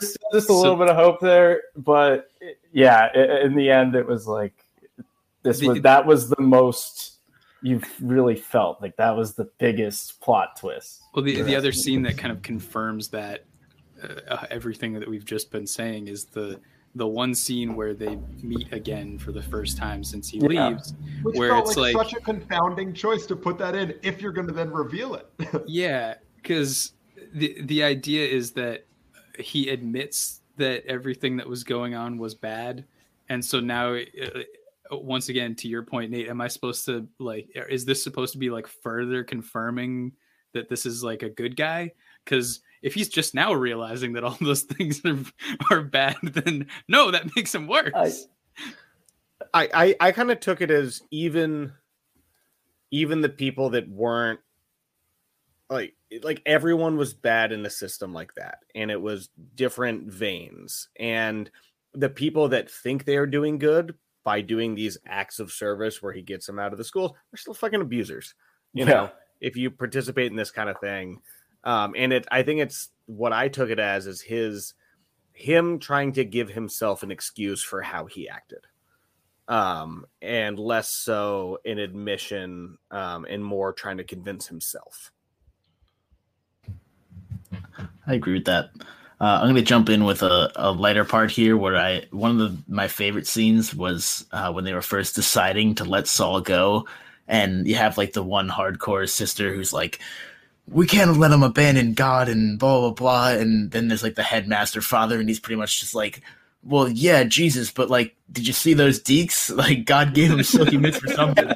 just, 0.01 0.19
just, 0.33 0.49
a 0.49 0.53
little 0.53 0.77
bit 0.77 0.89
of 0.89 0.97
hope 0.97 1.21
there 1.21 1.63
but 1.77 2.31
yeah 2.73 3.09
in 3.43 3.55
the 3.55 3.71
end 3.71 3.95
it 3.95 4.07
was 4.07 4.27
like 4.27 4.55
this 5.43 5.63
was 5.63 5.81
that 5.83 6.07
was 6.07 6.29
the 6.29 6.41
most 6.41 7.13
you've 7.63 7.89
really 8.01 8.37
felt. 8.37 8.83
Like 8.83 8.97
that 8.97 9.17
was 9.17 9.35
the 9.35 9.49
biggest 9.59 10.21
plot 10.21 10.57
twist. 10.59 11.03
Well 11.15 11.25
the, 11.25 11.43
the 11.43 11.57
other 11.57 11.73
scene 11.73 12.03
that 12.03 12.19
kind 12.19 12.33
of 12.33 12.43
confirms 12.43 13.09
that 13.09 13.45
uh, 14.29 14.47
everything 14.51 14.93
that 14.95 15.09
we've 15.09 15.25
just 15.25 15.51
been 15.51 15.67
saying 15.67 16.09
is 16.09 16.25
the 16.25 16.61
the 16.95 17.07
one 17.07 17.35
scene 17.35 17.75
where 17.75 17.95
they 17.95 18.19
meet 18.43 18.71
again 18.71 19.19
for 19.19 19.33
the 19.33 19.41
first 19.41 19.79
time 19.79 20.05
since 20.05 20.29
he 20.29 20.39
yeah. 20.39 20.69
leaves, 20.69 20.93
Which 21.23 21.39
where 21.39 21.57
it's 21.57 21.77
like, 21.79 21.95
like, 21.95 22.11
such 22.11 22.21
a 22.21 22.23
confounding 22.23 22.93
choice 22.93 23.25
to 23.27 23.37
put 23.37 23.57
that 23.59 23.75
in 23.75 23.95
if 24.03 24.21
you're 24.21 24.33
going 24.33 24.49
to 24.49 24.53
then 24.53 24.71
reveal 24.71 25.15
it. 25.15 25.27
yeah, 25.67 26.17
because 26.37 26.93
the 27.33 27.63
the 27.63 27.83
idea 27.83 28.27
is 28.27 28.53
that 28.53 28.87
he 29.39 29.69
admits 29.69 30.41
that 30.57 30.85
everything 30.87 31.37
that 31.39 31.49
was 31.49 31.65
going 31.65 31.95
on 31.95 32.19
was 32.19 32.35
bad, 32.35 32.85
and 33.29 33.45
so 33.45 33.61
now. 33.61 33.95
Uh, 33.95 34.43
once 34.91 35.31
again, 35.31 35.55
to 35.55 35.69
your 35.69 35.83
point, 35.83 36.11
Nate, 36.11 36.29
am 36.29 36.43
I 36.43 36.49
supposed 36.49 36.85
to 36.85 37.09
like? 37.19 37.49
Is 37.71 37.87
this 37.87 38.05
supposed 38.05 38.33
to 38.35 38.39
be 38.39 38.51
like 38.51 38.67
further 38.67 39.25
confirming 39.25 40.13
that 40.53 40.69
this 40.69 40.85
is 40.85 41.03
like 41.03 41.23
a 41.23 41.31
good 41.31 41.57
guy? 41.57 41.93
Because 42.23 42.61
if 42.83 42.95
he's 42.95 43.09
just 43.09 43.35
now 43.35 43.55
realizing 43.55 44.13
that 44.15 44.25
all 44.25 44.37
those 44.41 44.63
things 44.63 45.01
are, 45.05 45.19
are 45.71 45.83
bad, 45.83 46.17
then 46.23 46.67
no, 46.89 47.11
that 47.11 47.35
makes 47.35 47.55
him 47.55 47.67
worse. 47.67 48.27
I 49.55 49.69
I, 49.75 49.97
I 50.01 50.13
kind 50.13 50.31
of 50.31 50.41
took 50.41 50.61
it 50.61 50.71
as 50.71 51.03
even 51.11 51.73
even 52.91 53.23
the 53.23 53.29
people 53.29 53.71
that 53.71 53.89
weren't 53.89 54.41
like 55.71 55.95
like 56.23 56.43
everyone 56.47 56.97
was 56.97 57.15
bad 57.15 57.53
in 57.53 57.63
the 57.63 57.71
system 57.71 58.13
like 58.13 58.35
that 58.35 58.59
and 58.75 58.91
it 58.91 59.01
was 59.01 59.31
different 59.55 60.13
veins 60.13 60.89
and 60.99 61.51
the 61.95 62.09
people 62.09 62.49
that 62.49 62.71
think 62.71 63.05
they 63.05 63.17
are 63.17 63.27
doing 63.27 63.59
good 63.59 63.95
by 64.25 64.41
doing 64.41 64.75
these 64.75 64.99
acts 65.07 65.39
of 65.39 65.53
service 65.53 66.03
where 66.03 66.13
he 66.13 66.23
gets 66.23 66.47
them 66.47 66.59
out 66.59 66.73
of 66.73 66.79
the 66.79 66.85
schools 66.85 67.13
are 67.33 67.37
still 67.37 67.55
fucking 67.55 67.81
abusers 67.81 68.35
you 68.73 68.85
yeah. 68.85 68.91
know 68.91 69.11
if 69.41 69.57
you 69.57 69.71
participate 69.71 70.31
in 70.31 70.37
this 70.37 70.51
kind 70.51 70.69
of 70.69 70.79
thing 70.81 71.19
um, 71.65 71.95
and 71.97 72.13
it, 72.13 72.27
I 72.31 72.43
think 72.43 72.61
it's 72.61 72.91
what 73.07 73.33
I 73.33 73.49
took 73.49 73.71
it 73.71 73.79
as 73.79 74.07
is 74.07 74.21
his 74.21 74.75
him 75.33 75.79
trying 75.79 76.13
to 76.13 76.25
give 76.25 76.51
himself 76.51 77.03
an 77.03 77.11
excuse 77.11 77.63
for 77.63 77.83
how 77.83 78.07
he 78.07 78.29
acted, 78.29 78.67
um, 79.49 80.07
and 80.21 80.59
less 80.59 80.91
so 80.91 81.59
an 81.65 81.79
admission, 81.79 82.79
um, 82.91 83.27
and 83.29 83.45
more 83.45 83.73
trying 83.73 83.99
to 83.99 84.05
convince 84.05 84.47
himself. 84.47 85.13
I 88.07 88.15
agree 88.15 88.35
with 88.35 88.47
that. 88.47 88.71
Uh, 89.21 89.39
I'm 89.39 89.45
going 89.45 89.55
to 89.55 89.63
jump 89.63 89.89
in 89.89 90.03
with 90.03 90.23
a, 90.23 90.51
a 90.57 90.73
lighter 90.73 91.05
part 91.05 91.31
here, 91.31 91.57
where 91.57 91.77
I 91.77 92.07
one 92.11 92.33
of 92.33 92.39
the, 92.39 92.63
my 92.67 92.89
favorite 92.89 93.29
scenes 93.29 93.73
was 93.73 94.27
uh, 94.33 94.53
when 94.53 94.65
they 94.65 94.75
were 94.75 94.83
first 94.83 95.15
deciding 95.15 95.77
to 95.77 95.85
let 95.85 96.09
Saul 96.09 96.41
go, 96.41 96.89
and 97.29 97.67
you 97.67 97.77
have 97.77 97.97
like 97.97 98.15
the 98.15 98.23
one 98.25 98.49
hardcore 98.49 99.09
sister 99.09 99.55
who's 99.55 99.73
like, 99.73 100.01
we 100.67 100.89
can't 100.89 101.19
let 101.19 101.31
him 101.31 101.45
abandon 101.45 101.95
God 101.95 102.29
and 102.29 102.59
blah 102.59 102.81
blah 102.81 102.91
blah. 102.91 103.29
And 103.29 103.71
then 103.71 103.87
there's 103.87 104.03
like 104.03 104.17
the 104.17 104.25
headmaster 104.25 104.81
father, 104.81 105.21
and 105.21 105.29
he's 105.29 105.41
pretty 105.41 105.59
much 105.59 105.79
just 105.79 105.95
like, 105.95 106.23
well, 106.65 106.89
yeah, 106.89 107.25
Jesus, 107.25 107.71
but 107.71 107.91
like, 107.91 108.17
did 108.31 108.47
you 108.47 108.53
see 108.53 108.75
those 108.75 109.01
dekes? 109.03 109.55
Like, 109.63 109.85
God 109.85 110.15
gave 110.15 110.31
him 110.31 110.43
silky 110.43 110.77
mitts 110.77 110.99
for 110.99 111.09
something. 111.09 111.45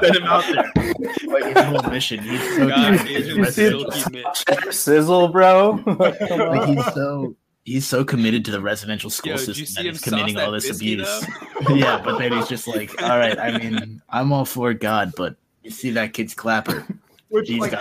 Send 0.00 0.16
him 0.16 0.24
out 0.24 0.44
there. 0.52 0.72
Like 1.26 1.56
his 1.56 1.64
whole 1.64 1.90
mission. 1.90 2.20
He's 2.20 2.56
so 2.56 2.68
God 2.68 3.06
gave 3.06 3.26
him 3.26 3.44
silky 3.46 4.02
mitts. 4.12 4.44
Sizzle, 4.76 5.28
bro. 5.28 5.82
like 5.86 6.68
he's 6.68 6.84
so 6.94 7.36
he's 7.64 7.86
so 7.86 8.04
committed 8.04 8.44
to 8.46 8.50
the 8.50 8.60
residential 8.60 9.10
school 9.10 9.32
Yo, 9.32 9.36
system 9.38 9.66
that 9.84 9.90
he's 9.92 10.00
committing 10.00 10.38
all 10.38 10.52
this 10.52 10.70
abuse. 10.74 11.26
yeah, 11.70 12.00
but 12.04 12.18
then 12.18 12.32
he's 12.32 12.48
just 12.48 12.66
like, 12.68 13.02
all 13.02 13.18
right, 13.18 13.38
I 13.38 13.58
mean, 13.58 14.02
I'm 14.08 14.32
all 14.32 14.44
for 14.44 14.74
God, 14.74 15.12
but 15.16 15.36
you 15.62 15.70
see 15.70 15.90
that 15.90 16.12
kid's 16.12 16.34
clapper. 16.34 16.86
Which 17.28 17.48
He's 17.48 17.58
like 17.58 17.72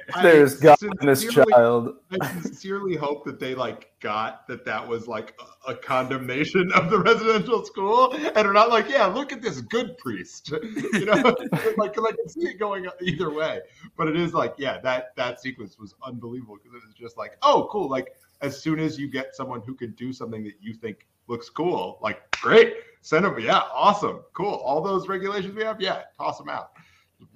I, 0.14 0.22
there's 0.22 0.58
God 0.58 0.78
in 0.82 1.06
this 1.06 1.24
child. 1.24 1.96
I 2.20 2.40
sincerely 2.40 2.96
hope 2.96 3.24
that 3.24 3.38
they 3.38 3.54
like 3.54 3.90
got 4.00 4.46
that 4.48 4.64
that 4.64 4.86
was 4.86 5.06
like 5.06 5.34
a, 5.66 5.72
a 5.72 5.76
condemnation 5.76 6.70
of 6.72 6.90
the 6.90 6.98
residential 6.98 7.64
school, 7.64 8.12
and 8.12 8.36
are 8.36 8.52
not 8.52 8.70
like, 8.70 8.88
yeah, 8.88 9.06
look 9.06 9.32
at 9.32 9.42
this 9.42 9.60
good 9.60 9.96
priest, 9.98 10.50
you 10.92 11.04
know, 11.04 11.14
like 11.76 11.98
I 11.98 12.12
can 12.12 12.28
see 12.28 12.48
it 12.48 12.58
going 12.58 12.86
either 13.00 13.30
way. 13.30 13.60
But 13.96 14.08
it 14.08 14.16
is 14.16 14.34
like, 14.34 14.54
yeah, 14.58 14.78
that 14.80 15.14
that 15.16 15.40
sequence 15.40 15.78
was 15.78 15.94
unbelievable 16.02 16.58
because 16.62 16.74
it 16.74 16.86
was 16.86 16.94
just 16.94 17.16
like, 17.16 17.36
oh, 17.42 17.68
cool. 17.70 17.88
Like 17.88 18.14
as 18.40 18.60
soon 18.60 18.78
as 18.78 18.98
you 18.98 19.08
get 19.08 19.34
someone 19.34 19.62
who 19.62 19.74
can 19.74 19.92
do 19.92 20.12
something 20.12 20.44
that 20.44 20.54
you 20.60 20.74
think 20.74 21.06
looks 21.28 21.48
cool, 21.48 21.98
like 22.02 22.30
great, 22.32 22.74
send 23.00 23.24
them. 23.24 23.38
Yeah, 23.38 23.62
awesome, 23.72 24.22
cool. 24.34 24.54
All 24.54 24.80
those 24.80 25.08
regulations 25.08 25.54
we 25.54 25.62
have, 25.62 25.80
yeah, 25.80 26.02
toss 26.18 26.38
them 26.38 26.48
out. 26.48 26.72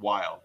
Wild. 0.00 0.40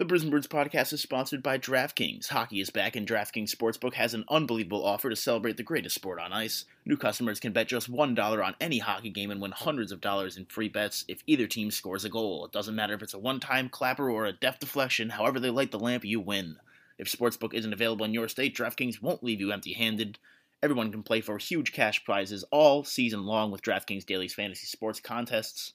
The 0.00 0.06
Brews 0.06 0.22
and 0.22 0.30
Birds 0.30 0.46
podcast 0.46 0.94
is 0.94 1.02
sponsored 1.02 1.42
by 1.42 1.58
DraftKings. 1.58 2.28
Hockey 2.28 2.62
is 2.62 2.70
back, 2.70 2.96
and 2.96 3.06
DraftKings 3.06 3.54
Sportsbook 3.54 3.92
has 3.92 4.14
an 4.14 4.24
unbelievable 4.30 4.82
offer 4.82 5.10
to 5.10 5.14
celebrate 5.14 5.58
the 5.58 5.62
greatest 5.62 5.94
sport 5.94 6.18
on 6.18 6.32
ice. 6.32 6.64
New 6.86 6.96
customers 6.96 7.38
can 7.38 7.52
bet 7.52 7.68
just 7.68 7.92
$1 7.92 8.42
on 8.42 8.54
any 8.62 8.78
hockey 8.78 9.10
game 9.10 9.30
and 9.30 9.42
win 9.42 9.50
hundreds 9.50 9.92
of 9.92 10.00
dollars 10.00 10.38
in 10.38 10.46
free 10.46 10.70
bets 10.70 11.04
if 11.06 11.22
either 11.26 11.46
team 11.46 11.70
scores 11.70 12.06
a 12.06 12.08
goal. 12.08 12.46
It 12.46 12.50
doesn't 12.50 12.74
matter 12.74 12.94
if 12.94 13.02
it's 13.02 13.12
a 13.12 13.18
one 13.18 13.40
time 13.40 13.68
clapper 13.68 14.10
or 14.10 14.24
a 14.24 14.32
deflection, 14.32 15.10
however 15.10 15.38
they 15.38 15.50
light 15.50 15.70
the 15.70 15.78
lamp, 15.78 16.02
you 16.02 16.18
win. 16.18 16.56
If 16.96 17.12
Sportsbook 17.12 17.52
isn't 17.52 17.74
available 17.74 18.06
in 18.06 18.14
your 18.14 18.28
state, 18.28 18.56
DraftKings 18.56 19.02
won't 19.02 19.22
leave 19.22 19.42
you 19.42 19.52
empty 19.52 19.74
handed. 19.74 20.18
Everyone 20.62 20.90
can 20.90 21.02
play 21.02 21.20
for 21.20 21.36
huge 21.36 21.74
cash 21.74 22.06
prizes 22.06 22.42
all 22.50 22.84
season 22.84 23.26
long 23.26 23.50
with 23.50 23.60
DraftKings 23.60 24.06
Daily 24.06 24.28
Fantasy 24.28 24.66
Sports 24.66 24.98
contests. 24.98 25.74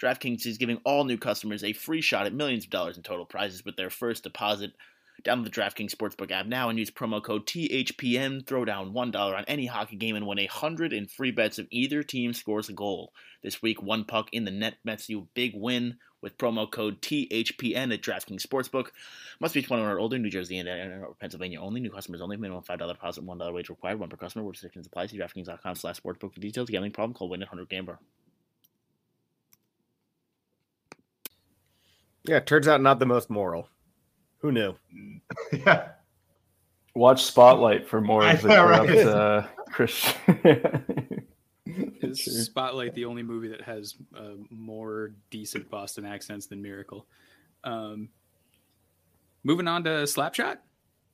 DraftKings 0.00 0.46
is 0.46 0.58
giving 0.58 0.80
all 0.84 1.04
new 1.04 1.18
customers 1.18 1.62
a 1.62 1.72
free 1.72 2.00
shot 2.00 2.26
at 2.26 2.34
millions 2.34 2.64
of 2.64 2.70
dollars 2.70 2.96
in 2.96 3.02
total 3.02 3.24
prizes 3.24 3.64
with 3.64 3.76
their 3.76 3.90
first 3.90 4.24
deposit. 4.24 4.72
Download 5.22 5.44
the 5.44 5.50
DraftKings 5.50 5.94
Sportsbook 5.94 6.32
app 6.32 6.46
now 6.46 6.68
and 6.68 6.78
use 6.78 6.90
promo 6.90 7.22
code 7.22 7.46
THPN. 7.46 8.44
Throw 8.46 8.64
down 8.64 8.92
$1 8.92 9.16
on 9.16 9.44
any 9.46 9.66
hockey 9.66 9.96
game 9.96 10.16
and 10.16 10.26
win 10.26 10.40
a 10.40 10.46
100 10.46 10.92
in 10.92 11.06
free 11.06 11.30
bets 11.30 11.58
if 11.58 11.66
either 11.70 12.02
team 12.02 12.32
scores 12.32 12.68
a 12.68 12.72
goal. 12.72 13.12
This 13.42 13.62
week, 13.62 13.80
one 13.80 14.04
puck 14.04 14.28
in 14.32 14.44
the 14.44 14.50
net 14.50 14.74
nets 14.84 15.08
you 15.08 15.20
a 15.20 15.26
big 15.34 15.52
win 15.54 15.98
with 16.20 16.36
promo 16.36 16.68
code 16.68 17.00
THPN 17.00 17.94
at 17.94 18.02
DraftKings 18.02 18.44
Sportsbook. 18.44 18.88
Must 19.40 19.54
be 19.54 19.62
21 19.62 19.90
or 19.90 19.98
older, 19.98 20.18
New 20.18 20.30
Jersey 20.30 20.58
and 20.58 21.04
Pennsylvania 21.20 21.60
only. 21.60 21.80
New 21.80 21.90
customers 21.90 22.20
only. 22.20 22.36
Minimum 22.36 22.64
$5 22.64 22.88
deposit, 22.88 23.24
$1 23.24 23.54
wage 23.54 23.68
required. 23.68 24.00
One 24.00 24.08
per 24.08 24.16
customer. 24.16 24.44
Restrictions 24.44 24.86
apply. 24.86 25.06
See 25.06 25.18
DraftKings.com 25.18 25.76
slash 25.76 26.00
sportsbook 26.00 26.34
for 26.34 26.40
details. 26.40 26.68
Gambling 26.70 26.92
problem? 26.92 27.14
Call 27.14 27.30
1-800-GAMBLER. 27.30 27.98
Yeah, 32.24 32.40
turns 32.40 32.68
out 32.68 32.80
not 32.80 32.98
the 32.98 33.06
most 33.06 33.28
moral. 33.28 33.68
Who 34.38 34.52
knew? 34.52 34.74
yeah. 35.52 35.88
Watch 36.94 37.24
Spotlight 37.24 37.88
for 37.88 38.00
more 38.00 38.24
of 38.24 38.42
the 38.42 38.48
corrupt 38.48 38.88
right. 38.88 39.06
uh, 39.06 39.46
Christian. 39.70 41.26
Is 41.66 42.24
Spotlight 42.46 42.94
the 42.94 43.04
only 43.04 43.22
movie 43.22 43.48
that 43.48 43.62
has 43.62 43.96
uh, 44.16 44.34
more 44.50 45.12
decent 45.30 45.68
Boston 45.70 46.04
accents 46.04 46.46
than 46.46 46.62
Miracle? 46.62 47.06
Um, 47.64 48.10
moving 49.42 49.66
on 49.66 49.84
to 49.84 49.90
Slapshot. 49.90 50.58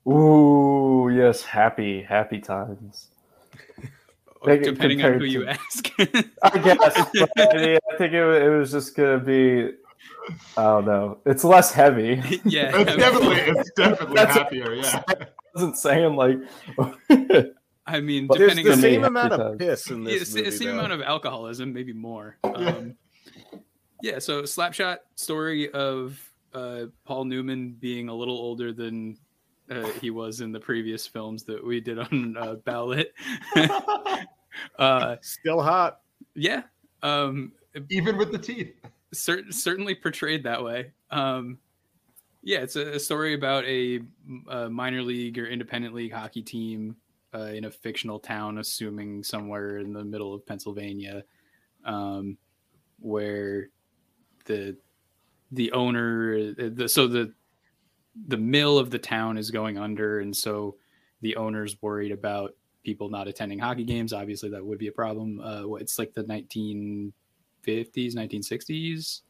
Ooh, 0.07 1.11
yes, 1.13 1.43
happy, 1.43 2.03
happy 2.03 2.41
times. 2.41 3.09
Depending 4.45 5.03
on 5.05 5.19
who 5.19 5.25
you 5.25 5.47
ask. 5.47 5.91
I 5.99 6.59
guess. 6.59 6.97
I 6.97 7.75
think 7.99 8.15
it, 8.15 8.43
it 8.43 8.51
was 8.51 8.73
just 8.73 8.97
gonna 8.97 9.19
be 9.19 9.73
I 10.57 10.63
don't 10.63 10.85
know. 10.85 11.19
It's 11.27 11.45
less 11.45 11.73
heavy. 11.73 12.23
yeah, 12.45 12.71
it's 12.75 12.97
definitely 12.97 13.37
it's 13.37 13.71
definitely 13.73 14.19
happier. 14.19 14.75
Yeah, 14.75 15.03
I 15.09 15.15
wasn't 15.55 15.77
saying 15.77 16.17
like. 16.17 16.39
I 17.87 18.01
mean, 18.01 18.27
but 18.27 18.39
depending 18.39 18.67
the 18.67 18.73
on 18.73 18.81
the 18.81 18.83
same 18.83 19.05
amount 19.05 19.33
of 19.33 19.59
piss 19.59 19.91
in 19.91 20.05
this 20.05 20.35
yeah, 20.35 20.43
movie, 20.43 20.57
same 20.57 20.69
though. 20.69 20.79
amount 20.79 20.93
of 20.93 21.03
alcoholism, 21.03 21.73
maybe 21.73 21.93
more. 21.93 22.37
Um, 22.45 22.97
yeah. 24.03 24.19
So, 24.19 24.43
Slapshot 24.43 24.99
story 25.15 25.71
of 25.71 26.19
uh, 26.55 26.87
Paul 27.05 27.25
Newman 27.25 27.73
being 27.73 28.09
a 28.09 28.15
little 28.15 28.37
older 28.37 28.73
than 28.73 29.19
uh, 29.71 29.89
he 30.01 30.11
was 30.11 30.41
in 30.41 30.53
the 30.53 30.61
previous 30.61 31.07
films 31.07 31.45
that 31.45 31.65
we 31.65 31.81
did 31.81 31.99
on 31.99 32.37
uh, 32.37 32.55
Ballot. 32.65 33.13
uh, 34.79 35.17
Still 35.21 35.61
hot. 35.61 36.01
Yeah. 36.35 36.63
Um, 37.03 37.53
Even 37.89 38.17
with 38.17 38.33
the 38.33 38.39
teeth 38.39 38.75
cer- 39.13 39.51
certainly 39.51 39.95
portrayed 39.95 40.45
that 40.45 40.63
way. 40.63 40.93
Um, 41.11 41.59
Yeah, 42.43 42.61
it's 42.61 42.77
a, 42.77 42.95
a 42.95 42.99
story 42.99 43.35
about 43.35 43.65
a, 43.65 44.01
a, 44.49 44.71
minor 44.71 45.03
league 45.03 45.39
or 45.39 45.47
independent 45.47 45.95
league 45.95 46.13
hockey 46.13 46.43
team 46.43 46.97
uh, 47.35 47.51
in 47.53 47.67
a 47.67 47.71
fictional 47.71 48.19
town, 48.19 48.59
assuming 48.59 49.23
somewhere 49.23 49.79
in 49.79 49.93
the 49.93 50.05
middle 50.05 50.35
of 50.35 50.47
Pennsylvania, 50.47 51.25
um, 51.85 52.37
where 52.99 53.69
the 54.47 54.77
the 55.53 55.73
owner, 55.73 56.53
the, 56.55 56.89
so 56.89 57.07
the 57.07 57.33
the 58.29 58.37
mill 58.37 58.79
of 58.79 58.91
the 58.91 58.99
town 58.99 59.37
is 59.37 59.51
going 59.51 59.79
under, 59.79 60.21
and 60.21 60.37
so 60.37 60.77
the 61.21 61.37
owner's 61.37 61.81
worried 61.83 62.13
about 62.13 62.55
people 62.83 63.11
not 63.11 63.29
attending 63.29 63.59
hockey 63.59 63.85
games. 63.85 64.13
Obviously, 64.13 64.49
that 64.51 64.65
would 64.65 64.79
be 64.79 64.89
a 64.89 64.93
problem. 64.93 65.41
Uh, 65.41 65.75
it's 65.75 65.99
like 65.99 66.15
the 66.15 66.23
1950s, 67.67 68.15
1960s, 68.15 69.21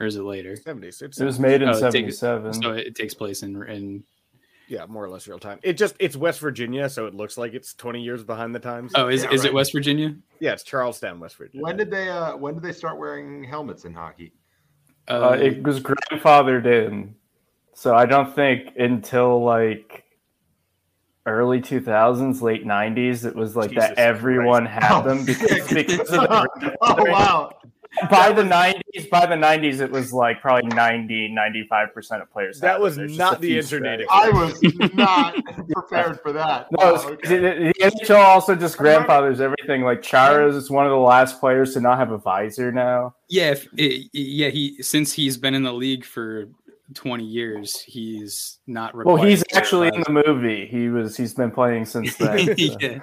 or 0.00 0.06
is 0.06 0.16
it 0.16 0.22
later? 0.22 0.56
70s. 0.56 1.02
It 1.02 1.24
was 1.24 1.38
made 1.38 1.62
in 1.62 1.68
oh, 1.68 1.72
77. 1.72 2.46
It 2.46 2.52
takes, 2.52 2.62
so 2.62 2.72
it 2.72 2.94
takes 2.94 3.14
place 3.14 3.42
in 3.42 3.62
in 3.68 4.04
yeah, 4.70 4.86
more 4.86 5.04
or 5.04 5.08
less 5.08 5.26
real 5.26 5.40
time. 5.40 5.58
It 5.62 5.72
just 5.72 5.96
it's 5.98 6.16
West 6.16 6.38
Virginia, 6.38 6.88
so 6.88 7.06
it 7.06 7.14
looks 7.14 7.36
like 7.36 7.54
it's 7.54 7.74
20 7.74 8.00
years 8.00 8.22
behind 8.22 8.54
the 8.54 8.60
times. 8.60 8.92
Oh, 8.94 9.08
is, 9.08 9.24
yeah, 9.24 9.32
is 9.32 9.40
right. 9.40 9.48
it 9.48 9.54
West 9.54 9.72
Virginia? 9.72 10.14
Yeah, 10.38 10.52
it's 10.52 10.62
Charlestown, 10.62 11.18
West 11.18 11.36
Virginia. 11.36 11.64
When 11.64 11.76
did 11.76 11.90
they 11.90 12.08
uh 12.08 12.36
when 12.36 12.54
did 12.54 12.62
they 12.62 12.72
start 12.72 12.96
wearing 12.96 13.42
helmets 13.42 13.84
in 13.84 13.92
hockey? 13.92 14.32
Uh, 15.08 15.30
uh, 15.30 15.32
it 15.32 15.62
was 15.64 15.80
grandfathered 15.80 16.66
in. 16.66 17.16
So 17.74 17.96
I 17.96 18.06
don't 18.06 18.32
think 18.32 18.76
until 18.78 19.42
like 19.42 20.04
early 21.26 21.60
2000s, 21.60 22.40
late 22.40 22.64
90s, 22.64 23.24
it 23.24 23.34
was 23.34 23.56
like 23.56 23.70
Jesus 23.70 23.88
that 23.88 23.98
everyone 23.98 24.66
Christ. 24.66 24.84
had 24.84 25.02
them 25.02 25.24
because, 25.24 25.68
because 25.72 26.10
of 26.12 26.20
the 26.20 26.76
Oh 26.80 27.10
wow 27.10 27.50
by 28.10 28.32
the 28.32 28.42
90s 28.42 29.10
by 29.10 29.26
the 29.26 29.34
90s 29.34 29.80
it 29.80 29.90
was 29.90 30.12
like 30.12 30.40
probably 30.40 30.68
90 30.74 31.34
95% 31.36 32.22
of 32.22 32.30
players 32.30 32.60
that 32.60 32.80
was 32.80 32.96
not 32.96 33.40
the 33.40 33.58
internet 33.58 34.00
i 34.10 34.30
was 34.30 34.62
not 34.94 35.34
prepared 35.70 36.20
for 36.20 36.32
that. 36.32 36.66
No 36.72 36.94
wow, 36.94 37.08
okay. 37.10 37.28
the, 37.28 37.72
the 37.78 37.90
nhl 37.90 38.24
also 38.24 38.54
just 38.54 38.76
grandfathers 38.76 39.40
everything. 39.40 39.82
Like 39.82 40.02
Chara's 40.02 40.56
is 40.56 40.70
one 40.70 40.86
of 40.86 40.90
the 40.90 40.96
last 40.96 41.40
players 41.40 41.74
to 41.74 41.80
not 41.80 41.98
have 41.98 42.10
a 42.10 42.18
visor 42.18 42.72
now. 42.72 43.14
Yeah 43.28 43.54
it, 43.76 44.08
yeah 44.12 44.48
he 44.48 44.82
since 44.82 45.12
he's 45.12 45.36
been 45.36 45.54
in 45.54 45.62
the 45.62 45.72
league 45.72 46.04
for 46.04 46.48
20 46.94 47.24
years 47.24 47.80
he's 47.82 48.58
not 48.66 48.94
well 48.94 49.16
he's 49.16 49.44
actually 49.54 49.88
in 49.88 50.02
the 50.02 50.22
movie 50.26 50.66
he 50.66 50.88
was 50.88 51.16
he's 51.16 51.34
been 51.34 51.50
playing 51.50 51.84
since 51.84 52.16
then 52.16 52.54
yeah. 52.56 52.98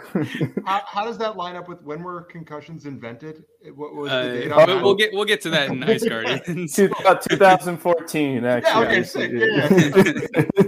how, 0.65 0.81
how, 0.85 1.05
does 1.05 1.17
that 1.17 1.37
line 1.37 1.55
up 1.55 1.69
with 1.69 1.81
when 1.83 2.03
were 2.03 2.23
concussions 2.23 2.85
invented 2.85 3.45
what 3.75 3.95
was 3.95 4.11
uh, 4.11 4.23
the 4.23 4.31
date 4.31 4.51
on 4.51 4.81
we'll 4.81 4.95
get 4.95 5.13
we'll 5.13 5.25
get 5.25 5.39
to 5.39 5.49
that 5.49 5.69
in 5.69 5.81
ice 5.83 6.03
guardians 6.03 6.75
2014 7.29 8.45
actually 8.45 8.71
yeah, 8.71 8.79
okay, 8.79 9.03
sick. 9.03 9.31
Yeah. 10.57 10.63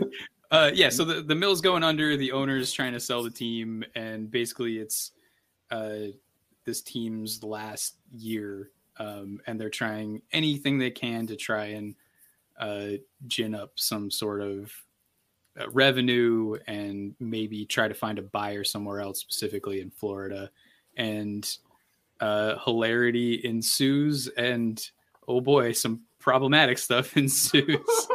uh, 0.52 0.72
yeah 0.74 0.90
so 0.90 1.04
the, 1.04 1.22
the 1.22 1.36
mill's 1.36 1.62
going 1.62 1.84
under 1.84 2.16
the 2.16 2.32
owner's 2.32 2.72
trying 2.72 2.94
to 2.94 3.00
sell 3.00 3.22
the 3.22 3.32
team 3.32 3.84
and 3.96 4.32
basically 4.32 4.78
it's 4.78 5.12
uh, 5.72 6.08
this 6.66 6.82
team's 6.82 7.44
last 7.44 7.98
year 8.12 8.72
um, 8.98 9.40
and 9.48 9.60
they're 9.60 9.70
trying 9.70 10.22
anything 10.32 10.78
they 10.78 10.92
can 10.92 11.28
to 11.28 11.36
try 11.36 11.66
and 11.68 11.96
uh, 12.60 12.90
gin 13.28 13.56
up 13.56 13.72
some 13.76 14.12
sort 14.12 14.42
of 14.42 14.72
uh, 15.60 15.70
revenue 15.72 16.58
and 16.68 17.16
maybe 17.20 17.66
try 17.66 17.88
to 17.88 17.94
find 17.94 18.20
a 18.20 18.24
buyer 18.24 18.64
somewhere 18.64 19.00
else, 19.00 19.20
specifically 19.20 19.82
in 19.82 19.90
Florida. 19.90 20.50
And 20.98 21.50
uh, 22.20 22.58
hilarity 22.66 23.42
ensues, 23.46 24.28
and 24.30 24.86
oh 25.28 25.42
boy, 25.42 25.72
some 25.72 26.02
problematic 26.20 26.78
stuff 26.78 27.16
ensues. 27.18 27.80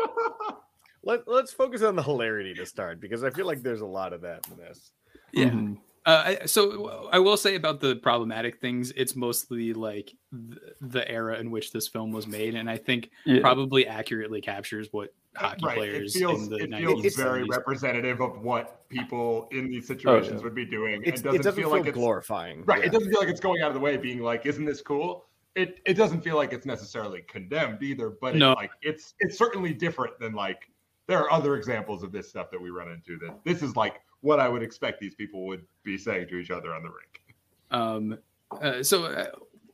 Let, 1.06 1.28
let's 1.28 1.52
focus 1.52 1.82
on 1.82 1.96
the 1.96 2.02
hilarity 2.02 2.54
to 2.54 2.64
start 2.64 2.98
because 2.98 3.24
I 3.24 3.30
feel 3.30 3.46
like 3.46 3.62
there's 3.62 3.82
a 3.82 3.86
lot 3.86 4.14
of 4.14 4.22
that 4.22 4.46
in 4.50 4.56
this. 4.56 4.92
Yeah. 5.32 5.46
Mm-hmm. 5.48 5.74
Uh, 6.06 6.46
so 6.46 7.08
I 7.12 7.18
will 7.18 7.36
say 7.36 7.54
about 7.54 7.80
the 7.80 7.96
problematic 7.96 8.60
things, 8.60 8.92
it's 8.94 9.16
mostly 9.16 9.72
like 9.72 10.14
th- 10.32 10.60
the 10.80 11.08
era 11.10 11.38
in 11.38 11.50
which 11.50 11.72
this 11.72 11.88
film 11.88 12.12
was 12.12 12.26
made, 12.26 12.54
and 12.54 12.68
I 12.68 12.76
think 12.76 13.10
yeah. 13.24 13.40
probably 13.40 13.86
accurately 13.86 14.42
captures 14.42 14.88
what 14.92 15.14
hockey 15.34 15.64
right. 15.64 15.76
players 15.76 16.14
it 16.14 16.18
feels, 16.18 16.44
in 16.44 16.70
the 16.70 16.76
it 16.76 16.78
feels 16.78 17.16
very 17.16 17.44
representative 17.44 18.20
of 18.20 18.42
what 18.42 18.86
people 18.90 19.48
in 19.50 19.68
these 19.68 19.86
situations 19.86 20.34
oh, 20.34 20.36
yeah. 20.36 20.42
would 20.42 20.54
be 20.54 20.66
doing. 20.66 21.02
It 21.04 21.12
doesn't, 21.12 21.26
it 21.26 21.36
doesn't, 21.38 21.54
feel, 21.54 21.70
feel 21.70 21.78
like 21.78 21.86
it's 21.86 21.94
glorifying, 21.94 22.64
right? 22.66 22.80
Yeah. 22.80 22.86
It 22.86 22.92
doesn't 22.92 23.10
feel 23.10 23.20
like 23.20 23.30
it's 23.30 23.40
going 23.40 23.62
out 23.62 23.68
of 23.68 23.74
the 23.74 23.80
way, 23.80 23.96
being 23.96 24.20
like, 24.20 24.44
"Isn't 24.44 24.66
this 24.66 24.82
cool?" 24.82 25.24
It 25.54 25.80
it 25.86 25.94
doesn't 25.94 26.22
feel 26.22 26.36
like 26.36 26.52
it's 26.52 26.66
necessarily 26.66 27.22
condemned 27.22 27.82
either, 27.82 28.10
but 28.10 28.36
no. 28.36 28.52
like 28.52 28.72
it's 28.82 29.14
it's 29.20 29.38
certainly 29.38 29.72
different 29.72 30.18
than 30.18 30.34
like 30.34 30.68
there 31.06 31.18
are 31.18 31.30
other 31.32 31.56
examples 31.56 32.02
of 32.02 32.12
this 32.12 32.28
stuff 32.28 32.50
that 32.50 32.60
we 32.60 32.70
run 32.70 32.90
into 32.90 33.18
that 33.18 33.38
this 33.44 33.62
is 33.62 33.76
like 33.76 34.00
what 34.20 34.40
I 34.40 34.48
would 34.48 34.62
expect 34.62 35.00
these 35.00 35.14
people 35.14 35.46
would 35.46 35.64
be 35.82 35.98
saying 35.98 36.28
to 36.28 36.36
each 36.36 36.50
other 36.50 36.74
on 36.74 36.82
the 36.82 36.88
rink. 36.88 37.36
Um, 37.70 38.18
uh, 38.62 38.82
so 38.82 39.04
uh, 39.04 39.26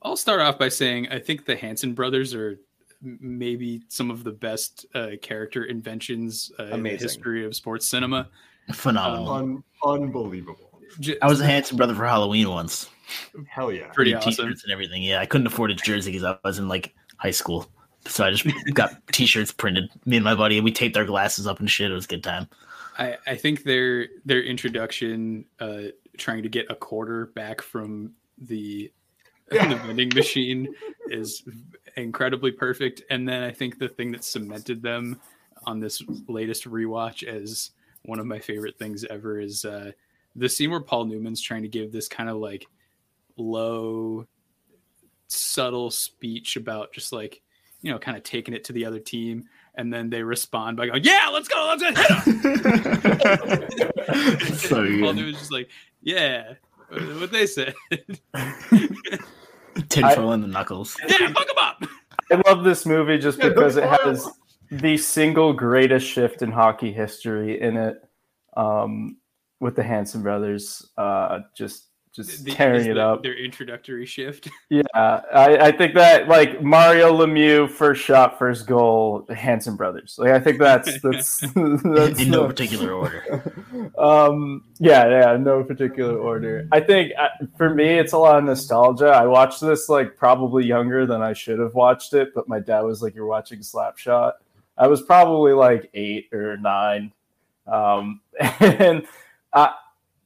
I'll 0.03 0.17
start 0.17 0.41
off 0.41 0.59
by 0.59 0.69
saying 0.69 1.09
I 1.09 1.19
think 1.19 1.45
the 1.45 1.57
Hanson 1.57 1.95
brothers 1.95 2.35
are 2.35 2.59
maybe 3.01 3.83
some 3.89 4.11
of 4.11 4.25
the 4.25 4.33
best 4.33 4.87
uh, 4.95 5.11
character 5.23 5.65
inventions 5.65 6.51
uh, 6.59 6.65
in 6.65 6.83
the 6.83 6.97
history 6.97 7.45
of 7.45 7.55
sports 7.55 7.87
cinema. 7.87 8.29
Phenomenal, 8.73 9.29
um, 9.31 9.65
Un- 9.85 10.03
unbelievable. 10.03 10.71
I 11.23 11.29
was 11.29 11.41
a 11.41 11.47
Hanson 11.47 11.77
brother 11.77 11.95
for 11.95 12.05
Halloween 12.07 12.49
once. 12.49 12.91
Hell 13.49 13.73
yeah, 13.73 13.89
pretty 13.93 14.15
awesome. 14.15 14.31
T-shirts 14.31 14.65
and 14.65 14.73
everything. 14.73 15.03
Yeah, 15.03 15.21
I 15.21 15.27
couldn't 15.27 15.47
afford 15.47 15.71
a 15.71 15.75
jersey 15.75 16.13
because 16.13 16.25
I 16.25 16.37
was 16.45 16.59
in 16.59 16.69
like 16.69 16.95
high 17.17 17.31
school, 17.31 17.67
so 18.07 18.25
I 18.25 18.31
just 18.31 18.47
got 18.75 18.95
T-shirts 19.13 19.53
printed. 19.53 19.91
Me 20.05 20.17
and 20.17 20.25
my 20.25 20.35
buddy, 20.35 20.57
and 20.57 20.65
we 20.65 20.73
taped 20.73 20.97
our 20.97 21.05
glasses 21.05 21.47
up 21.47 21.61
and 21.61 21.71
shit. 21.71 21.91
It 21.91 21.95
was 21.95 22.05
a 22.05 22.09
good 22.09 22.25
time. 22.25 22.49
I, 22.99 23.17
I 23.27 23.37
think 23.37 23.65
their 23.65 24.09
their 24.25 24.43
introduction, 24.43 25.45
uh, 25.59 25.83
trying 26.17 26.43
to 26.43 26.49
get 26.49 26.71
a 26.71 26.75
quarter 26.75 27.27
back 27.27 27.63
from 27.63 28.13
the 28.39 28.93
yeah. 29.53 29.69
the 29.69 29.77
vending 29.77 30.11
machine, 30.15 30.75
is 31.09 31.43
incredibly 31.97 32.53
perfect. 32.53 33.03
And 33.11 33.29
then 33.29 33.43
I 33.43 33.53
think 33.53 33.79
the 33.79 33.89
thing 33.89 34.13
that 34.13 34.25
cemented 34.25 34.83
them 34.83 35.21
on 35.67 35.81
this 35.81 36.03
latest 36.29 36.65
rewatch 36.65 37.23
as 37.23 37.71
one 38.05 38.19
of 38.19 38.27
my 38.27 38.39
favorite 38.39 38.79
things 38.79 39.05
ever 39.05 39.41
is 39.41 39.65
uh, 39.65 39.93
the 40.37 40.49
scene 40.49 40.71
where 40.71 40.81
Paul 40.81 41.05
Newman's 41.05 41.43
trying 41.43 41.63
to 41.63 41.69
give 41.69 41.93
this 41.93 42.09
kind 42.09 42.31
of 42.31 42.37
like 42.37 42.67
low, 43.37 44.27
subtle 45.29 45.91
speech 45.91 46.57
about 46.57 46.93
just 46.93 47.13
like 47.13 47.43
you 47.83 47.91
know, 47.93 47.99
kind 47.99 48.17
of 48.17 48.23
taking 48.23 48.55
it 48.55 48.65
to 48.65 48.73
the 48.73 48.85
other 48.85 48.99
team 48.99 49.45
and 49.75 49.93
then 49.93 50.11
they 50.11 50.23
respond 50.23 50.77
by 50.77 50.87
going, 50.87 51.03
"Yeah, 51.05 51.31
let's 51.33 51.49
go, 51.49 51.67
let's 51.69 51.83
hit 51.83 51.97
him." 51.99 52.15
so 54.57 54.77
Paul 55.01 55.15
was 55.15 55.37
just 55.37 55.53
like, 55.53 55.71
"Yeah, 56.03 56.55
what 56.91 57.33
they 57.33 57.47
said." 57.47 57.75
Tinfoil 59.89 60.33
in 60.33 60.41
the 60.41 60.49
knuckles. 60.49 60.97
Yeah, 61.09 61.33
fuck 61.33 61.47
them 61.47 61.57
up. 61.59 61.85
I 62.33 62.43
love 62.49 62.65
this 62.65 62.85
movie 62.87 63.19
just 63.19 63.39
yeah, 63.39 63.49
because 63.49 63.77
it 63.77 63.85
has 63.85 64.29
the 64.71 64.97
single 64.97 65.53
greatest 65.53 66.07
shift 66.07 66.43
in 66.43 66.51
hockey 66.51 66.93
history 66.93 67.61
in 67.61 67.77
it, 67.77 67.97
um, 68.57 69.17
with 69.61 69.77
the 69.77 69.83
Hanson 69.83 70.23
brothers. 70.23 70.91
Uh, 70.97 71.41
just 71.57 71.90
just 72.13 72.45
the, 72.45 72.51
tearing 72.51 72.87
it 72.87 72.95
the, 72.95 73.01
up. 73.07 73.23
Their 73.23 73.37
introductory 73.37 74.07
shift. 74.07 74.49
Yeah, 74.69 74.83
I, 74.95 75.57
I 75.57 75.73
think 75.73 75.95
that 75.95 76.29
like 76.29 76.63
Mario 76.63 77.13
Lemieux 77.13 77.69
first 77.69 78.03
shot, 78.03 78.39
first 78.39 78.69
goal, 78.69 79.25
the 79.27 79.35
Hanson 79.35 79.75
brothers. 79.75 80.15
Like 80.17 80.31
I 80.31 80.39
think 80.39 80.61
that's 80.61 81.01
that's, 81.03 81.41
that's 81.55 82.21
in 82.21 82.31
no 82.31 82.47
particular 82.47 82.93
order. 82.93 83.93
um, 83.99 84.65
yeah, 84.79 85.09
yeah, 85.09 85.37
no 85.37 85.65
particular 85.65 86.17
order. 86.17 86.69
I 86.71 86.79
think 86.79 87.13
uh, 87.19 87.29
for 87.57 87.75
me, 87.75 87.99
it's 87.99 88.13
a 88.13 88.19
lot 88.19 88.39
of 88.39 88.45
nostalgia. 88.45 89.09
I 89.09 89.27
watched 89.27 89.61
this 89.61 89.89
like 89.89 90.17
probably 90.17 90.65
younger 90.65 91.05
than 91.05 91.21
I 91.21 91.33
should 91.33 91.59
have 91.59 91.75
watched 91.75 92.13
it, 92.15 92.33
but 92.33 92.49
my 92.49 92.61
dad 92.61 92.83
was 92.83 93.03
like, 93.03 93.15
"You're 93.17 93.27
watching 93.27 93.59
Slapshot." 93.59 94.35
I 94.79 94.87
was 94.87 95.03
probably 95.03 95.53
like 95.53 95.91
eight 95.95 96.29
or 96.33 96.57
nine, 96.57 97.13
um, 97.67 98.21
and. 98.61 99.05
I, 99.53 99.73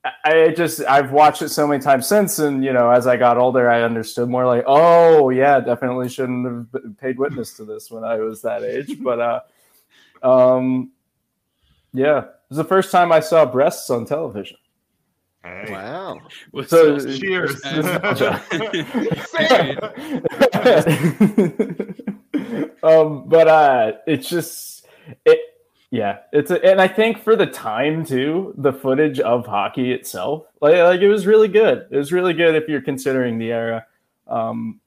I 0.05 0.53
just 0.55 0.83
I've 0.83 1.13
watched 1.13 1.41
it 1.41 1.49
so 1.49 1.67
many 1.67 1.83
times 1.83 2.07
since, 2.07 2.39
and 2.39 2.63
you 2.63 2.75
know, 2.75 2.91
as 2.91 3.07
I 3.07 3.17
got 3.17 3.39
older, 3.39 3.71
I 3.71 3.83
understood 3.83 4.29
more. 4.29 4.45
Like, 4.45 4.65
oh 4.67 5.31
yeah, 5.31 5.61
definitely 5.61 6.11
shouldn't 6.11 6.47
have 6.47 6.99
paid 6.99 7.19
witness 7.19 7.57
to 7.57 7.65
this 7.65 7.91
when 7.91 8.05
I 8.05 8.17
was 8.17 8.43
that 8.43 8.63
age. 8.63 8.99
But 9.05 9.21
uh, 9.21 9.41
um, 10.23 10.93
yeah, 11.95 12.19
it 12.19 12.29
was 12.51 12.59
the 12.59 12.65
first 12.65 12.91
time 12.91 13.13
I 13.13 13.21
saw 13.21 13.47
breasts 13.47 13.89
on 13.89 14.05
television. 14.05 14.59
Hey. 15.43 15.69
Wow! 15.71 16.21
So, 16.67 16.99
cheers. 16.99 17.65
um, 22.83 23.29
but 23.29 23.49
uh, 23.49 23.93
it's 24.07 24.29
just 24.29 24.87
it 25.25 25.41
yeah, 25.95 26.19
it's 26.33 26.51
a, 26.51 26.61
and 26.65 26.81
I 26.81 26.89
think 26.89 27.23
for 27.23 27.37
the 27.37 27.47
time 27.47 28.05
too, 28.05 28.53
the 28.59 28.73
footage 28.73 29.21
of 29.21 29.47
hockey 29.47 29.93
itself, 29.93 30.45
like 30.61 30.75
like 30.75 31.01
it 31.01 31.09
was 31.09 31.25
really 31.25 31.47
good. 31.47 31.87
It 31.89 31.97
was 31.97 32.13
really 32.13 32.33
good 32.33 32.57
if 32.57 32.69
you're 32.69 32.83
considering 32.83 33.39
the 33.39 33.53
era. 33.53 33.87
Um, 34.27 34.81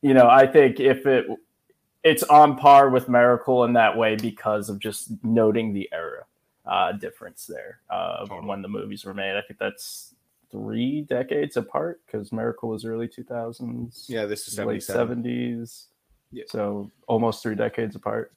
you 0.00 0.14
know, 0.14 0.30
I 0.30 0.46
think 0.46 0.80
if 0.80 1.04
it 1.04 1.26
it's 2.02 2.22
on 2.22 2.56
par 2.56 2.88
with 2.88 3.10
Miracle 3.10 3.64
in 3.64 3.74
that 3.74 3.98
way 3.98 4.16
because 4.16 4.70
of 4.70 4.78
just 4.78 5.12
noting 5.22 5.74
the 5.74 5.86
era 5.92 6.24
uh, 6.64 6.92
difference 6.92 7.46
there 7.46 7.80
uh, 7.90 8.20
totally. 8.20 8.46
when 8.46 8.62
the 8.62 8.68
movies 8.68 9.04
were 9.04 9.12
made. 9.12 9.36
I 9.36 9.42
think 9.42 9.60
that's 9.60 10.14
three 10.50 11.02
decades 11.02 11.58
apart 11.58 12.00
because 12.06 12.32
Miracle 12.32 12.70
was 12.70 12.86
early 12.86 13.06
2000s. 13.06 14.08
Yeah, 14.08 14.24
this 14.24 14.48
is 14.48 14.58
late 14.58 14.80
70s. 14.80 15.88
Yeah. 16.30 16.44
So 16.48 16.90
almost 17.06 17.42
three 17.42 17.54
decades 17.54 17.96
apart. 17.96 18.32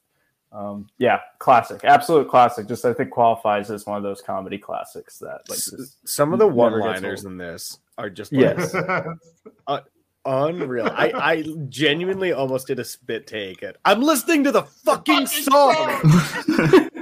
Um, 0.52 0.88
yeah, 0.98 1.20
classic, 1.38 1.84
absolute 1.84 2.28
classic. 2.28 2.66
Just 2.66 2.84
I 2.84 2.92
think 2.92 3.10
qualifies 3.10 3.70
as 3.70 3.84
one 3.84 3.96
of 3.96 4.02
those 4.02 4.22
comedy 4.22 4.58
classics 4.58 5.18
that 5.18 5.40
like 5.48 5.58
some 6.04 6.32
of 6.32 6.38
the 6.38 6.46
one-liners 6.46 7.24
in 7.24 7.36
this 7.36 7.78
are 7.98 8.08
just 8.08 8.32
like, 8.32 8.56
yes, 8.58 8.74
uh, 9.66 9.80
unreal. 10.24 10.86
I 10.86 11.12
I 11.12 11.44
genuinely 11.68 12.32
almost 12.32 12.68
did 12.68 12.78
a 12.78 12.84
spit 12.84 13.26
take. 13.26 13.62
At, 13.62 13.76
I'm 13.84 14.00
listening 14.00 14.44
to 14.44 14.52
the 14.52 14.62
fucking 14.62 15.26
song. 15.26 16.90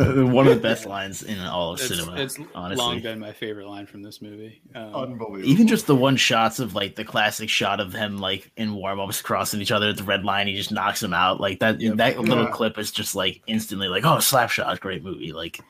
One 0.32 0.46
of 0.46 0.54
the 0.54 0.60
best 0.60 0.86
lines 0.86 1.22
in 1.22 1.38
all 1.40 1.74
of 1.74 1.80
it's, 1.80 1.88
cinema. 1.88 2.16
It's 2.20 2.38
honestly. 2.54 2.84
long 2.84 3.00
been 3.00 3.18
my 3.18 3.32
favorite 3.32 3.68
line 3.68 3.86
from 3.86 4.02
this 4.02 4.22
movie. 4.22 4.62
Um, 4.74 4.94
Unbelievable. 4.94 5.44
Even 5.44 5.66
just 5.66 5.86
the 5.86 5.96
one 5.96 6.16
shots 6.16 6.58
of 6.58 6.74
like 6.74 6.96
the 6.96 7.04
classic 7.04 7.48
shot 7.48 7.80
of 7.80 7.92
him 7.92 8.18
like 8.18 8.50
in 8.56 8.74
warm 8.74 8.98
ups 8.98 9.20
crossing 9.20 9.60
each 9.60 9.72
other 9.72 9.90
at 9.90 9.98
the 9.98 10.04
red 10.04 10.24
line, 10.24 10.46
he 10.46 10.54
just 10.54 10.72
knocks 10.72 11.02
him 11.02 11.12
out. 11.12 11.40
Like 11.40 11.60
that 11.60 11.80
yep. 11.80 11.96
that 11.96 12.18
little 12.18 12.44
yeah. 12.44 12.50
clip 12.50 12.78
is 12.78 12.90
just 12.90 13.14
like 13.14 13.42
instantly 13.46 13.88
like, 13.88 14.04
oh, 14.04 14.16
Slapshot, 14.16 14.80
great 14.80 15.04
movie. 15.04 15.32
Like 15.32 15.60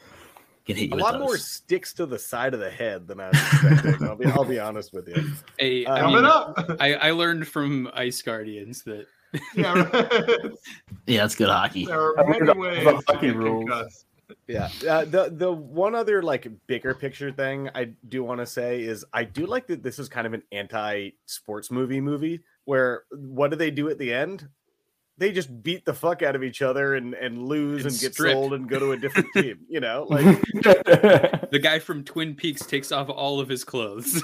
can 0.66 0.76
hit 0.76 0.90
you. 0.90 0.96
A 0.96 1.02
lot 1.02 1.12
those. 1.12 1.20
more 1.20 1.36
sticks 1.36 1.92
to 1.94 2.06
the 2.06 2.18
side 2.18 2.54
of 2.54 2.60
the 2.60 2.70
head 2.70 3.06
than 3.08 3.20
I 3.20 3.28
was 3.28 3.38
expecting. 3.38 4.06
I'll 4.06 4.16
be 4.16 4.26
I'll 4.26 4.44
be 4.44 4.58
honest 4.58 4.92
with 4.92 5.08
you. 5.08 5.32
Hey, 5.58 5.84
uh, 5.84 5.98
Coming 5.98 6.24
up. 6.24 6.76
I, 6.80 6.94
I 6.94 7.10
learned 7.10 7.48
from 7.48 7.90
Ice 7.94 8.22
Guardians 8.22 8.82
that 8.84 9.06
yeah, 9.54 9.88
yeah, 11.06 11.22
that's 11.22 11.34
good 11.34 11.48
hockey. 11.48 11.86
There 11.86 12.18
are 12.18 12.26
many 12.26 12.58
ways 12.58 13.02
hockey 13.06 13.30
rules 13.30 14.04
yeah 14.46 14.68
uh, 14.88 15.04
the 15.04 15.30
the 15.34 15.50
one 15.50 15.94
other 15.94 16.22
like 16.22 16.48
bigger 16.66 16.94
picture 16.94 17.32
thing 17.32 17.68
i 17.74 17.84
do 18.08 18.22
want 18.22 18.40
to 18.40 18.46
say 18.46 18.82
is 18.82 19.04
i 19.12 19.24
do 19.24 19.46
like 19.46 19.66
that 19.66 19.82
this 19.82 19.98
is 19.98 20.08
kind 20.08 20.26
of 20.26 20.34
an 20.34 20.42
anti 20.52 21.10
sports 21.26 21.70
movie 21.70 22.00
movie 22.00 22.40
where 22.70 23.02
what 23.10 23.50
do 23.50 23.56
they 23.56 23.72
do 23.72 23.88
at 23.88 23.98
the 23.98 24.12
end? 24.14 24.48
They 25.18 25.32
just 25.32 25.62
beat 25.62 25.84
the 25.84 25.92
fuck 25.92 26.22
out 26.22 26.36
of 26.36 26.44
each 26.44 26.62
other 26.62 26.94
and 26.94 27.14
and 27.14 27.42
lose 27.46 27.84
and, 27.84 27.92
and 27.92 28.00
get 28.00 28.14
sold 28.14 28.54
and 28.54 28.68
go 28.68 28.78
to 28.78 28.92
a 28.92 28.96
different 28.96 29.26
team 29.34 29.58
you 29.68 29.80
know 29.80 30.06
like 30.08 30.24
the 30.52 31.60
guy 31.60 31.78
from 31.78 32.04
twin 32.04 32.34
peaks 32.34 32.64
takes 32.64 32.92
off 32.92 33.08
all 33.08 33.40
of 33.40 33.48
his 33.48 33.64
clothes. 33.64 34.22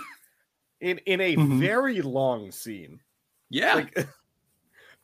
In 0.80 0.98
in 0.98 1.20
a 1.20 1.36
mm-hmm. 1.36 1.58
very 1.58 2.02
long 2.02 2.52
scene. 2.52 3.00
Yeah. 3.50 3.74
Like 3.74 4.06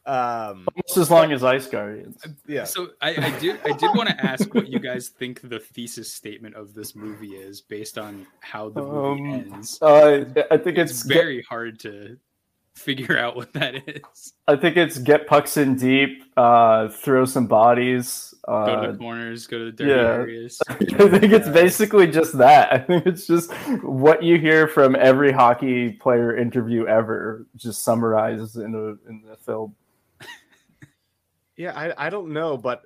um 0.05 0.67
almost 0.75 0.97
as 0.97 1.11
long 1.11 1.33
as 1.33 1.45
ice 1.45 1.69
guardians. 1.69 2.21
yeah. 2.47 2.65
So 2.65 2.91
i 3.01 3.11
i 3.11 3.39
did 3.39 3.61
i 3.65 3.73
did 3.73 3.91
want 3.95 4.09
to 4.09 4.25
ask 4.25 4.53
what 4.53 4.67
you 4.69 4.81
guys 4.81 5.09
think 5.09 5.41
the 5.49 5.61
thesis 5.61 6.13
statement 6.13 6.57
of 6.57 6.75
this 6.75 6.97
movie 6.97 7.35
is 7.35 7.61
based 7.61 7.99
on 7.99 8.27
how 8.41 8.69
the 8.69 8.83
movie 8.83 9.33
um, 9.33 9.53
ends. 9.55 9.81
Uh, 9.81 10.25
i 10.51 10.57
think 10.57 10.79
it's, 10.79 10.91
it's 10.91 11.03
very 11.05 11.37
get, 11.37 11.47
hard 11.47 11.79
to 11.81 12.19
figure 12.75 13.19
out 13.19 13.37
what 13.37 13.53
that 13.53 13.77
is. 13.87 14.33
I 14.49 14.57
think 14.57 14.77
it's 14.77 14.99
get 14.99 15.27
pucks 15.29 15.57
in 15.57 15.77
deep 15.77 16.25
uh 16.37 16.89
throw 16.89 17.25
some 17.25 17.47
bodies 17.47 18.35
uh, 18.49 18.67
go 18.67 18.87
to 18.87 18.93
the 18.93 18.99
corners 18.99 19.47
go 19.47 19.59
to 19.59 19.65
the 19.67 19.73
dirty 19.73 19.91
yeah. 19.91 20.15
areas. 20.15 20.61
I 20.69 20.75
think 20.75 21.33
it's 21.33 21.49
basically 21.49 22.09
just 22.09 22.37
that. 22.39 22.73
I 22.73 22.79
think 22.79 23.07
it's 23.07 23.27
just 23.27 23.53
what 23.85 24.25
you 24.25 24.37
hear 24.39 24.67
from 24.67 24.97
every 24.97 25.31
hockey 25.31 25.91
player 25.93 26.37
interview 26.37 26.87
ever 26.87 27.47
just 27.55 27.85
summarizes 27.85 28.57
in 28.57 28.75
a 28.75 29.09
in 29.09 29.23
the 29.29 29.37
film 29.37 29.77
yeah, 31.63 31.79
I, 31.79 32.07
I 32.07 32.11
don't 32.11 32.33
know, 32.33 32.57
but 32.57 32.83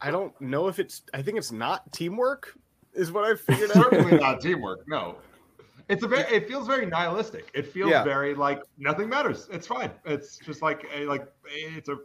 I 0.00 0.10
don't 0.10 0.38
know 0.40 0.66
if 0.66 0.80
it's. 0.80 1.02
I 1.14 1.22
think 1.22 1.38
it's 1.38 1.52
not 1.52 1.90
teamwork. 1.92 2.58
Is 2.94 3.12
what 3.12 3.24
I 3.24 3.36
figured 3.36 3.70
out. 3.70 3.84
Certainly 3.84 4.18
not 4.18 4.40
teamwork. 4.40 4.80
No, 4.88 5.16
it's 5.88 6.02
a 6.02 6.08
very. 6.08 6.22
It 6.34 6.48
feels 6.48 6.66
very 6.66 6.84
nihilistic. 6.84 7.48
It 7.54 7.66
feels 7.66 7.92
yeah. 7.92 8.02
very 8.02 8.34
like 8.34 8.60
nothing 8.76 9.08
matters. 9.08 9.48
It's 9.52 9.68
fine. 9.68 9.90
It's 10.04 10.38
just 10.38 10.62
like 10.62 10.84
a, 10.92 11.06
like 11.06 11.26
it's 11.46 11.88
a 11.88 11.98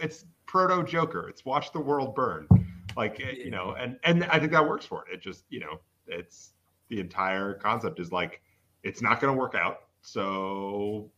it's 0.00 0.24
proto 0.46 0.82
Joker. 0.84 1.28
It's 1.28 1.44
watch 1.44 1.70
the 1.72 1.80
world 1.80 2.14
burn. 2.14 2.48
Like 2.96 3.20
eh, 3.20 3.32
you 3.32 3.50
know, 3.50 3.76
and 3.78 3.98
and 4.04 4.24
I 4.24 4.38
think 4.38 4.52
that 4.52 4.66
works 4.66 4.86
for 4.86 5.04
it. 5.06 5.14
It 5.14 5.20
just 5.20 5.44
you 5.50 5.60
know, 5.60 5.80
it's 6.06 6.54
the 6.88 6.98
entire 6.98 7.54
concept 7.54 8.00
is 8.00 8.10
like 8.10 8.40
it's 8.82 9.02
not 9.02 9.20
going 9.20 9.34
to 9.34 9.38
work 9.38 9.54
out. 9.54 9.80
So 10.00 11.10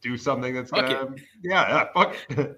do 0.00 0.16
something 0.16 0.54
that's 0.54 0.70
gonna 0.70 1.14
yeah, 1.42 1.68
yeah 1.68 1.86
fuck 1.94 2.16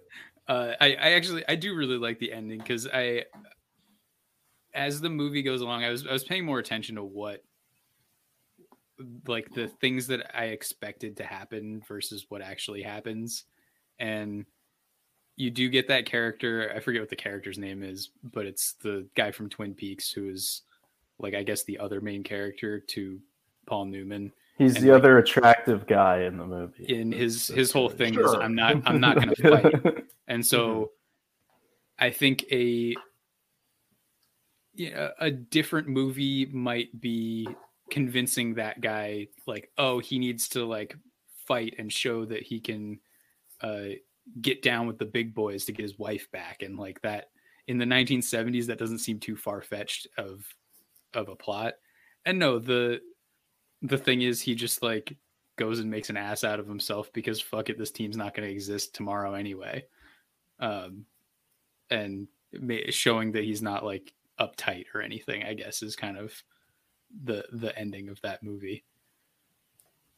uh, 0.49 0.73
I, 0.81 0.87
I 0.95 1.11
actually 1.13 1.45
I 1.49 1.55
do 1.55 1.75
really 1.75 1.97
like 1.97 2.19
the 2.19 2.33
ending 2.33 2.59
because 2.59 2.87
I, 2.87 3.25
as 4.75 5.01
the 5.01 5.11
movie 5.11 5.43
goes 5.43 5.61
along, 5.61 5.85
I 5.85 5.91
was 5.91 6.07
I 6.07 6.13
was 6.13 6.25
paying 6.25 6.45
more 6.45 6.59
attention 6.59 6.97
to 6.97 7.05
what, 7.05 7.43
like 9.27 9.51
the 9.55 9.69
things 9.69 10.07
that 10.09 10.37
I 10.37 10.47
expected 10.47 11.17
to 11.19 11.25
happen 11.25 11.83
versus 11.89 12.27
what 12.29 12.43
actually 12.43 12.83
happens, 12.83 13.45
and 13.99 14.45
you 15.37 15.51
do 15.51 15.69
get 15.69 15.89
that 15.89 16.07
character. 16.07 16.73
I 16.75 16.81
forget 16.81 17.03
what 17.03 17.11
the 17.11 17.17
character's 17.17 17.59
name 17.59 17.83
is, 17.83 18.11
but 18.23 18.47
it's 18.47 18.75
the 18.83 19.07
guy 19.15 19.31
from 19.31 19.49
Twin 19.49 19.75
Peaks 19.75 20.11
who 20.11 20.29
is, 20.29 20.63
like 21.19 21.35
I 21.35 21.43
guess 21.43 21.65
the 21.65 21.79
other 21.79 22.01
main 22.01 22.23
character 22.23 22.81
to 22.81 23.19
Paul 23.67 23.87
Newman 23.87 24.31
He's 24.59 24.77
and 24.77 24.85
the 24.85 24.93
like, 24.93 24.99
other 25.01 25.19
attractive 25.19 25.87
guy 25.87 26.23
in 26.23 26.37
the 26.37 26.47
movie. 26.47 26.85
In 26.85 27.11
his 27.11 27.49
his 27.49 27.73
whole 27.73 27.89
thing 27.89 28.15
sure. 28.15 28.27
is 28.27 28.35
I'm 28.35 28.55
not 28.55 28.77
I'm 28.87 29.01
not 29.01 29.17
going 29.17 29.35
to 29.35 29.51
fight. 29.51 30.05
and 30.29 30.45
so 30.45 30.69
mm-hmm. 30.69 30.85
I 31.99 32.11
think 32.11 32.45
a 32.51 32.95
yeah, 34.75 35.11
a 35.21 35.31
different 35.31 35.89
movie 35.89 36.47
might 36.47 37.01
be 37.01 37.49
convincing 37.91 38.55
that 38.55 38.81
guy 38.81 39.29
like 39.47 39.71
oh 39.79 39.99
he 39.99 40.19
needs 40.19 40.49
to 40.49 40.65
like 40.65 40.97
fight 41.47 41.75
and 41.79 41.93
show 41.93 42.25
that 42.25 42.43
he 42.43 42.59
can 42.59 42.99
uh 43.61 43.91
get 44.41 44.63
down 44.63 44.87
with 44.87 44.99
the 44.99 45.05
big 45.05 45.35
boys 45.35 45.67
to 45.67 45.73
get 45.73 45.83
his 45.83 45.99
wife 45.99 46.31
back 46.33 46.63
and 46.63 46.79
like 46.79 47.01
that 47.03 47.29
in 47.69 47.77
the 47.77 47.85
1970s 47.85 48.67
that 48.67 48.79
doesn't 48.79 48.99
seem 48.99 49.21
too 49.21 49.37
far 49.37 49.61
fetched 49.61 50.07
of 50.17 50.45
of 51.13 51.29
a 51.29 51.37
plot 51.37 51.75
and 52.25 52.39
no 52.39 52.59
the 52.59 53.01
the 53.83 53.99
thing 53.99 54.23
is 54.23 54.41
he 54.41 54.55
just 54.55 54.83
like 54.83 55.15
goes 55.57 55.79
and 55.79 55.91
makes 55.91 56.11
an 56.11 56.17
ass 56.17 56.45
out 56.45 56.59
of 56.59 56.67
himself 56.67 57.13
because 57.13 57.41
fuck 57.41 57.69
it, 57.69 57.79
this 57.79 57.91
team's 57.91 58.17
not 58.17 58.35
going 58.35 58.49
to 58.49 58.53
exist 58.53 58.95
tomorrow 58.95 59.35
anyway. 59.35 59.85
Um, 60.61 61.07
and 61.91 62.29
showing 62.91 63.33
that 63.33 63.45
he's 63.45 63.63
not 63.63 63.85
like 63.85 64.13
uptight 64.41 64.87
or 64.95 65.03
anything, 65.03 65.43
I 65.45 65.55
guess, 65.55 65.83
is 65.83 65.97
kind 65.97 66.17
of 66.17 66.33
the 67.25 67.45
the 67.53 67.77
ending 67.79 68.09
of 68.09 68.21
that 68.23 68.43
movie. 68.43 68.85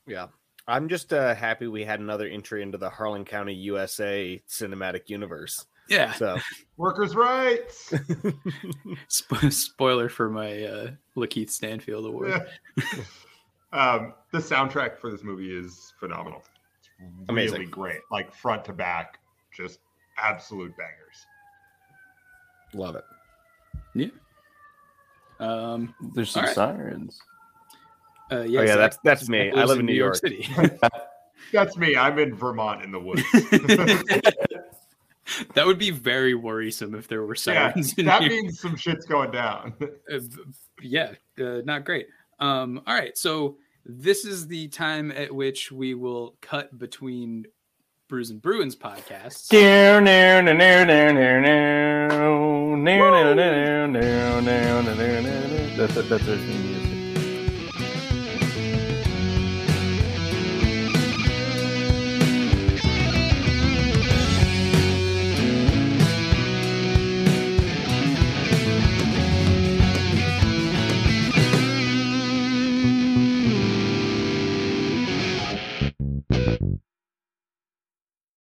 Yeah, 0.07 0.29
I'm 0.69 0.89
just 0.89 1.13
uh, 1.13 1.35
happy 1.35 1.67
we 1.67 1.85
had 1.85 2.01
another 2.01 2.27
entry 2.27 2.63
into 2.63 2.79
the 2.79 2.91
Harlan 2.91 3.25
County, 3.25 3.55
USA 3.55 4.41
cinematic 4.49 5.09
universe. 5.09 5.67
Yeah. 5.89 6.13
So 6.15 6.39
workers' 6.77 7.15
rights. 7.15 7.91
Spo- 9.09 9.53
spoiler 9.53 10.09
for 10.09 10.29
my 10.29 10.65
uh, 10.65 10.91
LaKeith 11.17 11.51
Stanfield 11.51 12.07
award. 12.07 12.43
Yeah. 12.77 12.85
Um, 13.73 14.15
the 14.33 14.39
soundtrack 14.39 14.97
for 14.97 15.11
this 15.11 15.23
movie 15.23 15.55
is 15.55 15.93
phenomenal. 15.99 16.43
It's 16.79 16.89
really 17.29 17.47
Amazing. 17.49 17.71
great, 17.71 17.99
like 18.11 18.33
front 18.33 18.65
to 18.67 18.73
back, 18.73 19.19
just 19.55 19.81
absolute 20.19 20.75
bangers. 20.77 21.27
Love 22.75 22.97
it. 22.97 23.05
Yeah. 23.95 24.09
Um, 25.39 25.95
There's 26.15 26.31
some 26.31 26.45
right. 26.45 26.55
sirens. 26.55 27.21
Uh, 28.31 28.41
yes, 28.41 28.61
oh 28.61 28.65
yeah, 28.65 28.77
that's 28.77 28.99
that's 29.05 29.29
me. 29.29 29.53
I 29.53 29.65
live 29.65 29.79
in 29.79 29.87
New, 29.87 29.93
New 29.93 29.99
York, 29.99 30.19
York, 30.23 30.43
City. 30.43 30.53
that's 31.53 31.77
me. 31.77 31.97
I'm 31.97 32.19
in 32.19 32.35
Vermont 32.35 32.83
in 32.83 32.91
the 32.91 32.99
woods. 32.99 33.23
that 35.55 35.65
would 35.65 35.79
be 35.79 35.91
very 35.91 36.35
worrisome 36.35 36.97
if 36.97 37.07
there 37.07 37.25
were 37.25 37.37
sirens. 37.37 37.95
Yeah, 37.97 38.05
that 38.05 38.23
here. 38.23 38.31
means 38.31 38.61
some 38.61 38.77
shit's 38.77 39.07
going 39.07 39.31
down. 39.31 39.75
Uh, 39.81 40.19
yeah, 40.83 41.13
uh, 41.39 41.61
not 41.65 41.85
great. 41.85 42.09
Um, 42.41 42.83
all 42.87 42.95
right, 42.95 43.17
so 43.17 43.59
this 43.85 44.25
is 44.25 44.49
the 44.49 44.67
time 44.69 45.13
at 45.13 45.33
which 45.33 45.71
we 45.71 45.95
will 45.95 46.35
cut 46.41 46.77
between 46.79 47.47
Brews 48.09 48.31
and 48.31 48.41
Bruins 48.41 48.77
podcast. 48.77 49.49
That's 55.77 55.95
that's 55.95 56.11
our 56.13 56.37
theme 56.37 56.63
music. 56.71 56.96